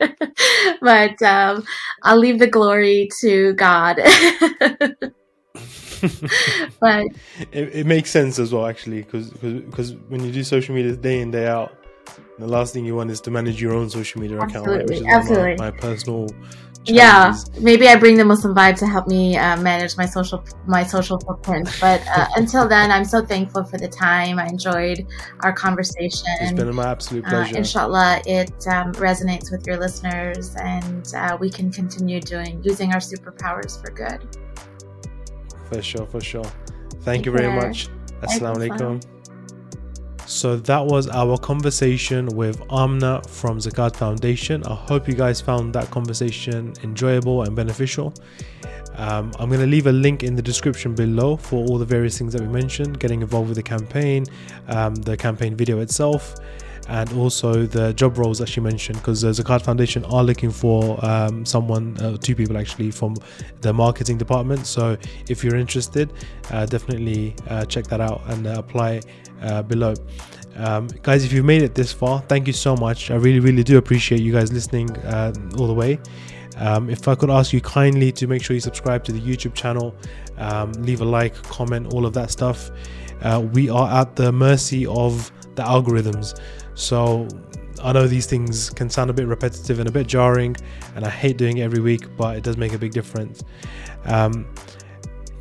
but 0.81 1.21
um, 1.23 1.65
I'll 2.03 2.19
leave 2.19 2.39
the 2.39 2.47
glory 2.47 3.09
to 3.23 3.55
God. 3.55 4.01
but 6.81 7.07
it, 7.53 7.75
it 7.75 7.87
makes 7.87 8.11
sense 8.11 8.39
as 8.39 8.53
well, 8.53 8.67
actually, 8.67 9.03
because 9.03 9.31
because 9.31 9.95
when 10.09 10.25
you 10.25 10.33
do 10.33 10.45
social 10.45 10.75
media 10.75 10.97
day 10.97 11.21
in 11.21 11.31
day 11.31 11.47
out, 11.47 11.73
the 12.39 12.47
last 12.47 12.73
thing 12.73 12.85
you 12.85 12.95
want 12.95 13.11
is 13.11 13.21
to 13.23 13.31
manage 13.31 13.61
your 13.61 13.75
own 13.75 13.89
social 13.91 14.21
media 14.21 14.41
account, 14.41 14.67
right? 14.67 14.87
which 14.87 14.99
is 14.99 15.07
absolutely. 15.07 15.57
My, 15.57 15.71
my 15.71 15.79
personal. 15.79 16.29
Yeah, 16.89 17.35
maybe 17.59 17.89
I 17.89 17.97
bring 17.97 18.17
the 18.17 18.25
Muslim 18.25 18.55
vibe 18.55 18.79
to 18.79 18.87
help 18.87 19.09
me 19.09 19.37
uh, 19.37 19.57
manage 19.61 19.97
my 19.97 20.07
social 20.07 20.45
my 20.67 20.85
social 20.85 21.19
footprint. 21.19 21.69
But 21.81 22.07
uh, 22.07 22.29
until 22.37 22.69
then, 22.69 22.93
I'm 22.93 23.05
so 23.05 23.25
thankful 23.25 23.65
for 23.65 23.77
the 23.77 23.89
time. 23.89 24.39
I 24.39 24.47
enjoyed 24.47 25.05
our 25.41 25.53
conversation. 25.53 26.29
It's 26.41 26.53
been 26.53 26.73
my 26.75 26.91
absolute 26.91 27.25
uh, 27.27 27.31
pleasure. 27.31 27.57
Uh, 27.57 27.59
inshallah, 27.59 28.23
it 28.27 28.53
um, 28.69 28.93
resonates 28.93 29.51
with 29.51 29.67
your 29.67 29.79
listeners, 29.79 30.55
and 30.57 31.13
uh, 31.17 31.37
we 31.41 31.51
can 31.51 31.73
continue 31.73 32.21
doing 32.21 32.63
using 32.63 32.93
our 32.93 33.01
superpowers 33.01 33.81
for 33.81 33.91
good. 33.91 34.25
For 35.69 35.83
sure, 35.83 36.07
for 36.07 36.21
sure. 36.21 36.45
Thank 37.01 37.27
you 37.27 37.33
very 37.33 37.53
much. 37.53 37.89
Assalamu 38.23 38.69
alaikum. 38.69 39.03
So 40.27 40.57
that 40.57 40.85
was 40.85 41.09
our 41.09 41.39
conversation 41.39 42.27
with 42.27 42.61
Amna 42.71 43.23
from 43.29 43.59
Zakat 43.59 43.95
Foundation. 43.95 44.65
I 44.65 44.75
hope 44.75 45.07
you 45.07 45.15
guys 45.15 45.41
found 45.41 45.73
that 45.75 45.89
conversation 45.91 46.75
enjoyable 46.83 47.43
and 47.43 47.55
beneficial. 47.55 48.13
Um, 48.97 49.31
I'm 49.39 49.49
going 49.49 49.61
to 49.61 49.67
leave 49.67 49.87
a 49.87 49.93
link 49.93 50.25
in 50.25 50.35
the 50.35 50.43
description 50.43 50.95
below 50.95 51.37
for 51.37 51.65
all 51.67 51.79
the 51.79 51.85
various 51.85 52.19
things 52.19 52.33
that 52.33 52.43
we 52.43 52.49
mentioned, 52.49 52.99
getting 52.99 53.23
involved 53.23 53.49
with 53.49 53.57
the 53.57 53.63
campaign, 53.63 54.25
um, 54.69 54.95
the 54.95 55.17
campaign 55.17 55.55
video 55.55 55.81
itself, 55.81 56.35
and 56.89 57.13
also 57.15 57.67
the 57.67 57.93
job 57.95 58.19
roles 58.19 58.39
that 58.39 58.49
she 58.49 58.61
mentioned 58.61 58.99
because 58.99 59.23
the 59.23 59.31
Zakat 59.31 59.63
Foundation 59.63 60.05
are 60.05 60.23
looking 60.23 60.51
for 60.51 61.05
um, 61.05 61.45
someone, 61.45 61.97
uh, 61.99 62.17
two 62.17 62.35
people 62.35 62.57
actually 62.57 62.91
from 62.91 63.17
the 63.61 63.73
marketing 63.73 64.19
department. 64.19 64.67
So 64.67 64.97
if 65.29 65.43
you're 65.43 65.57
interested, 65.57 66.13
uh, 66.51 66.67
definitely 66.67 67.35
uh, 67.49 67.65
check 67.65 67.87
that 67.89 68.01
out 68.01 68.23
and 68.27 68.47
uh, 68.47 68.55
apply 68.59 69.01
uh, 69.43 69.63
below. 69.63 69.95
Um, 70.57 70.89
guys, 71.03 71.25
if 71.25 71.33
you've 71.33 71.45
made 71.45 71.63
it 71.63 71.75
this 71.75 71.93
far, 71.93 72.21
thank 72.23 72.47
you 72.47 72.53
so 72.53 72.77
much. 72.77 73.11
I 73.11 73.17
really, 73.17 73.41
really 73.41 73.65
do 73.65 73.79
appreciate 73.79 74.21
you 74.21 74.33
guys 74.33 74.53
listening 74.53 74.91
uh, 74.99 75.33
all 75.59 75.67
the 75.67 75.75
way. 75.75 75.99
Um, 76.57 76.89
if 76.89 77.07
I 77.09 77.15
could 77.15 77.29
ask 77.29 77.53
you 77.53 77.61
kindly 77.61 78.11
to 78.13 78.27
make 78.27 78.43
sure 78.43 78.55
you 78.55 78.61
subscribe 78.61 79.05
to 79.05 79.13
the 79.13 79.21
YouTube 79.21 79.55
channel, 79.55 79.95
um, 80.39 80.73
leave 80.75 81.03
a 81.03 81.05
like, 81.05 81.35
comment, 81.43 81.93
all 81.93 82.07
of 82.07 82.15
that 82.15 82.31
stuff. 82.31 82.71
we 83.53 83.69
are 83.69 84.01
at 84.01 84.17
the 84.17 84.33
mercy 84.33 84.87
of 84.87 85.31
the 85.57 85.63
algorithms. 85.63 86.39
So 86.77 87.27
I 87.83 87.93
know 87.93 88.07
these 88.07 88.27
things 88.27 88.71
can 88.71 88.89
sound 88.89 89.11
a 89.11 89.13
bit 89.13 89.27
repetitive 89.27 89.81
and 89.81 89.89
a 89.89 89.93
bit 89.93 90.07
jarring, 90.07 90.57
and 90.95 91.05
I 91.05 91.11
hate 91.11 91.37
doing 91.37 91.59
it 91.59 91.63
every 91.63 91.81
week, 91.81 92.17
but 92.17 92.37
it 92.37 92.45
does 92.45 92.57
make 92.57 92.73
a 92.75 92.79
big 92.79 92.93
difference. 92.93 93.43
Um, 94.05 94.47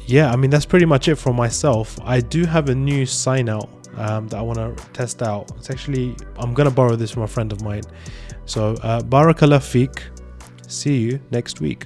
yeah, 0.07 0.31
I 0.31 0.35
mean, 0.35 0.49
that's 0.49 0.65
pretty 0.65 0.85
much 0.85 1.07
it 1.07 1.15
for 1.15 1.33
myself. 1.33 1.99
I 2.03 2.21
do 2.21 2.45
have 2.45 2.69
a 2.69 2.75
new 2.75 3.05
sign 3.05 3.49
out 3.49 3.69
um, 3.97 4.27
that 4.29 4.37
I 4.37 4.41
want 4.41 4.59
to 4.59 4.85
test 4.93 5.21
out. 5.21 5.51
It's 5.57 5.69
actually, 5.69 6.15
I'm 6.37 6.53
going 6.53 6.69
to 6.69 6.75
borrow 6.75 6.95
this 6.95 7.11
from 7.11 7.23
a 7.23 7.27
friend 7.27 7.51
of 7.51 7.61
mine. 7.61 7.83
So, 8.45 8.75
uh, 8.81 9.01
Barakallah 9.01 9.59
Feek. 9.59 10.01
See 10.67 10.97
you 10.97 11.19
next 11.31 11.61
week. 11.61 11.85